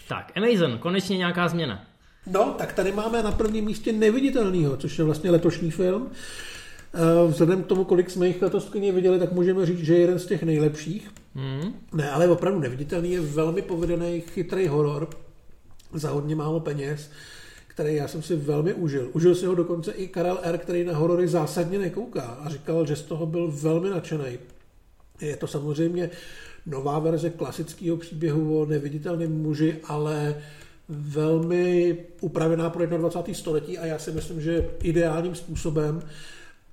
Tak, 0.08 0.32
Amazon, 0.36 0.78
konečně 0.78 1.16
nějaká 1.16 1.48
změna. 1.48 1.84
No, 2.26 2.54
tak 2.58 2.72
tady 2.72 2.92
máme 2.92 3.22
na 3.22 3.32
prvním 3.32 3.64
místě 3.64 3.92
Neviditelnýho, 3.92 4.76
což 4.76 4.98
je 4.98 5.04
vlastně 5.04 5.30
letošní 5.30 5.70
film. 5.70 6.10
Eh, 6.94 7.28
vzhledem 7.28 7.62
k 7.62 7.66
tomu, 7.66 7.84
kolik 7.84 8.10
jsme 8.10 8.26
jich 8.26 8.42
letos 8.42 8.72
viděli, 8.72 9.18
tak 9.18 9.32
můžeme 9.32 9.66
říct, 9.66 9.78
že 9.84 9.94
je 9.94 10.00
jeden 10.00 10.18
z 10.18 10.26
těch 10.26 10.42
nejlepších. 10.42 11.10
Hmm. 11.34 11.74
Ne, 11.92 12.10
ale 12.10 12.28
opravdu 12.28 12.60
Neviditelný 12.60 13.12
je 13.12 13.20
velmi 13.20 13.62
povedený, 13.62 14.20
chytrý 14.20 14.68
horor 14.68 15.08
za 15.92 16.10
hodně 16.10 16.36
málo 16.36 16.60
peněz, 16.60 17.10
který 17.66 17.94
já 17.94 18.08
jsem 18.08 18.22
si 18.22 18.36
velmi 18.36 18.74
užil. 18.74 19.10
Užil 19.12 19.34
si 19.34 19.46
ho 19.46 19.54
dokonce 19.54 19.92
i 19.92 20.08
Karel 20.08 20.38
R., 20.42 20.58
který 20.58 20.84
na 20.84 20.96
horory 20.96 21.28
zásadně 21.28 21.78
nekouká 21.78 22.22
a 22.22 22.48
říkal, 22.48 22.86
že 22.86 22.96
z 22.96 23.02
toho 23.02 23.26
byl 23.26 23.52
velmi 23.54 23.90
nadšený. 23.90 24.38
Je 25.20 25.36
to 25.36 25.46
samozřejmě 25.46 26.10
nová 26.66 26.98
verze 26.98 27.30
klasického 27.30 27.96
příběhu 27.96 28.60
o 28.60 28.66
neviditelném 28.66 29.42
muži, 29.42 29.76
ale 29.84 30.42
velmi 30.88 31.96
upravená 32.20 32.70
pro 32.70 32.86
21. 32.86 33.34
století 33.34 33.78
a 33.78 33.86
já 33.86 33.98
si 33.98 34.12
myslím, 34.12 34.40
že 34.40 34.70
ideálním 34.82 35.34
způsobem. 35.34 36.02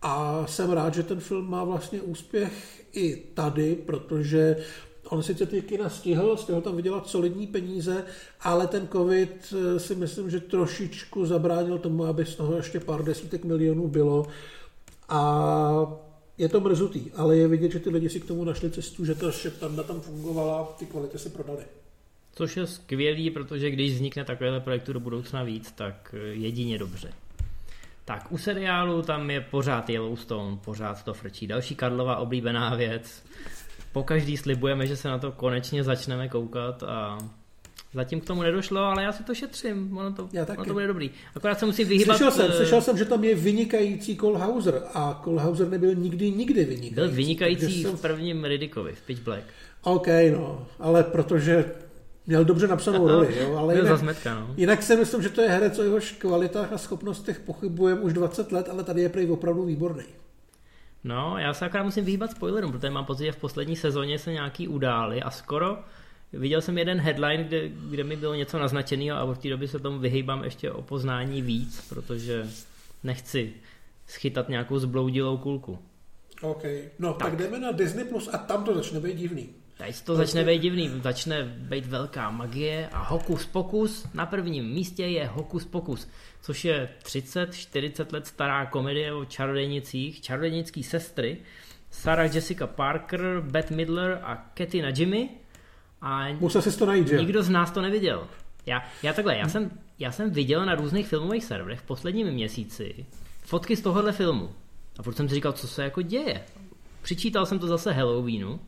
A 0.01 0.43
jsem 0.47 0.71
rád, 0.71 0.93
že 0.93 1.03
ten 1.03 1.19
film 1.19 1.49
má 1.49 1.63
vlastně 1.63 2.01
úspěch 2.01 2.85
i 2.93 3.15
tady, 3.15 3.75
protože 3.75 4.55
on 5.09 5.23
sice 5.23 5.45
ty 5.45 5.61
kina 5.61 5.89
stihl, 5.89 6.37
stihl 6.37 6.61
tam 6.61 6.75
vydělat 6.75 7.07
solidní 7.07 7.47
peníze, 7.47 8.05
ale 8.41 8.67
ten 8.67 8.87
covid 8.87 9.53
eh, 9.53 9.79
si 9.79 9.95
myslím, 9.95 10.29
že 10.29 10.39
trošičku 10.39 11.25
zabránil 11.25 11.77
tomu, 11.77 12.05
aby 12.05 12.25
z 12.25 12.35
toho 12.35 12.55
ještě 12.55 12.79
pár 12.79 13.03
desítek 13.03 13.43
milionů 13.43 13.87
bylo. 13.87 14.25
A 15.09 16.08
je 16.39 16.49
to 16.49 16.59
mrzutý, 16.59 17.11
ale 17.15 17.37
je 17.37 17.47
vidět, 17.47 17.71
že 17.71 17.79
ty 17.79 17.89
lidi 17.89 18.09
si 18.09 18.19
k 18.19 18.27
tomu 18.27 18.43
našli 18.43 18.71
cestu, 18.71 19.05
že 19.05 19.15
ta 19.15 19.31
šeptanda 19.31 19.83
tam 19.83 20.01
fungovala, 20.01 20.75
ty 20.79 20.85
kvality 20.85 21.19
se 21.19 21.29
prodaly. 21.29 21.63
Což 22.33 22.57
je 22.57 22.67
skvělý, 22.67 23.29
protože 23.29 23.71
když 23.71 23.93
vznikne 23.93 24.25
takovéhle 24.25 24.59
projektu 24.59 24.93
do 24.93 24.99
budoucna 24.99 25.43
víc, 25.43 25.71
tak 25.71 26.15
jedině 26.31 26.77
dobře. 26.77 27.13
Tak 28.05 28.31
u 28.31 28.37
seriálu 28.37 29.01
tam 29.01 29.29
je 29.29 29.41
pořád 29.41 29.89
Yellowstone, 29.89 30.57
pořád 30.65 31.03
to 31.03 31.13
frčí. 31.13 31.47
Další 31.47 31.75
Karlova 31.75 32.17
oblíbená 32.17 32.75
věc. 32.75 33.23
Po 33.91 34.03
každý 34.03 34.37
slibujeme, 34.37 34.87
že 34.87 34.97
se 34.97 35.07
na 35.07 35.19
to 35.19 35.31
konečně 35.31 35.83
začneme 35.83 36.29
koukat 36.29 36.83
a 36.83 37.17
Zatím 37.93 38.21
k 38.21 38.25
tomu 38.25 38.43
nedošlo, 38.43 38.81
ale 38.81 39.03
já 39.03 39.11
si 39.11 39.23
to 39.23 39.35
šetřím, 39.35 39.97
ono 39.97 40.13
to, 40.13 40.29
já 40.33 40.45
taky. 40.45 40.57
ono 40.57 40.67
to 40.67 40.73
bude 40.73 40.87
dobrý. 40.87 41.11
Akorát 41.35 41.59
se 41.59 41.65
musím 41.65 41.87
vyhýbat... 41.87 42.17
Slyšel 42.17 42.31
jsem, 42.31 42.51
eh, 42.51 42.55
slyšel 42.55 42.81
jsem, 42.81 42.97
že 42.97 43.05
tam 43.05 43.23
je 43.23 43.35
vynikající 43.35 44.15
Kolhauser 44.15 44.81
a 44.93 45.21
Kolhauser 45.23 45.69
nebyl 45.69 45.95
nikdy, 45.95 46.31
nikdy 46.31 46.65
vynikající. 46.65 46.95
Byl 46.95 47.11
vynikající 47.11 47.83
jsem... 47.83 47.97
v 47.97 48.01
prvním 48.01 48.45
Riddickovi, 48.45 48.95
v 48.95 49.01
Pitch 49.01 49.21
Black. 49.21 49.43
OK, 49.83 50.07
no, 50.31 50.67
ale 50.79 51.03
protože 51.03 51.65
měl 52.27 52.45
dobře 52.45 52.67
napsanou 52.67 53.07
roli, 53.07 53.35
jo, 53.41 53.55
ale 53.57 53.75
jinak, 53.75 53.99
zmetka, 53.99 54.39
no. 54.39 54.53
jinak 54.57 54.83
si 54.83 54.95
myslím, 54.95 55.21
že 55.21 55.29
to 55.29 55.41
je 55.41 55.49
herec 55.49 55.79
o 55.79 55.83
jehož 55.83 56.11
kvalitách 56.11 56.73
a 56.73 56.77
schopnostech 56.77 57.39
pochybujeme 57.39 58.01
už 58.01 58.13
20 58.13 58.51
let, 58.51 58.69
ale 58.71 58.83
tady 58.83 59.01
je 59.01 59.09
prý 59.09 59.29
opravdu 59.29 59.63
výborný. 59.63 60.03
No, 61.03 61.35
já 61.37 61.53
se 61.53 61.65
akorát 61.65 61.83
musím 61.83 62.05
vyhýbat 62.05 62.31
spoilerům, 62.31 62.71
protože 62.71 62.89
mám 62.89 63.05
pocit, 63.05 63.25
že 63.25 63.31
v 63.31 63.37
poslední 63.37 63.75
sezóně 63.75 64.19
se 64.19 64.31
nějaký 64.31 64.67
udály 64.67 65.21
a 65.21 65.31
skoro 65.31 65.77
Viděl 66.33 66.61
jsem 66.61 66.77
jeden 66.77 66.99
headline, 66.99 67.43
kde, 67.43 67.69
kde 67.69 68.03
mi 68.03 68.15
bylo 68.15 68.35
něco 68.35 68.59
naznačeného 68.59 69.17
a 69.17 69.23
od 69.23 69.37
té 69.37 69.49
doby 69.49 69.67
se 69.67 69.79
tomu 69.79 69.99
vyhýbám 69.99 70.43
ještě 70.43 70.71
o 70.71 70.81
poznání 70.81 71.41
víc, 71.41 71.89
protože 71.89 72.47
nechci 73.03 73.53
schytat 74.07 74.49
nějakou 74.49 74.79
zbloudilou 74.79 75.37
kulku. 75.37 75.79
OK, 76.41 76.63
no 76.99 77.13
tak, 77.13 77.29
tak 77.29 77.39
jdeme 77.39 77.59
na 77.59 77.71
Disney 77.71 78.05
Plus 78.05 78.29
a 78.33 78.37
tam 78.37 78.63
to 78.63 78.75
začne 78.75 78.99
být 78.99 79.17
divný. 79.17 79.49
Teď 79.77 80.01
to 80.01 80.15
začne 80.15 80.43
být 80.43 80.61
divný, 80.61 80.91
začne 81.03 81.43
být 81.43 81.85
velká 81.85 82.31
magie 82.31 82.89
a 82.91 83.03
Hokus 83.03 83.45
Pokus. 83.45 84.07
Na 84.13 84.25
prvním 84.25 84.65
místě 84.65 85.05
je 85.05 85.27
Hokus 85.27 85.65
Pokus, 85.65 86.07
což 86.41 86.65
je 86.65 86.89
30-40 87.03 88.13
let 88.13 88.27
stará 88.27 88.65
komedie 88.65 89.13
o 89.13 89.25
čarodějnicích, 89.25 90.21
čarodějnický 90.21 90.83
sestry, 90.83 91.37
Sarah 91.91 92.35
Jessica 92.35 92.67
Parker, 92.67 93.41
Beth 93.51 93.71
Midler 93.71 94.19
a 94.23 94.35
Katy 94.35 94.83
Jimmy 94.97 95.29
a 96.01 96.27
Musel 96.39 96.61
jsi 96.61 96.79
to 96.79 96.85
najít, 96.85 97.07
že? 97.07 97.17
Nikdo 97.17 97.43
z 97.43 97.49
nás 97.49 97.71
to 97.71 97.81
neviděl. 97.81 98.27
Já, 98.65 98.83
já 99.03 99.13
takhle, 99.13 99.37
já 99.37 99.47
jsem, 99.47 99.71
já 99.99 100.11
jsem 100.11 100.31
viděl 100.31 100.65
na 100.65 100.75
různých 100.75 101.07
filmových 101.07 101.43
serverech 101.43 101.79
v 101.79 101.85
posledním 101.85 102.27
měsíci 102.27 103.05
fotky 103.43 103.75
z 103.75 103.81
tohohle 103.81 104.11
filmu. 104.11 104.49
A 104.99 105.03
proto 105.03 105.17
jsem 105.17 105.29
si 105.29 105.35
říkal, 105.35 105.51
co 105.51 105.67
se 105.67 105.83
jako 105.83 106.01
děje. 106.01 106.41
Přičítal 107.01 107.45
jsem 107.45 107.59
to 107.59 107.67
zase 107.67 107.91
Halloweenu, 107.91 108.59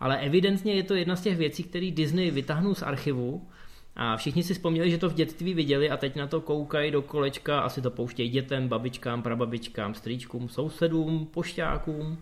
ale 0.00 0.18
evidentně 0.18 0.74
je 0.74 0.82
to 0.82 0.94
jedna 0.94 1.16
z 1.16 1.20
těch 1.20 1.36
věcí, 1.36 1.62
které 1.62 1.90
Disney 1.90 2.30
vytáhnul 2.30 2.74
z 2.74 2.82
archivu 2.82 3.48
a 3.96 4.16
všichni 4.16 4.42
si 4.42 4.54
vzpomněli, 4.54 4.90
že 4.90 4.98
to 4.98 5.10
v 5.10 5.14
dětství 5.14 5.54
viděli 5.54 5.90
a 5.90 5.96
teď 5.96 6.16
na 6.16 6.26
to 6.26 6.40
koukají 6.40 6.90
do 6.90 7.02
kolečka, 7.02 7.60
asi 7.60 7.82
to 7.82 7.90
pouštějí 7.90 8.28
dětem, 8.28 8.68
babičkám, 8.68 9.22
prababičkám, 9.22 9.94
strýčkům, 9.94 10.48
sousedům, 10.48 11.26
pošťákům 11.26 12.18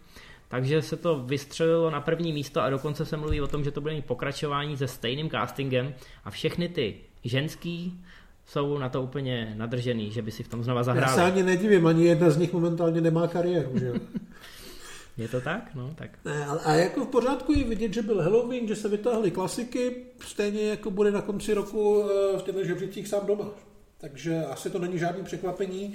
takže 0.52 0.82
se 0.82 0.96
to 0.96 1.18
vystřelilo 1.18 1.90
na 1.90 2.00
první 2.00 2.32
místo 2.32 2.60
a 2.60 2.70
dokonce 2.70 3.06
se 3.06 3.16
mluví 3.16 3.40
o 3.40 3.46
tom, 3.46 3.64
že 3.64 3.70
to 3.70 3.80
bude 3.80 3.94
mít 3.94 4.04
pokračování 4.04 4.76
se 4.76 4.88
stejným 4.88 5.30
castingem 5.30 5.94
a 6.24 6.30
všechny 6.30 6.68
ty 6.68 6.96
ženský 7.24 8.04
jsou 8.46 8.78
na 8.78 8.88
to 8.88 9.02
úplně 9.02 9.54
nadržený, 9.56 10.10
že 10.10 10.22
by 10.22 10.30
si 10.30 10.42
v 10.42 10.48
tom 10.48 10.64
znova 10.64 10.82
zahráli. 10.82 11.10
Já 11.10 11.14
se 11.16 11.22
ani 11.22 11.42
nedivím, 11.42 11.86
ani 11.86 12.04
jedna 12.04 12.30
z 12.30 12.36
nich 12.36 12.52
momentálně 12.52 13.00
nemá 13.00 13.28
kariéru, 13.28 13.78
že 13.78 13.92
Je 15.16 15.28
to 15.28 15.40
tak? 15.40 15.74
No, 15.74 15.94
tak. 15.94 16.10
Ne, 16.24 16.46
a 16.46 16.72
jako 16.72 17.04
v 17.04 17.08
pořádku 17.08 17.52
je 17.52 17.64
vidět, 17.64 17.94
že 17.94 18.02
byl 18.02 18.22
Halloween, 18.22 18.68
že 18.68 18.76
se 18.76 18.88
vytáhly 18.88 19.30
klasiky, 19.30 19.96
stejně 20.26 20.68
jako 20.68 20.90
bude 20.90 21.10
na 21.10 21.20
konci 21.20 21.54
roku 21.54 22.04
eh, 22.04 22.38
v 22.38 22.42
těchto 22.42 22.64
žebřících 22.64 23.08
sám 23.08 23.26
doma. 23.26 23.46
Takže 23.98 24.44
asi 24.44 24.70
to 24.70 24.78
není 24.78 24.98
žádný 24.98 25.24
překvapení. 25.24 25.94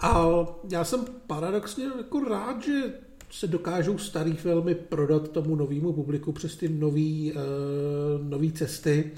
A 0.00 0.24
já 0.70 0.84
jsem 0.84 1.04
paradoxně 1.26 1.84
jako 1.84 2.24
rád, 2.24 2.64
že 2.64 2.92
se 3.34 3.46
dokážou 3.46 3.98
starý 3.98 4.32
filmy 4.32 4.74
prodat 4.74 5.28
tomu 5.28 5.56
novému 5.56 5.92
publiku 5.92 6.32
přes 6.32 6.56
ty 6.56 6.68
nové 6.68 7.00
uh, 7.00 7.40
nový 8.22 8.52
cesty. 8.52 9.12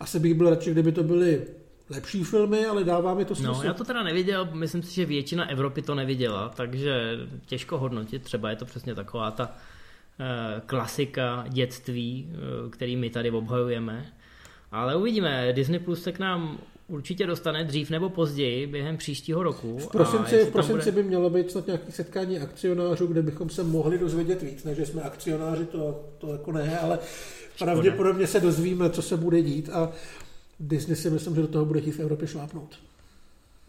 Asi 0.00 0.20
bych 0.20 0.34
byl 0.34 0.50
radši, 0.50 0.70
kdyby 0.70 0.92
to 0.92 1.02
byly 1.02 1.42
lepší 1.90 2.24
filmy, 2.24 2.66
ale 2.66 2.84
dává 2.84 3.14
mi 3.14 3.24
to 3.24 3.30
no, 3.30 3.36
smysl. 3.36 3.52
No, 3.52 3.62
já 3.62 3.74
to 3.74 3.84
teda 3.84 4.02
neviděl, 4.02 4.48
myslím 4.52 4.82
si, 4.82 4.94
že 4.94 5.04
většina 5.04 5.50
Evropy 5.50 5.82
to 5.82 5.94
neviděla, 5.94 6.48
takže 6.48 7.18
těžko 7.46 7.78
hodnotit, 7.78 8.22
třeba 8.22 8.50
je 8.50 8.56
to 8.56 8.64
přesně 8.64 8.94
taková 8.94 9.30
ta 9.30 9.44
uh, 9.48 10.60
klasika 10.66 11.44
dětství, 11.48 12.28
uh, 12.30 12.70
který 12.70 12.96
my 12.96 13.10
tady 13.10 13.30
obhajujeme. 13.30 14.12
Ale 14.72 14.96
uvidíme, 14.96 15.52
Disney 15.52 15.78
Plus 15.78 16.02
se 16.02 16.12
k 16.12 16.18
nám 16.18 16.58
určitě 16.88 17.26
dostane 17.26 17.64
dřív 17.64 17.90
nebo 17.90 18.08
později 18.08 18.66
během 18.66 18.96
příštího 18.96 19.42
roku. 19.42 19.78
V 19.78 19.90
prosinci, 19.90 20.44
v 20.44 20.50
prosinci 20.50 20.90
bude... 20.90 21.02
by 21.02 21.08
mělo 21.08 21.30
být 21.30 21.50
snad 21.50 21.66
nějaké 21.66 21.92
setkání 21.92 22.38
akcionářů, 22.38 23.06
kde 23.06 23.22
bychom 23.22 23.50
se 23.50 23.62
mohli 23.62 23.98
dozvědět 23.98 24.42
víc, 24.42 24.64
než 24.64 24.78
jsme 24.78 25.02
akcionáři, 25.02 25.64
to, 25.66 26.04
to 26.18 26.32
jako 26.32 26.52
ne, 26.52 26.78
ale 26.78 26.98
Škoda. 27.54 27.72
pravděpodobně 27.72 28.26
se 28.26 28.40
dozvíme, 28.40 28.90
co 28.90 29.02
se 29.02 29.16
bude 29.16 29.42
dít 29.42 29.70
a 29.72 29.92
Disney 30.60 30.96
si 30.96 31.10
myslím, 31.10 31.34
že 31.34 31.40
do 31.40 31.48
toho 31.48 31.64
bude 31.64 31.80
chtít 31.80 31.90
v 31.90 32.00
Evropě 32.00 32.28
šlápnout. 32.28 32.78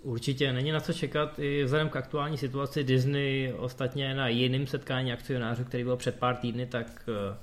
Určitě 0.04 0.54
není 0.54 0.72
na 0.72 0.80
co 0.80 0.94
čekat. 0.94 1.40
I 1.40 1.64
vzhledem 1.64 1.90
k 1.90 1.96
aktuální 1.96 2.38
situaci 2.38 2.84
Disney 2.84 3.54
ostatně 3.58 4.16
na 4.16 4.28
jiném 4.28 4.68
setkání 4.68 5.14
akcionářů, 5.14 5.64
který 5.64 5.84
byl 5.84 5.98
před 5.98 6.16
pár 6.16 6.36
týdny, 6.36 6.66
tak 6.66 6.88
eh, 7.08 7.38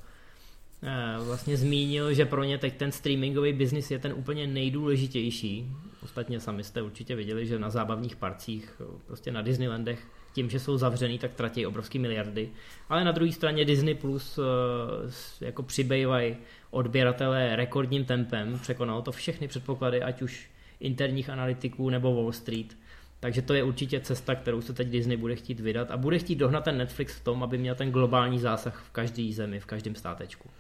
vlastně 1.19 1.57
zmínil, 1.57 2.15
že 2.15 2.25
pro 2.25 2.45
ně 2.45 2.59
teď 2.59 2.77
ten 2.77 2.93
streamingový 2.93 3.53
biznis 3.53 3.91
je 3.91 3.99
ten 3.99 4.13
úplně 4.13 4.47
nejdůležitější 4.47 5.67
Ostatně 6.05 6.41
sami 6.41 6.65
jste 6.65 6.83
určitě 6.83 7.17
viděli, 7.17 7.47
že 7.47 7.59
na 7.59 7.71
zábavních 7.71 8.17
parcích, 8.17 8.83
prostě 9.07 9.33
na 9.33 9.43
Disneylandech, 9.43 10.07
tím, 10.33 10.51
že 10.51 10.61
jsou 10.61 10.77
zavřený, 10.77 11.19
tak 11.19 11.33
tratí 11.33 11.67
obrovské 11.67 11.99
miliardy. 11.99 12.51
Ale 12.89 13.05
na 13.05 13.13
druhé 13.13 13.33
straně 13.33 13.65
Disney 13.65 13.95
Plus 13.95 14.39
eh, 14.39 15.45
jako 15.45 15.63
přibývají 15.63 16.37
odběratele 16.71 17.57
rekordním 17.57 18.05
tempem, 18.05 18.59
překonalo 18.59 19.03
to 19.03 19.13
všechny 19.13 19.49
předpoklady, 19.49 20.03
ať 20.03 20.23
už 20.23 20.51
interních 20.81 21.31
analytiků 21.31 21.91
nebo 21.91 22.15
Wall 22.15 22.33
Street. 22.33 22.77
Takže 23.21 23.43
to 23.43 23.55
je 23.55 23.63
určitě 23.63 24.01
cesta, 24.01 24.35
kterou 24.35 24.61
se 24.61 24.73
teď 24.73 24.89
Disney 24.89 25.17
bude 25.17 25.37
chtít 25.37 25.61
vydat 25.61 25.91
a 25.91 25.97
bude 25.97 26.19
chtít 26.19 26.37
dohnat 26.37 26.65
ten 26.65 26.79
Netflix 26.79 27.15
v 27.15 27.25
tom, 27.25 27.43
aby 27.43 27.59
měl 27.59 27.75
ten 27.75 27.91
globální 27.91 28.39
zásah 28.39 28.85
v 28.87 28.91
každé 28.91 29.33
zemi, 29.33 29.61
v 29.61 29.67
každém 29.67 29.95
státečku. 29.95 30.51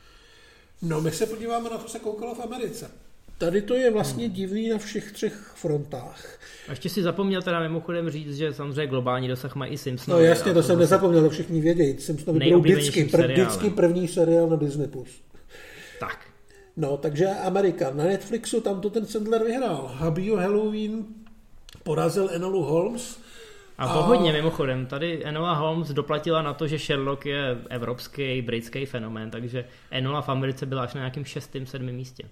No, 0.84 1.00
my 1.00 1.10
se 1.10 1.26
podíváme 1.26 1.70
na 1.70 1.78
to, 1.78 1.84
co 1.84 1.90
se 1.90 1.98
koukalo 1.98 2.34
v 2.34 2.40
Americe. 2.40 2.90
Tady 3.38 3.62
to 3.62 3.74
je 3.74 3.90
vlastně 3.90 4.24
hmm. 4.24 4.34
divný 4.34 4.68
na 4.68 4.78
všech 4.78 5.12
třech 5.12 5.52
frontách. 5.54 6.38
A 6.68 6.72
ještě 6.72 6.88
si 6.88 7.02
zapomněl 7.02 7.42
teda 7.42 7.60
mimochodem 7.60 8.10
říct, 8.10 8.36
že 8.36 8.54
samozřejmě 8.54 8.86
globální 8.86 9.28
dosah 9.28 9.54
mají 9.54 9.72
i 9.72 9.78
Simpsons. 9.78 10.06
No 10.06 10.20
jasně, 10.20 10.52
to, 10.52 10.58
to 10.58 10.62
jsem 10.62 10.78
nezapomněl, 10.78 11.22
to 11.22 11.30
všichni 11.30 11.60
vědějí. 11.60 11.98
Simpsonovi 11.98 12.46
budou 12.46 12.60
vždycky, 12.60 13.04
vždycky 13.04 13.70
první 13.70 14.08
seriál 14.08 14.48
na 14.48 14.56
Disney+. 14.56 14.88
Tak. 16.00 16.18
No, 16.76 16.96
takže 16.96 17.26
Amerika. 17.26 17.90
Na 17.90 18.04
Netflixu 18.04 18.60
tam 18.60 18.80
to 18.80 18.90
ten 18.90 19.06
Sandler 19.06 19.44
vyhrál. 19.44 19.90
Habio 19.94 20.36
Halloween 20.36 21.04
porazil 21.82 22.30
Enolu 22.32 22.62
Holmes. 22.62 23.18
A 23.78 23.88
to 23.88 23.98
a... 23.98 24.06
hodně 24.06 24.32
mimochodem. 24.32 24.86
Tady 24.86 25.24
Enola 25.24 25.54
Holmes 25.54 25.88
doplatila 25.88 26.42
na 26.42 26.54
to, 26.54 26.66
že 26.66 26.78
Sherlock 26.78 27.26
je 27.26 27.58
evropský, 27.70 28.42
britský 28.42 28.86
fenomén, 28.86 29.30
takže 29.30 29.64
Enola 29.90 30.22
v 30.22 30.28
Americe 30.28 30.66
byla 30.66 30.82
až 30.82 30.94
na 30.94 31.00
nějakém 31.00 31.24
šestém, 31.24 31.66
sedmém 31.66 31.94
místě. 31.94 32.28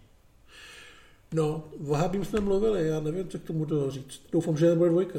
No, 1.34 1.64
o 1.88 1.94
Habím 1.94 2.24
jsme 2.24 2.40
mluvili, 2.40 2.88
já 2.88 3.00
nevím, 3.00 3.28
co 3.28 3.38
k 3.38 3.42
tomu 3.42 3.66
to 3.66 3.90
říct. 3.90 4.22
Doufám, 4.32 4.56
že 4.56 4.68
nebude 4.68 4.90
dvojka. 4.90 5.18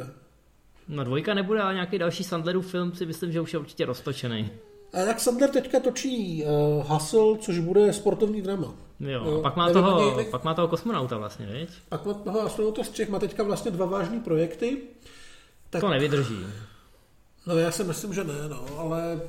No 0.88 1.04
dvojka 1.04 1.34
nebude, 1.34 1.62
ale 1.62 1.74
nějaký 1.74 1.98
další 1.98 2.24
Sandlerův 2.24 2.72
film 2.72 2.94
si 2.96 3.06
myslím, 3.06 3.32
že 3.32 3.42
už 3.42 3.54
je 3.54 3.60
určitě 3.60 3.86
roztočený. 3.86 4.52
A 4.94 5.06
tak 5.06 5.20
Sandler 5.20 5.50
teďka 5.50 5.80
točí 5.80 6.44
uh, 6.44 6.92
Hustle, 6.92 7.38
což 7.38 7.60
bude 7.60 7.94
sportovní 7.94 8.42
drama. 8.42 8.74
Jo, 9.00 9.24
no, 9.24 9.42
pak, 9.42 9.56
má 9.56 9.74
toho, 9.74 10.16
nevím, 10.16 10.32
pak 10.32 10.44
má 10.44 10.54
toho 10.54 10.68
kosmonauta 10.68 11.18
vlastně, 11.18 11.46
viď? 11.46 11.70
Pak 11.90 12.06
má 12.06 12.14
toho 12.14 12.42
astronauta 12.42 12.84
z 12.84 12.92
Čech, 12.92 13.10
má 13.10 13.20
teďka 13.20 13.44
vlastně 13.44 13.72
dva 13.72 13.86
vážní 13.86 14.20
projekty. 14.20 14.78
Tak... 15.74 15.82
To 15.82 15.90
nevydrží. 15.90 16.46
No 17.48 17.58
já 17.58 17.72
si 17.72 17.84
myslím, 17.84 18.14
že 18.14 18.24
ne, 18.24 18.34
no, 18.50 18.66
ale 18.78 19.22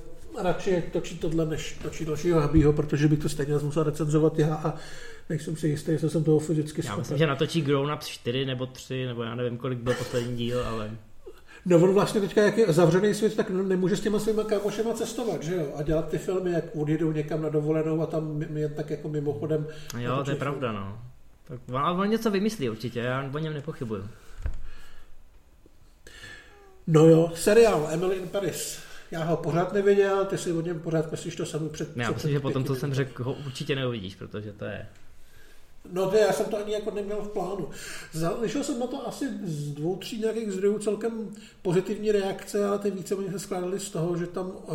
radši 0.43 0.85
točí 0.93 1.19
tohle, 1.19 1.47
než 1.47 1.79
točí 1.83 2.05
dalšího 2.05 2.41
Habího, 2.41 2.73
protože 2.73 3.09
bych 3.09 3.19
to 3.19 3.29
stejně 3.29 3.55
musel 3.63 3.83
recenzovat 3.83 4.39
já 4.39 4.55
a 4.55 4.75
nejsem 5.29 5.57
si 5.57 5.69
jistý, 5.69 5.93
jestli 5.93 6.11
jsem 6.11 6.25
toho 6.25 6.39
fyzicky 6.39 6.83
Já 6.85 6.97
myslím, 6.97 7.19
že 7.19 7.27
natočí 7.27 7.63
Grown 7.63 7.93
Ups 7.93 8.07
4 8.07 8.45
nebo 8.45 8.67
3, 8.67 9.07
nebo 9.07 9.23
já 9.23 9.35
nevím, 9.35 9.59
kolik 9.59 9.79
byl 9.79 9.95
poslední 9.95 10.37
díl, 10.37 10.65
ale... 10.67 10.91
No 11.67 11.77
on 11.77 11.95
vlastně 11.95 12.21
teďka, 12.21 12.43
jak 12.43 12.59
je 12.59 12.73
zavřený 12.73 13.15
svět, 13.15 13.37
tak 13.37 13.51
nemůže 13.51 13.97
s 13.97 14.01
těma 14.01 14.19
svýma 14.19 14.45
kámošema 14.45 14.95
cestovat, 14.95 15.43
že 15.43 15.55
jo? 15.55 15.67
A 15.77 15.83
dělat 15.83 16.09
ty 16.09 16.19
filmy, 16.19 16.51
jak 16.53 16.65
odjedou 16.77 17.13
někam 17.13 17.43
na 17.43 17.49
dovolenou 17.49 18.01
a 18.01 18.07
tam 18.07 18.43
jen 18.43 18.75
tak 18.75 18.91
jako 18.91 19.09
mimochodem... 19.09 19.67
Jo, 19.99 20.23
to 20.25 20.31
je 20.31 20.37
pravda, 20.37 20.73
no. 20.73 20.99
Tak 21.49 21.61
on, 21.69 22.01
on 22.01 22.11
něco 22.11 22.31
vymyslí 22.31 22.71
určitě, 22.71 23.01
já 23.01 23.31
o 23.35 23.39
něm 23.39 23.55
nepochybuju. 23.55 24.05
No 26.87 27.07
jo, 27.07 27.33
seriál 27.35 27.89
Emily 27.91 28.17
in 28.17 28.29
Paris. 28.29 28.79
Já 29.11 29.25
ho 29.25 29.37
pořád 29.37 29.73
neviděl, 29.73 30.25
ty 30.25 30.39
si 30.39 30.53
o 30.53 30.61
něm 30.61 30.81
pořád 30.81 31.11
myslíš 31.11 31.37
to 31.37 31.47
samý 31.47 31.69
před... 31.69 31.97
Já 31.97 32.11
myslím, 32.11 32.33
že 32.33 32.41
potom, 32.41 32.65
co 32.65 32.75
jsem 32.75 32.95
řekl, 32.95 33.25
ho 33.25 33.33
určitě 33.47 33.75
neuvidíš, 33.75 34.15
protože 34.15 34.53
to 34.53 34.65
je 34.65 34.87
No 35.93 36.11
to 36.11 36.17
já 36.17 36.33
jsem 36.33 36.47
to 36.47 36.59
ani 36.59 36.73
jako 36.73 36.91
neměl 36.91 37.17
v 37.17 37.29
plánu. 37.29 37.69
Slyšel 38.13 38.65
jsem 38.65 38.79
na 38.81 38.87
to 38.87 39.09
asi 39.09 39.25
z 39.45 39.71
dvou, 39.71 39.97
tří 39.97 40.21
nějakých 40.21 40.53
zdrojů 40.53 40.79
celkem 40.79 41.13
pozitivní 41.63 42.13
reakce, 42.13 42.67
ale 42.67 42.79
ty 42.79 42.91
více 42.91 43.17
se 43.31 43.39
skládaly 43.39 43.81
z 43.81 43.91
toho, 43.91 44.17
že 44.17 44.27
tam 44.27 44.47
uh, 44.47 44.75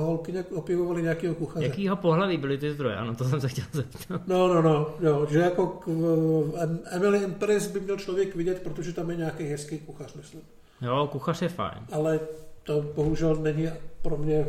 holky 0.00 0.32
nějak 0.32 0.52
opěvovaly 0.52 1.02
nějakého 1.02 1.34
kuchaře. 1.34 1.66
Jakýho 1.66 1.96
pohlaví 1.96 2.36
byly 2.36 2.58
ty 2.58 2.72
zdroje? 2.72 2.96
Ano, 2.96 3.14
to 3.14 3.24
jsem 3.24 3.40
se 3.40 3.48
chtěl 3.48 3.64
zeptat. 3.72 4.22
No, 4.26 4.54
no, 4.54 4.62
no, 4.62 4.94
jo, 5.00 5.26
že 5.30 5.38
jako 5.38 5.66
k, 5.66 5.88
uh, 5.88 6.60
Emily 6.90 7.18
in 7.18 7.34
Paris 7.34 7.66
by 7.66 7.80
měl 7.80 7.96
člověk 7.96 8.36
vidět, 8.36 8.62
protože 8.62 8.92
tam 8.92 9.10
je 9.10 9.16
nějaký 9.16 9.44
hezký 9.44 9.78
kuchař, 9.78 10.14
myslím. 10.14 10.40
Jo, 10.82 11.08
kuchař 11.12 11.42
je 11.42 11.48
fajn. 11.48 11.78
Ale 11.92 12.20
to 12.62 12.82
bohužel 12.82 13.36
není 13.36 13.68
pro 14.02 14.16
mě 14.16 14.46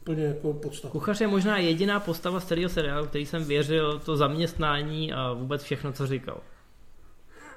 úplně 0.00 0.24
jako 0.24 0.52
podstatné. 0.52 0.90
Kuchař 0.90 1.20
je 1.20 1.26
možná 1.26 1.58
jediná 1.58 2.00
postava 2.00 2.40
z 2.40 2.44
celého 2.44 2.68
seriálu, 2.68 3.06
který 3.06 3.26
jsem 3.26 3.44
věřil 3.44 3.98
to 3.98 4.16
zaměstnání 4.16 5.12
a 5.12 5.32
vůbec 5.32 5.62
všechno, 5.62 5.92
co 5.92 6.06
říkal. 6.06 6.40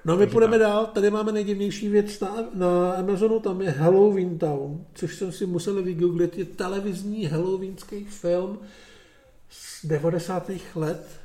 No 0.06 0.18
my 0.18 0.28
půjdeme 0.28 0.58
dál, 0.58 0.86
tady 0.86 1.10
máme 1.10 1.32
nejdivnější 1.32 1.90
věc 1.90 2.20
na, 2.20 2.36
na 2.54 2.92
Amazonu, 2.92 3.40
tam 3.40 3.62
je 3.62 3.70
Halloween 3.70 4.38
Town, 4.38 4.86
což 4.94 5.16
jsem 5.16 5.32
si 5.32 5.46
musel 5.46 5.84
vygooglit, 5.84 6.38
je 6.38 6.46
televizní 6.46 7.26
halloweenský 7.26 8.06
film 8.06 8.60
z 9.50 9.86
90. 9.86 10.52
let 10.76 11.20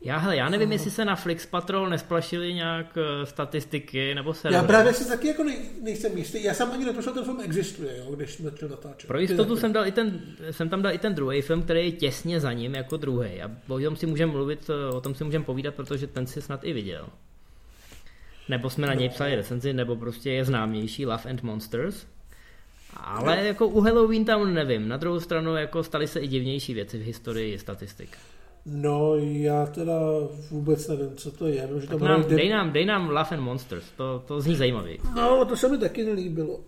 já, 0.00 0.18
hele, 0.18 0.36
já 0.36 0.48
nevím, 0.48 0.72
jestli 0.72 0.90
se 0.90 1.04
na 1.04 1.16
Flix 1.16 1.46
Patrol 1.46 1.88
nesplašili 1.88 2.54
nějak 2.54 2.96
uh, 2.96 3.24
statistiky 3.24 4.14
nebo 4.14 4.34
se. 4.34 4.48
Já 4.52 4.62
právě 4.62 4.92
si 4.92 5.08
taky 5.08 5.28
jako 5.28 5.44
nej, 5.44 5.58
nejsem 5.82 6.18
jistý. 6.18 6.44
Já 6.44 6.54
jsem 6.54 6.72
ani 6.72 6.84
netušil, 6.84 7.12
ten 7.12 7.24
film 7.24 7.40
existuje, 7.40 7.98
jo, 7.98 8.14
když 8.14 8.30
jsme 8.30 8.50
to 8.50 8.68
natáčeli. 8.68 9.08
Pro 9.08 9.18
jistotu 9.18 9.56
jsem, 9.56 9.72
dal 9.72 9.86
i 9.86 9.92
ten, 9.92 10.20
jsem 10.50 10.68
tam 10.68 10.82
dal 10.82 10.92
i 10.92 10.98
ten 10.98 11.14
druhý 11.14 11.42
film, 11.42 11.62
který 11.62 11.84
je 11.84 11.92
těsně 11.92 12.40
za 12.40 12.52
ním 12.52 12.74
jako 12.74 12.96
druhý. 12.96 13.42
A 13.42 13.50
o 13.68 13.78
tom 13.80 13.96
si 13.96 14.06
můžeme 14.06 14.32
mluvit, 14.32 14.70
eh, 14.70 14.94
o 14.94 15.00
tom 15.00 15.14
si 15.14 15.24
můžeme 15.24 15.44
povídat, 15.44 15.74
protože 15.74 16.06
ten 16.06 16.26
si 16.26 16.42
snad 16.42 16.64
i 16.64 16.72
viděl. 16.72 17.08
Nebo 18.48 18.70
jsme 18.70 18.86
na 18.86 18.94
něj 18.94 19.08
psali 19.08 19.34
recenzi, 19.34 19.72
nebo 19.72 19.96
prostě 19.96 20.30
je 20.30 20.44
známější 20.44 21.06
Love 21.06 21.30
and 21.30 21.42
Monsters. 21.42 22.06
Ale 22.96 23.36
no. 23.36 23.42
jako 23.42 23.66
u 23.66 23.80
Halloween 23.80 24.24
tam 24.24 24.54
nevím. 24.54 24.88
Na 24.88 24.96
druhou 24.96 25.20
stranu 25.20 25.56
jako 25.56 25.82
staly 25.82 26.08
se 26.08 26.20
i 26.20 26.26
divnější 26.28 26.74
věci 26.74 26.98
v 26.98 27.02
historii 27.02 27.58
statistik. 27.58 28.18
No, 28.70 29.16
já 29.16 29.66
teda 29.66 30.00
vůbec 30.50 30.88
nevím, 30.88 31.16
co 31.16 31.30
to 31.30 31.46
je. 31.46 31.68
No, 31.72 31.80
že 31.80 31.86
tam 31.86 32.00
nám, 32.00 32.24
dej, 32.24 32.48
nám, 32.48 32.72
dej 32.72 32.84
nám 32.84 33.08
Love 33.08 33.30
and 33.30 33.40
Monsters, 33.40 33.84
to, 33.96 34.22
to 34.26 34.40
zní 34.40 34.56
zajímavý. 34.56 34.98
No, 35.16 35.44
to 35.44 35.56
se 35.56 35.68
mi 35.68 35.78
taky 35.78 36.04
nelíbilo. 36.04 36.60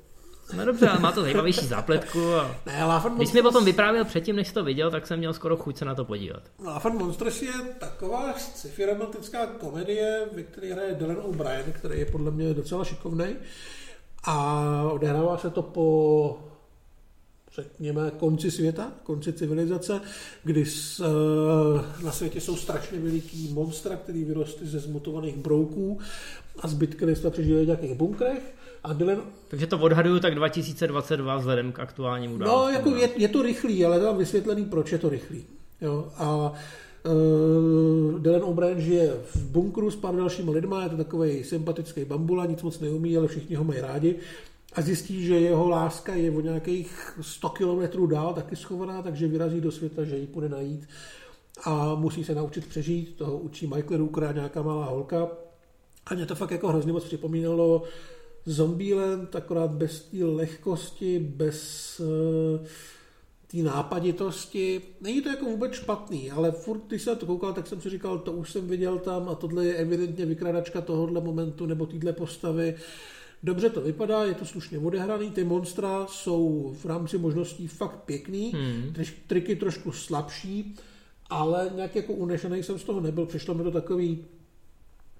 No 0.57 0.65
dobře, 0.65 0.89
ale 0.89 1.01
má 1.01 1.13
to 1.13 1.23
zajímavější 1.23 1.67
zápletku. 1.67 2.35
A... 2.35 2.57
Ne, 2.67 2.85
Love 2.85 3.11
and 3.11 3.17
Když 3.17 3.29
jsi 3.29 3.37
mi 3.37 3.43
potom 3.43 3.65
vyprávěl 3.65 4.05
předtím, 4.05 4.37
než 4.37 4.49
jsi 4.49 4.55
to 4.55 4.65
viděl, 4.65 4.91
tak 4.91 5.07
jsem 5.07 5.19
měl 5.19 5.33
skoro 5.33 5.57
chuť 5.57 5.77
se 5.77 5.85
na 5.85 5.95
to 5.95 6.05
podívat. 6.05 6.43
Love 6.59 6.81
and 6.85 6.99
Monsters 6.99 7.43
je 7.43 7.53
taková 7.79 8.33
sci-fi 8.33 8.87
romantická 8.87 9.47
komedie, 9.47 10.29
ve 10.37 10.43
které 10.43 10.73
hraje 10.73 10.95
Dylan 10.95 11.19
O'Brien, 11.23 11.73
který 11.73 11.99
je 11.99 12.07
podle 12.07 12.31
mě 12.31 12.55
docela 12.55 12.85
šikovný. 12.85 13.37
A 14.25 14.89
odehrává 14.93 15.39
se 15.39 15.51
to 15.51 15.63
po 15.63 16.39
řekněme, 17.63 18.13
konci 18.19 18.51
světa, 18.51 18.93
konci 19.03 19.33
civilizace, 19.33 20.01
kdy 20.45 20.67
s, 20.67 21.01
e, 21.01 22.05
na 22.05 22.13
světě 22.13 22.41
jsou 22.41 22.57
strašně 22.57 22.99
veliký 22.99 23.49
monstra, 23.53 23.97
který 23.97 24.25
vyrostly 24.25 24.67
ze 24.67 24.79
zmutovaných 24.79 25.37
brouků 25.37 25.99
a 26.61 26.69
zbytky 26.69 27.05
lidstva 27.05 27.31
přežívají 27.31 27.65
v 27.65 27.69
nějakých 27.69 27.95
bunkrech. 27.95 28.55
A 28.85 28.93
Dylan... 28.93 29.23
Takže 29.49 29.67
to 29.67 29.79
odhaduju 29.79 30.21
tak 30.21 30.35
2022 30.35 31.37
vzhledem 31.37 31.73
k 31.73 31.81
aktuálnímu 31.81 32.39
dálu. 32.39 32.53
No, 32.53 32.69
jako 32.69 32.97
je, 32.97 33.09
je, 33.17 33.29
to 33.29 33.43
rychlý, 33.43 33.85
ale 33.85 34.01
tam 34.01 34.17
vysvětlený, 34.17 34.65
proč 34.65 34.93
je 34.93 34.99
to 34.99 35.09
rychlý. 35.09 35.45
Jo? 35.81 36.09
A 36.17 36.53
Uh, 37.05 38.21
Dylan 38.21 38.43
O'Brien 38.45 38.81
žije 38.81 39.13
v 39.35 39.43
bunkru 39.43 39.91
s 39.91 39.97
pár 39.97 40.17
dalšíma 40.17 40.53
lidma, 40.53 40.83
je 40.83 40.89
to 40.89 40.97
takový 40.97 41.45
sympatický 41.45 42.05
bambula, 42.05 42.47
nic 42.47 42.63
moc 42.63 42.81
neumí, 42.81 43.17
ale 43.17 43.29
všichni 43.29 43.57
ho 43.57 43.65
mají 43.65 43.81
rádi 43.81 44.17
a 44.73 44.83
zjistí, 44.83 45.25
že 45.25 45.41
jeho 45.41 45.69
láska 45.69 46.15
je 46.15 46.31
o 46.31 46.41
nějakých 46.41 47.19
100 47.21 47.49
kilometrů 47.49 48.07
dál 48.07 48.35
taky 48.35 48.57
schovaná, 48.57 49.03
takže 49.03 49.29
vyrazí 49.29 49.61
do 49.61 49.73
světa, 49.73 50.05
že 50.05 50.17
ji 50.17 50.27
půjde 50.27 50.49
najít 50.49 50.89
a 51.65 51.95
musí 51.95 52.25
se 52.25 52.35
naučit 52.35 52.67
přežít. 52.67 53.17
Toho 53.17 53.39
učí 53.39 53.67
Michael 53.67 53.99
Rooker 53.99 54.35
nějaká 54.35 54.63
malá 54.63 54.85
holka. 54.85 55.29
A 56.07 56.15
mě 56.15 56.27
to 56.27 56.35
fakt 56.35 56.51
jako 56.51 56.69
hrozně 56.69 56.93
moc 56.93 57.05
připomínalo 57.05 57.83
Zombieland, 58.47 59.37
akorát 59.37 59.71
bez 59.71 60.01
té 60.01 60.25
lehkosti, 60.25 61.19
bez 61.19 62.01
uh, 62.01 62.67
té 63.47 63.57
nápaditosti. 63.57 64.83
Není 65.01 65.23
to 65.23 65.29
jako 65.29 65.45
vůbec 65.45 65.73
špatný, 65.73 66.31
ale 66.31 66.53
furt, 66.53 66.87
když 66.87 67.03
jsem 67.03 67.17
to 67.17 67.27
koukal, 67.27 67.53
tak 67.53 67.67
jsem 67.67 67.81
si 67.81 67.91
říkal, 67.91 68.19
to 68.19 68.33
už 68.33 68.53
jsem 68.53 68.69
viděl 68.69 68.99
tam 68.99 69.29
a 69.29 69.35
tohle 69.35 69.65
je 69.65 69.75
evidentně 69.75 70.27
vykradačka 70.27 70.81
tohohle 70.81 71.21
momentu 71.21 71.67
nebo 71.67 71.87
téhle 71.87 72.13
postavy. 72.13 72.75
Dobře 73.43 73.71
to 73.71 73.81
vypadá, 73.81 74.25
je 74.25 74.35
to 74.35 74.45
slušně 74.45 74.79
odehraný, 74.79 75.31
ty 75.31 75.45
monstra 75.45 76.07
jsou 76.07 76.75
v 76.81 76.85
rámci 76.85 77.19
možností 77.19 77.67
fakt 77.67 77.97
pěkný, 78.05 78.53
hmm. 78.53 78.95
triky 79.27 79.57
trošku 79.57 79.93
slabší, 79.93 80.77
ale 81.31 81.71
nějak 81.75 81.97
jako 81.97 82.13
unešený 82.13 82.63
jsem 82.63 82.79
z 82.79 82.85
toho 82.85 83.01
nebyl, 83.01 83.27
přišlo 83.27 83.55
mi 83.55 83.63
to 83.63 83.71
takový 83.71 84.25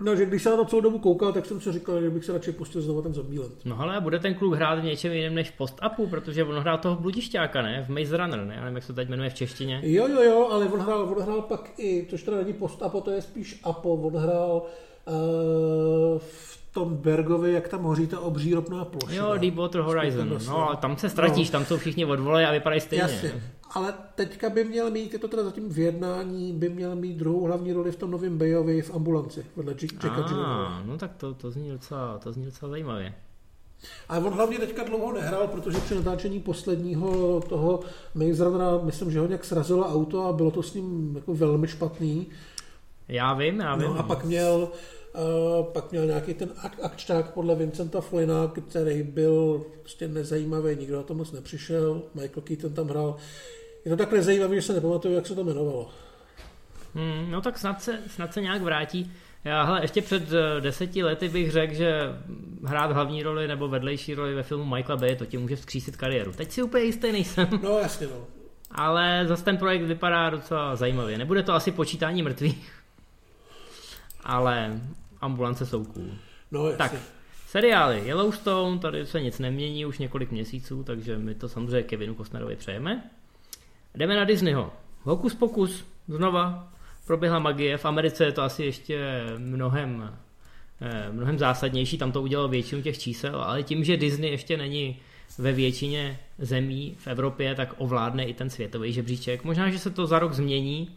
No, 0.01 0.17
že 0.17 0.27
když 0.27 0.43
se 0.43 0.51
na 0.51 0.57
to 0.57 0.65
celou 0.65 0.83
dobu 0.83 0.99
koukal, 0.99 1.33
tak 1.33 1.47
jsem 1.47 1.61
si 1.61 1.73
říkal, 1.73 2.01
že 2.01 2.11
bych 2.11 2.25
se 2.25 2.33
radši 2.33 2.53
pustil 2.53 2.83
znovu 2.83 3.03
ten 3.03 3.15
Zombieland. 3.15 3.65
No 3.65 3.81
ale 3.81 4.01
bude 4.01 4.19
ten 4.19 4.35
kluk 4.35 4.55
hrát 4.55 4.79
v 4.79 4.85
něčem 4.85 5.13
jiném 5.13 5.35
než 5.35 5.51
post-upu, 5.51 6.07
protože 6.07 6.45
on 6.45 6.59
hrál 6.59 6.79
toho 6.79 6.97
bludišťáka, 6.97 7.63
ne? 7.63 7.85
V 7.89 7.89
Maze 7.89 8.17
Runner, 8.17 8.45
ne? 8.45 8.55
Já 8.55 8.61
nevím, 8.61 8.75
jak 8.75 8.85
se 8.85 8.93
to 8.93 8.97
teď 8.97 9.09
jmenuje 9.09 9.31
v 9.31 9.35
češtině. 9.35 9.81
Jo, 9.83 10.09
jo, 10.09 10.23
jo, 10.23 10.49
ale 10.51 10.67
on 10.67 10.81
hrál, 10.81 11.03
on 11.03 11.23
hrál 11.23 11.43
pak 11.43 11.71
i, 11.79 12.07
což 12.11 12.23
teda 12.23 12.37
není 12.37 12.53
post-upo, 12.53 13.01
to 13.01 13.11
je 13.11 13.23
spíš 13.23 13.61
apo, 13.63 13.95
on 13.95 14.17
hrál 14.17 14.63
uh, 14.63 16.19
v 16.19 16.60
tom 16.73 16.97
Bergovi, 16.97 17.53
jak 17.53 17.69
tam 17.69 17.83
hoří 17.83 18.07
ta 18.07 18.21
obří 18.21 18.55
ropná 18.55 18.85
plošina. 18.85 19.27
Jo, 19.27 19.37
Deepwater 19.37 19.81
Horizon. 19.81 20.39
No, 20.47 20.69
ale 20.69 20.77
tam 20.77 20.97
se 20.97 21.09
ztratíš, 21.09 21.49
no. 21.49 21.53
tam 21.53 21.65
jsou 21.65 21.77
všichni 21.77 22.05
od 22.05 22.21
vole 22.21 22.47
a 22.47 22.53
vypadají 22.53 22.81
stejně. 22.81 23.03
Jasně. 23.03 23.43
Ale 23.71 23.95
teďka 24.15 24.51
by 24.51 24.65
měl 24.65 24.91
mít, 24.91 25.13
je 25.13 25.19
to 25.19 25.29
teda 25.29 25.45
zatím 25.45 25.69
v 25.69 25.79
jednání, 25.79 26.53
by 26.53 26.69
měl 26.69 26.97
mít 26.97 27.17
druhou 27.17 27.45
hlavní 27.45 27.73
roli 27.73 27.93
v 27.93 27.97
tom 27.97 28.11
novém 28.11 28.39
Bayovi 28.39 28.83
v 28.83 28.95
ambulanci, 28.95 29.47
vedle 29.57 29.75
Jacka 29.83 30.09
ah, 30.09 30.83
No 30.85 30.99
tak 30.99 31.15
to, 31.17 31.35
to, 31.35 31.51
zní 31.51 31.71
docela, 31.71 32.19
to 32.19 32.33
zní 32.33 32.45
docela 32.45 32.71
zajímavě. 32.71 33.15
A 34.09 34.19
on 34.19 34.33
hlavně 34.33 34.59
teďka 34.59 34.85
dlouho 34.85 35.13
nehrál, 35.13 35.49
protože 35.49 35.79
při 35.79 35.95
natáčení 35.95 36.41
posledního 36.41 37.41
toho 37.41 37.81
Maze 38.15 38.45
Runnera, 38.45 38.79
myslím, 38.83 39.11
že 39.11 39.21
ho 39.21 39.27
nějak 39.27 39.45
srazilo 39.45 39.87
auto 39.87 40.25
a 40.25 40.33
bylo 40.33 40.51
to 40.51 40.63
s 40.63 40.75
ním 40.75 41.13
jako 41.17 41.35
velmi 41.35 41.69
špatný. 41.69 42.27
Já 43.09 43.35
vím, 43.35 43.61
já 43.61 43.77
vím. 43.77 43.87
No 43.87 43.99
a 43.99 44.03
pak 44.03 44.25
měl, 44.25 44.69
pak 45.73 45.91
měl 45.91 46.07
nějaký 46.07 46.35
ten 46.35 46.49
ak- 46.49 46.83
akčták 46.83 47.31
podle 47.31 47.55
Vincenta 47.55 48.01
Flina, 48.01 48.53
který 48.69 49.03
byl 49.03 49.67
prostě 49.81 50.09
nezajímavý, 50.09 50.77
nikdo 50.77 50.97
na 50.97 51.03
to 51.03 51.15
moc 51.15 51.33
nepřišel, 51.33 52.03
Michael 52.15 52.43
Keaton 52.43 52.73
tam 52.73 52.89
hrál. 52.89 53.17
Je 53.85 53.91
to 53.91 53.97
tak 53.97 54.13
nezajímavý, 54.13 54.57
že 54.57 54.63
se 54.63 54.73
nepamatuju, 54.73 55.15
jak 55.15 55.27
se 55.27 55.35
to 55.35 55.41
jmenovalo. 55.41 55.91
Hmm, 56.95 57.31
no 57.31 57.41
tak 57.41 57.59
snad 57.59 57.83
se, 57.83 57.99
snad 58.07 58.35
se 58.35 58.41
nějak 58.41 58.63
vrátí. 58.63 59.13
Já 59.45 59.63
hele, 59.63 59.83
ještě 59.83 60.03
před 60.03 60.23
eh, 60.33 60.61
deseti 60.61 61.03
lety 61.03 61.29
bych 61.29 61.51
řekl, 61.51 61.75
že 61.75 62.01
hrát 62.65 62.93
hlavní 62.93 63.23
roli 63.23 63.49
nebo 63.49 63.69
vedlejší 63.69 64.15
roli 64.15 64.35
ve 64.35 64.43
filmu 64.43 64.65
Michaela 64.65 65.01
Bay 65.01 65.17
to 65.17 65.27
ti 65.27 65.39
může 65.39 65.57
vzkřísit 65.57 65.97
kariéru. 65.97 66.33
Teď 66.33 66.51
si 66.51 66.63
úplně 66.63 66.85
jistý 66.85 67.13
nejsem. 67.13 67.49
No 67.63 67.79
jasně 67.79 68.07
no. 68.07 68.27
Ale 68.71 69.25
zase 69.27 69.45
ten 69.45 69.57
projekt 69.57 69.83
vypadá 69.83 70.31
docela 70.31 70.77
zajímavě. 70.77 71.19
Nebude 71.19 71.43
to 71.43 71.53
asi 71.53 71.73
počítání 71.73 72.23
mrtvých, 72.23 72.73
ale 74.25 74.81
ambulance 75.21 75.67
jsou 75.67 75.85
cool. 75.85 76.07
No 76.51 76.65
jasně. 76.65 76.79
Tak, 76.79 76.95
seriály 77.47 78.03
Yellowstone, 78.05 78.79
tady 78.79 79.07
se 79.07 79.21
nic 79.21 79.39
nemění 79.39 79.87
už 79.87 79.99
několik 79.99 80.31
měsíců, 80.31 80.85
takže 80.85 81.19
my 81.19 81.35
to 81.35 81.49
samozřejmě 81.49 81.83
Kevinu 81.83 82.15
Costnerovi 82.15 82.57
přejeme. 82.57 83.11
Jdeme 83.95 84.17
na 84.17 84.25
Disneyho. 84.25 84.73
Hokus 85.03 85.35
pokus, 85.35 85.85
znova 86.09 86.73
proběhla 87.07 87.39
magie. 87.39 87.77
V 87.77 87.85
Americe 87.85 88.25
je 88.25 88.33
to 88.33 88.43
asi 88.43 88.65
ještě 88.65 89.25
mnohem, 89.39 90.19
eh, 90.81 91.13
mnohem 91.13 91.39
zásadnější, 91.39 91.99
tam 91.99 92.13
to 92.13 92.23
udělalo 92.23 92.49
většinu 92.49 92.83
těch 92.83 92.99
čísel, 92.99 93.43
ale 93.43 93.63
tím, 93.63 93.85
že 93.85 93.97
Disney 93.97 94.31
ještě 94.31 94.57
není 94.57 94.97
ve 95.39 95.53
většině 95.53 96.19
zemí 96.39 96.97
v 96.99 97.07
Evropě, 97.07 97.55
tak 97.55 97.75
ovládne 97.79 98.25
i 98.25 98.35
ten 98.35 98.51
světový 98.51 98.93
žebříček. 98.93 99.45
Možná, 99.45 99.71
že 99.71 99.79
se 99.79 99.91
to 99.91 100.07
za 100.07 100.19
rok 100.19 100.33
změní 100.33 100.89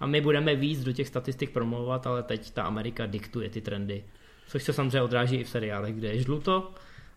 a 0.00 0.06
my 0.06 0.20
budeme 0.20 0.56
víc 0.56 0.84
do 0.84 0.92
těch 0.92 1.08
statistik 1.08 1.50
promluvat, 1.50 2.06
ale 2.06 2.22
teď 2.22 2.50
ta 2.50 2.62
Amerika 2.62 3.06
diktuje 3.06 3.50
ty 3.50 3.60
trendy. 3.60 4.04
Což 4.48 4.62
se 4.62 4.72
samozřejmě 4.72 5.02
odráží 5.02 5.36
i 5.36 5.44
v 5.44 5.48
seriálech, 5.48 5.94
kde 5.94 6.08
je 6.08 6.22
žluto 6.22 6.70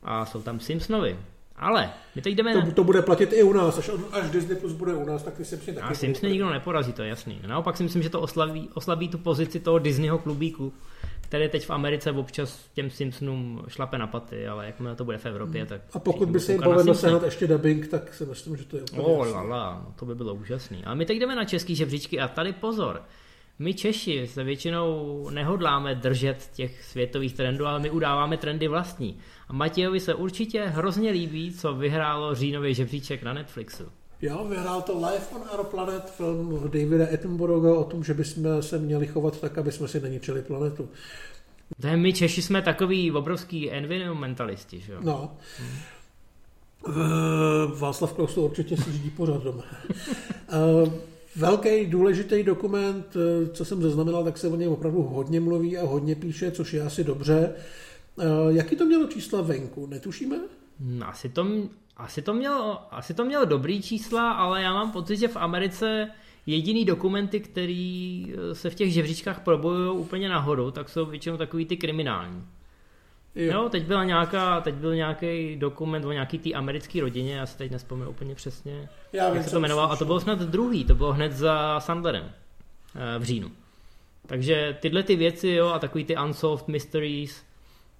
a 0.04 0.26
jsou 0.26 0.42
tam 0.42 0.60
Simpsonovi. 0.60 1.18
Ale 1.56 1.90
my 2.16 2.22
teď 2.22 2.36
jdeme... 2.36 2.54
To, 2.54 2.60
na... 2.60 2.72
to 2.72 2.84
bude 2.84 3.02
platit 3.02 3.34
i 3.34 3.44
u 3.44 3.54
nás, 3.54 3.78
až, 3.78 3.90
až 4.12 4.30
Disney 4.30 4.58
Plus 4.58 4.74
bude 4.74 4.94
u 4.94 5.06
nás, 5.06 5.24
tak 5.24 5.34
ty 5.34 5.46
Simpsony 5.46 5.76
taky... 5.78 5.88
A 5.88 5.94
Simpsony 5.94 6.32
nikdo 6.32 6.50
neporazí, 6.50 6.94
to 6.94 7.02
je 7.02 7.10
jasný. 7.10 7.40
Naopak 7.48 7.78
si 7.78 7.84
myslím, 7.84 8.04
že 8.04 8.10
to 8.10 8.22
oslaví, 8.22 8.70
oslabí 8.74 9.10
tu 9.10 9.18
pozici 9.18 9.60
toho 9.60 9.80
Disneyho 9.80 10.18
klubíku, 10.18 10.74
který 11.34 11.50
teď 11.50 11.66
v 11.66 11.70
Americe 11.70 12.12
občas 12.12 12.70
těm 12.74 12.90
Simpsonům 12.90 13.64
šlape 13.68 13.98
na 13.98 14.08
paty, 14.08 14.48
ale 14.48 14.66
jakmile 14.66 14.96
to 14.96 15.06
bude 15.06 15.18
v 15.18 15.26
Evropě, 15.26 15.62
hmm. 15.62 15.70
tak... 15.70 15.82
A 15.94 16.00
pokud 16.00 16.30
by 16.30 16.40
se 16.40 16.52
jim 16.52 16.62
povedlo 16.62 16.94
sehnat 16.94 17.24
ještě 17.24 17.48
dubbing, 17.48 17.88
tak 17.88 18.14
si 18.14 18.26
myslím, 18.26 18.58
že 18.58 18.66
to 18.66 18.78
je 18.78 18.84
úplně 18.84 19.02
Oh, 19.02 19.28
lala, 19.32 19.94
to 20.00 20.06
by 20.06 20.16
bylo 20.16 20.36
úžasný. 20.36 20.84
A 20.84 20.94
my 20.94 21.06
teď 21.06 21.20
jdeme 21.20 21.36
na 21.36 21.46
český 21.46 21.76
žebříčky 21.76 22.20
a 22.20 22.28
tady 22.28 22.54
pozor. 22.54 23.02
My 23.60 23.74
Češi 23.74 24.28
se 24.28 24.44
většinou 24.44 25.30
nehodláme 25.30 25.96
držet 25.96 26.50
těch 26.54 26.84
světových 26.84 27.34
trendů, 27.34 27.66
ale 27.66 27.80
my 27.80 27.90
udáváme 27.90 28.38
trendy 28.38 28.68
vlastní. 28.68 29.18
A 29.48 29.54
Matějovi 29.54 30.00
se 30.00 30.14
určitě 30.14 30.64
hrozně 30.66 31.12
líbí, 31.12 31.54
co 31.54 31.74
vyhrálo 31.74 32.36
říjnový 32.36 32.74
žebříček 32.74 33.24
na 33.24 33.34
Netflixu. 33.34 33.84
Jo, 34.24 34.46
vyhrál 34.50 34.82
to 34.82 35.06
Life 35.08 35.36
on 35.36 35.42
Our 35.60 35.66
Planet, 35.66 36.10
film 36.10 36.62
Davida 36.64 37.06
Attenborougha 37.14 37.74
o 37.74 37.84
tom, 37.84 38.04
že 38.04 38.14
bychom 38.14 38.62
se 38.62 38.80
měli 38.80 39.08
chovat 39.08 39.40
tak, 39.42 39.58
aby 39.58 39.72
jsme 39.72 39.88
si 39.88 40.00
neničili 40.00 40.42
planetu. 40.42 40.90
To 41.82 41.88
my 41.96 42.14
Češi 42.14 42.42
jsme 42.42 42.62
takový 42.62 43.12
obrovský 43.12 43.72
environmentalisti, 43.72 44.80
že 44.80 44.94
jo? 44.94 45.00
No. 45.04 45.38
Hmm. 45.58 45.78
Václav 47.80 48.14
Klaus 48.14 48.34
to 48.34 48.42
určitě 48.42 48.78
si 48.78 48.92
řídí 48.92 49.10
pořád 49.10 49.44
doma. 49.44 49.64
Velký 51.36 51.86
důležitý 51.86 52.44
dokument, 52.44 53.18
co 53.54 53.66
jsem 53.66 53.82
zaznamenal, 53.82 54.24
tak 54.24 54.38
se 54.38 54.48
o 54.48 54.56
něm 54.56 54.72
opravdu 54.72 55.02
hodně 55.02 55.40
mluví 55.40 55.78
a 55.78 55.86
hodně 55.86 56.16
píše, 56.16 56.52
což 56.52 56.74
je 56.74 56.82
asi 56.82 57.04
dobře. 57.04 57.54
Jaký 58.50 58.76
to 58.76 58.86
mělo 58.86 59.08
čísla 59.08 59.42
venku, 59.42 59.88
netušíme? 59.88 60.40
No, 60.80 61.08
asi 61.08 61.30
to, 61.30 61.48
asi 61.98 62.22
to, 62.22 62.34
mělo, 62.34 62.80
asi 62.92 63.14
to 63.14 63.26
mělo 63.26 63.46
dobrý 63.46 63.82
čísla, 63.82 64.32
ale 64.32 64.62
já 64.62 64.74
mám 64.74 64.92
pocit, 64.92 65.18
že 65.18 65.28
v 65.28 65.38
Americe 65.38 66.10
jediný 66.46 66.86
dokumenty, 66.86 67.40
který 67.40 68.28
eh, 68.34 68.56
se 68.56 68.70
v 68.70 68.76
těch 68.76 68.94
žebříčkách 68.94 69.40
probojují 69.40 70.00
úplně 70.00 70.30
nahoru, 70.30 70.72
tak 70.72 70.90
jsou 70.90 71.06
většinou 71.06 71.38
takový 71.38 71.66
ty 71.66 71.78
kriminální. 71.78 72.48
Jo. 73.36 73.54
jo, 73.54 73.70
teď, 73.70 73.84
byla 73.84 74.04
nějaká, 74.04 74.62
teď 74.62 74.76
byl 74.76 74.96
nějaký 74.96 75.56
dokument 75.56 76.06
o 76.06 76.12
nějaký 76.12 76.40
té 76.40 76.54
americké 76.54 77.02
rodině, 77.02 77.36
já 77.36 77.46
si 77.46 77.58
teď 77.58 77.72
nespomínám 77.72 78.10
úplně 78.10 78.36
přesně, 78.36 78.90
já 79.14 79.24
jak 79.24 79.34
vím, 79.34 79.44
se 79.44 79.52
to 79.52 79.60
jmenoval, 79.60 79.92
a 79.92 79.96
to 79.96 80.06
bylo 80.06 80.20
snad 80.20 80.40
druhý, 80.40 80.86
to 80.86 80.96
bylo 80.96 81.14
hned 81.14 81.32
za 81.32 81.80
Sandlerem 81.80 82.32
eh, 82.96 83.20
v 83.20 83.24
říjnu. 83.24 83.52
Takže 84.26 84.78
tyhle 84.82 85.04
ty 85.04 85.16
věci, 85.16 85.50
jo, 85.50 85.68
a 85.68 85.80
takový 85.80 86.06
ty 86.06 86.18
unsolved 86.18 86.68
mysteries, 86.68 87.44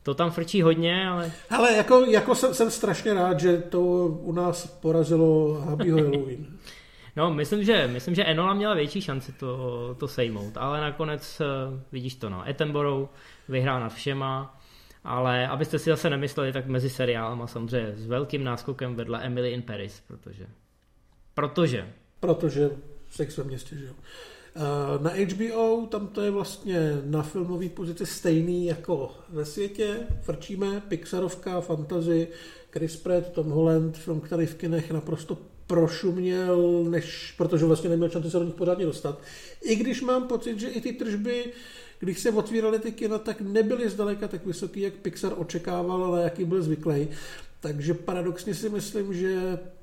to 0.04 0.14
tam 0.14 0.32
frčí 0.32 0.62
hodně, 0.62 1.08
ale... 1.08 1.32
Ale 1.50 1.74
jako, 1.74 2.00
jako 2.00 2.36
jsem, 2.36 2.54
jsem 2.54 2.72
strašně 2.72 3.14
rád, 3.14 3.40
že 3.40 3.58
to 3.58 3.82
u 4.08 4.32
nás 4.32 4.68
porazilo 4.68 5.54
Happyho 5.54 5.98
Halloween. 5.98 6.46
no, 7.16 7.34
myslím, 7.34 7.64
že, 7.64 7.88
myslím, 7.88 8.16
že 8.16 8.24
Enola 8.24 8.54
měla 8.54 8.74
větší 8.74 9.02
šanci 9.02 9.32
to, 9.32 9.96
to 10.00 10.08
sejmout, 10.08 10.58
ale 10.58 10.82
nakonec 10.82 11.42
eh, 11.42 11.46
vidíš 11.92 12.16
to, 12.16 12.30
no. 12.30 12.44
Attenborough 12.50 13.10
vyhrál 13.50 13.80
nad 13.80 13.94
všema, 13.94 14.60
ale 15.04 15.48
abyste 15.48 15.80
si 15.80 15.90
zase 15.90 16.10
nemysleli, 16.10 16.54
tak 16.54 16.66
mezi 16.66 16.90
seriálama 16.90 17.48
samozřejmě 17.48 17.92
s 17.96 18.08
velkým 18.08 18.44
náskokem 18.44 18.96
vedla 18.96 19.20
Emily 19.20 19.52
in 19.52 19.62
Paris, 19.62 20.04
protože... 20.08 20.48
Protože... 21.34 21.90
Protože 22.20 22.72
sex 23.10 23.38
ve 23.38 23.44
městě, 23.44 23.76
že 23.76 23.86
jo. 23.86 23.94
Na 25.02 25.10
HBO 25.10 25.88
tam 25.88 26.08
to 26.08 26.22
je 26.22 26.32
vlastně 26.32 27.02
na 27.06 27.24
filmové 27.24 27.70
pozici 27.70 28.06
stejný 28.06 28.66
jako 28.66 29.12
ve 29.30 29.46
světě. 29.46 29.98
Frčíme, 30.22 30.82
Pixarovka, 30.88 31.62
fantasy, 31.62 32.28
Chris 32.72 32.96
Pratt, 32.96 33.32
Tom 33.32 33.50
Holland, 33.50 33.98
film, 33.98 34.22
který 34.22 34.46
v 34.46 34.56
kinech 34.56 34.92
naprosto 34.92 35.38
prošuměl, 35.68 36.84
než, 36.84 37.34
protože 37.38 37.66
vlastně 37.66 37.90
neměl 37.90 38.10
šanci 38.10 38.32
se 38.32 38.40
do 38.40 38.46
nich 38.46 38.54
pořádně 38.54 38.86
dostat. 38.86 39.22
I 39.62 39.76
když 39.76 40.02
mám 40.02 40.28
pocit, 40.28 40.60
že 40.60 40.70
i 40.70 40.82
ty 40.82 40.94
tržby, 40.94 41.46
když 42.00 42.20
se 42.20 42.32
otvíraly 42.32 42.80
ty 42.80 42.92
kina, 42.92 43.18
tak 43.18 43.42
nebyly 43.42 43.90
zdaleka 43.90 44.28
tak 44.28 44.46
vysoký, 44.46 44.82
jak 44.82 44.94
Pixar 44.94 45.34
očekával, 45.38 46.04
ale 46.04 46.24
jaký 46.24 46.46
byl 46.46 46.64
zvyklý. 46.64 47.08
Takže 47.60 47.94
paradoxně 47.94 48.54
si 48.56 48.70
myslím, 48.70 49.14
že 49.14 49.60
Eh, 49.60 49.83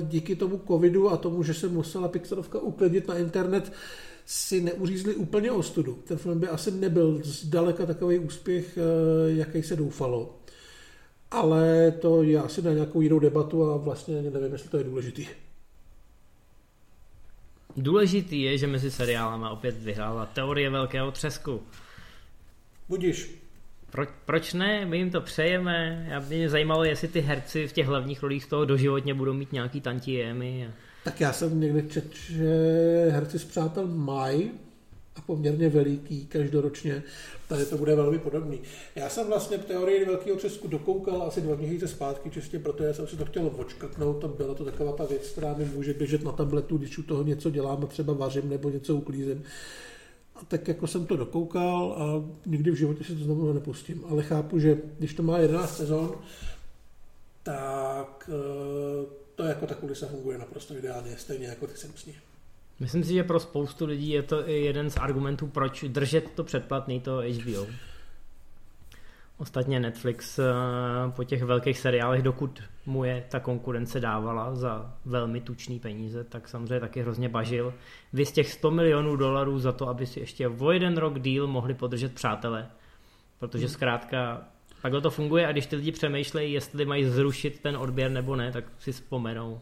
díky 0.00 0.36
tomu 0.36 0.60
covidu 0.66 1.10
a 1.10 1.16
tomu, 1.16 1.42
že 1.42 1.54
se 1.54 1.68
musela 1.68 2.08
Pixarovka 2.08 2.58
uklidit 2.58 3.08
na 3.08 3.18
internet, 3.18 3.72
si 4.26 4.60
neuřízli 4.60 5.14
úplně 5.14 5.50
ostudu. 5.52 5.94
Ten 5.94 6.16
film 6.16 6.40
by 6.40 6.48
asi 6.48 6.70
nebyl 6.70 7.20
zdaleka 7.24 7.86
takový 7.86 8.18
úspěch, 8.18 8.78
eh, 8.78 8.80
jaký 9.30 9.62
se 9.62 9.76
doufalo. 9.76 10.38
Ale 11.30 11.92
to 11.92 12.22
je 12.22 12.40
asi 12.40 12.62
na 12.62 12.72
nějakou 12.72 13.00
jinou 13.00 13.18
debatu 13.18 13.64
a 13.64 13.76
vlastně 13.76 14.22
nevím, 14.22 14.52
jestli 14.52 14.68
to 14.68 14.78
je 14.78 14.84
důležitý. 14.84 15.26
Důležitý 17.76 18.42
je, 18.42 18.58
že 18.58 18.66
mezi 18.66 18.90
seriálama 18.90 19.50
opět 19.50 19.78
vyhrála 19.78 20.26
teorie 20.26 20.70
velkého 20.70 21.10
třesku. 21.10 21.62
Budíš. 22.88 23.37
Pro, 23.90 24.06
proč 24.24 24.54
ne? 24.54 24.86
My 24.86 24.98
jim 24.98 25.10
to 25.10 25.20
přejeme. 25.20 26.06
Já 26.10 26.20
by 26.20 26.36
mě 26.36 26.48
zajímalo, 26.48 26.84
jestli 26.84 27.08
ty 27.08 27.20
herci 27.20 27.68
v 27.68 27.72
těch 27.72 27.86
hlavních 27.86 28.22
rolích 28.22 28.44
z 28.44 28.46
toho 28.46 28.64
doživotně 28.64 29.14
budou 29.14 29.32
mít 29.32 29.52
nějaký 29.52 29.80
tantiemy. 29.80 30.70
Tak 31.04 31.20
já 31.20 31.32
jsem 31.32 31.60
někdy 31.60 31.88
četl, 31.88 32.16
že 32.28 32.48
herci 33.10 33.38
z 33.38 33.44
Přátel 33.44 33.86
mají 33.86 34.50
a 35.16 35.20
poměrně 35.20 35.68
veliký 35.68 36.26
každoročně. 36.26 37.02
Tady 37.48 37.64
to 37.64 37.78
bude 37.78 37.94
velmi 37.94 38.18
podobný. 38.18 38.60
Já 38.94 39.08
jsem 39.08 39.26
vlastně 39.26 39.58
teorii 39.58 40.04
Velkého 40.04 40.36
třesku 40.36 40.68
dokoukal 40.68 41.22
asi 41.22 41.40
dva 41.40 41.56
měsíce 41.56 41.88
zpátky, 41.88 42.30
čistě 42.30 42.58
proto 42.58 42.82
já 42.82 42.92
jsem 42.92 43.06
si 43.06 43.16
to 43.16 43.24
chtěl 43.24 43.50
očkatnout. 43.56 44.20
To 44.20 44.28
byla 44.28 44.54
to 44.54 44.64
taková 44.64 44.92
ta 44.92 45.04
věc, 45.04 45.28
která 45.28 45.54
mi 45.54 45.64
může 45.64 45.94
běžet 45.94 46.24
na 46.24 46.32
tabletu, 46.32 46.78
když 46.78 46.98
u 46.98 47.02
toho 47.02 47.22
něco 47.22 47.50
dělám 47.50 47.84
a 47.84 47.86
třeba 47.86 48.12
vařím 48.12 48.48
nebo 48.48 48.70
něco 48.70 48.94
uklízím. 48.94 49.42
A 50.38 50.44
tak 50.48 50.68
jako 50.68 50.86
jsem 50.86 51.06
to 51.06 51.16
dokoukal 51.16 51.96
a 51.98 52.24
nikdy 52.46 52.70
v 52.70 52.74
životě 52.74 53.04
si 53.04 53.16
to 53.16 53.24
znovu 53.24 53.52
nepustím. 53.52 54.04
Ale 54.08 54.22
chápu, 54.22 54.58
že 54.58 54.78
když 54.98 55.14
to 55.14 55.22
má 55.22 55.38
11 55.38 55.76
sezon, 55.76 56.14
tak 57.42 58.30
eh, 58.32 59.06
to 59.34 59.44
jako 59.44 59.66
ta 59.66 59.74
kulisa 59.74 60.06
funguje 60.06 60.38
naprosto 60.38 60.76
ideálně, 60.76 61.16
stejně 61.16 61.46
jako 61.46 61.66
ty 61.66 61.76
Simpsony. 61.76 62.16
Myslím 62.80 63.04
si, 63.04 63.12
že 63.12 63.24
pro 63.24 63.40
spoustu 63.40 63.86
lidí 63.86 64.10
je 64.10 64.22
to 64.22 64.40
jeden 64.46 64.90
z 64.90 64.96
argumentů, 64.96 65.46
proč 65.46 65.84
držet 65.84 66.30
to 66.34 66.44
předplatný, 66.44 67.00
to 67.00 67.22
HBO. 67.30 67.66
Ostatně 69.38 69.80
Netflix 69.80 70.38
eh, 70.38 70.44
po 71.16 71.24
těch 71.24 71.42
velkých 71.42 71.78
seriálech, 71.78 72.22
dokud 72.22 72.62
mu 72.86 73.04
je 73.04 73.24
ta 73.30 73.40
konkurence 73.40 74.00
dávala 74.00 74.54
za 74.54 74.94
velmi 75.04 75.40
tučný 75.40 75.78
peníze, 75.78 76.24
tak 76.24 76.48
samozřejmě 76.48 76.80
taky 76.80 77.02
hrozně 77.02 77.28
bažil. 77.28 77.74
Vy 78.12 78.26
z 78.26 78.32
těch 78.32 78.52
100 78.52 78.70
milionů 78.70 79.16
dolarů 79.16 79.58
za 79.58 79.72
to, 79.72 79.88
aby 79.88 80.06
si 80.06 80.20
ještě 80.20 80.48
o 80.48 80.70
jeden 80.70 80.96
rok 80.96 81.20
díl 81.20 81.46
mohli 81.46 81.74
podržet 81.74 82.14
přátele. 82.14 82.70
Protože 83.38 83.64
hmm. 83.64 83.72
zkrátka 83.72 84.42
takhle 84.82 85.00
to 85.00 85.10
funguje 85.10 85.46
a 85.46 85.52
když 85.52 85.66
ty 85.66 85.76
lidi 85.76 85.92
přemýšlejí, 85.92 86.52
jestli 86.52 86.84
mají 86.84 87.04
zrušit 87.04 87.60
ten 87.60 87.76
odběr 87.76 88.10
nebo 88.10 88.36
ne, 88.36 88.52
tak 88.52 88.64
si 88.78 88.92
vzpomenou 88.92 89.60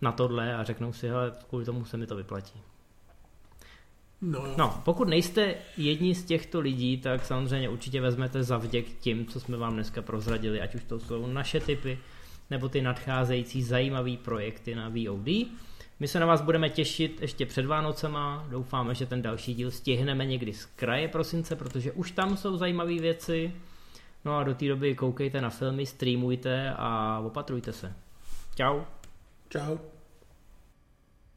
na 0.00 0.12
tohle 0.12 0.54
a 0.54 0.64
řeknou 0.64 0.92
si, 0.92 1.08
hele, 1.08 1.32
kvůli 1.48 1.64
tomu 1.64 1.84
se 1.84 1.96
mi 1.96 2.06
to 2.06 2.16
vyplatí. 2.16 2.60
No. 4.22 4.54
no, 4.56 4.80
pokud 4.84 5.08
nejste 5.08 5.54
jedni 5.76 6.14
z 6.14 6.24
těchto 6.24 6.60
lidí, 6.60 6.98
tak 6.98 7.24
samozřejmě 7.24 7.68
určitě 7.68 8.00
vezmete 8.00 8.42
za 8.42 8.56
vděk 8.56 8.86
tím, 9.00 9.26
co 9.26 9.40
jsme 9.40 9.56
vám 9.56 9.74
dneska 9.74 10.02
prozradili, 10.02 10.60
ať 10.60 10.74
už 10.74 10.84
to 10.84 11.00
jsou 11.00 11.26
naše 11.26 11.60
typy, 11.60 11.98
nebo 12.50 12.68
ty 12.68 12.82
nadcházející 12.82 13.62
zajímavé 13.62 14.16
projekty 14.16 14.74
na 14.74 14.88
VOD. 14.88 15.26
My 16.00 16.08
se 16.08 16.20
na 16.20 16.26
vás 16.26 16.40
budeme 16.40 16.68
těšit 16.68 17.18
ještě 17.20 17.46
před 17.46 17.66
Vánocema, 17.66 18.46
doufáme, 18.50 18.94
že 18.94 19.06
ten 19.06 19.22
další 19.22 19.54
díl 19.54 19.70
stihneme 19.70 20.26
někdy 20.26 20.52
z 20.52 20.66
kraje 20.66 21.08
prosince, 21.08 21.56
protože 21.56 21.92
už 21.92 22.10
tam 22.10 22.36
jsou 22.36 22.56
zajímavé 22.56 22.94
věci. 22.94 23.52
No 24.24 24.36
a 24.36 24.44
do 24.44 24.54
té 24.54 24.68
doby 24.68 24.94
koukejte 24.94 25.40
na 25.40 25.50
filmy, 25.50 25.86
streamujte 25.86 26.74
a 26.76 27.18
opatrujte 27.26 27.72
se. 27.72 27.92
Ciao. 28.56 28.86
Ciao. 29.50 29.99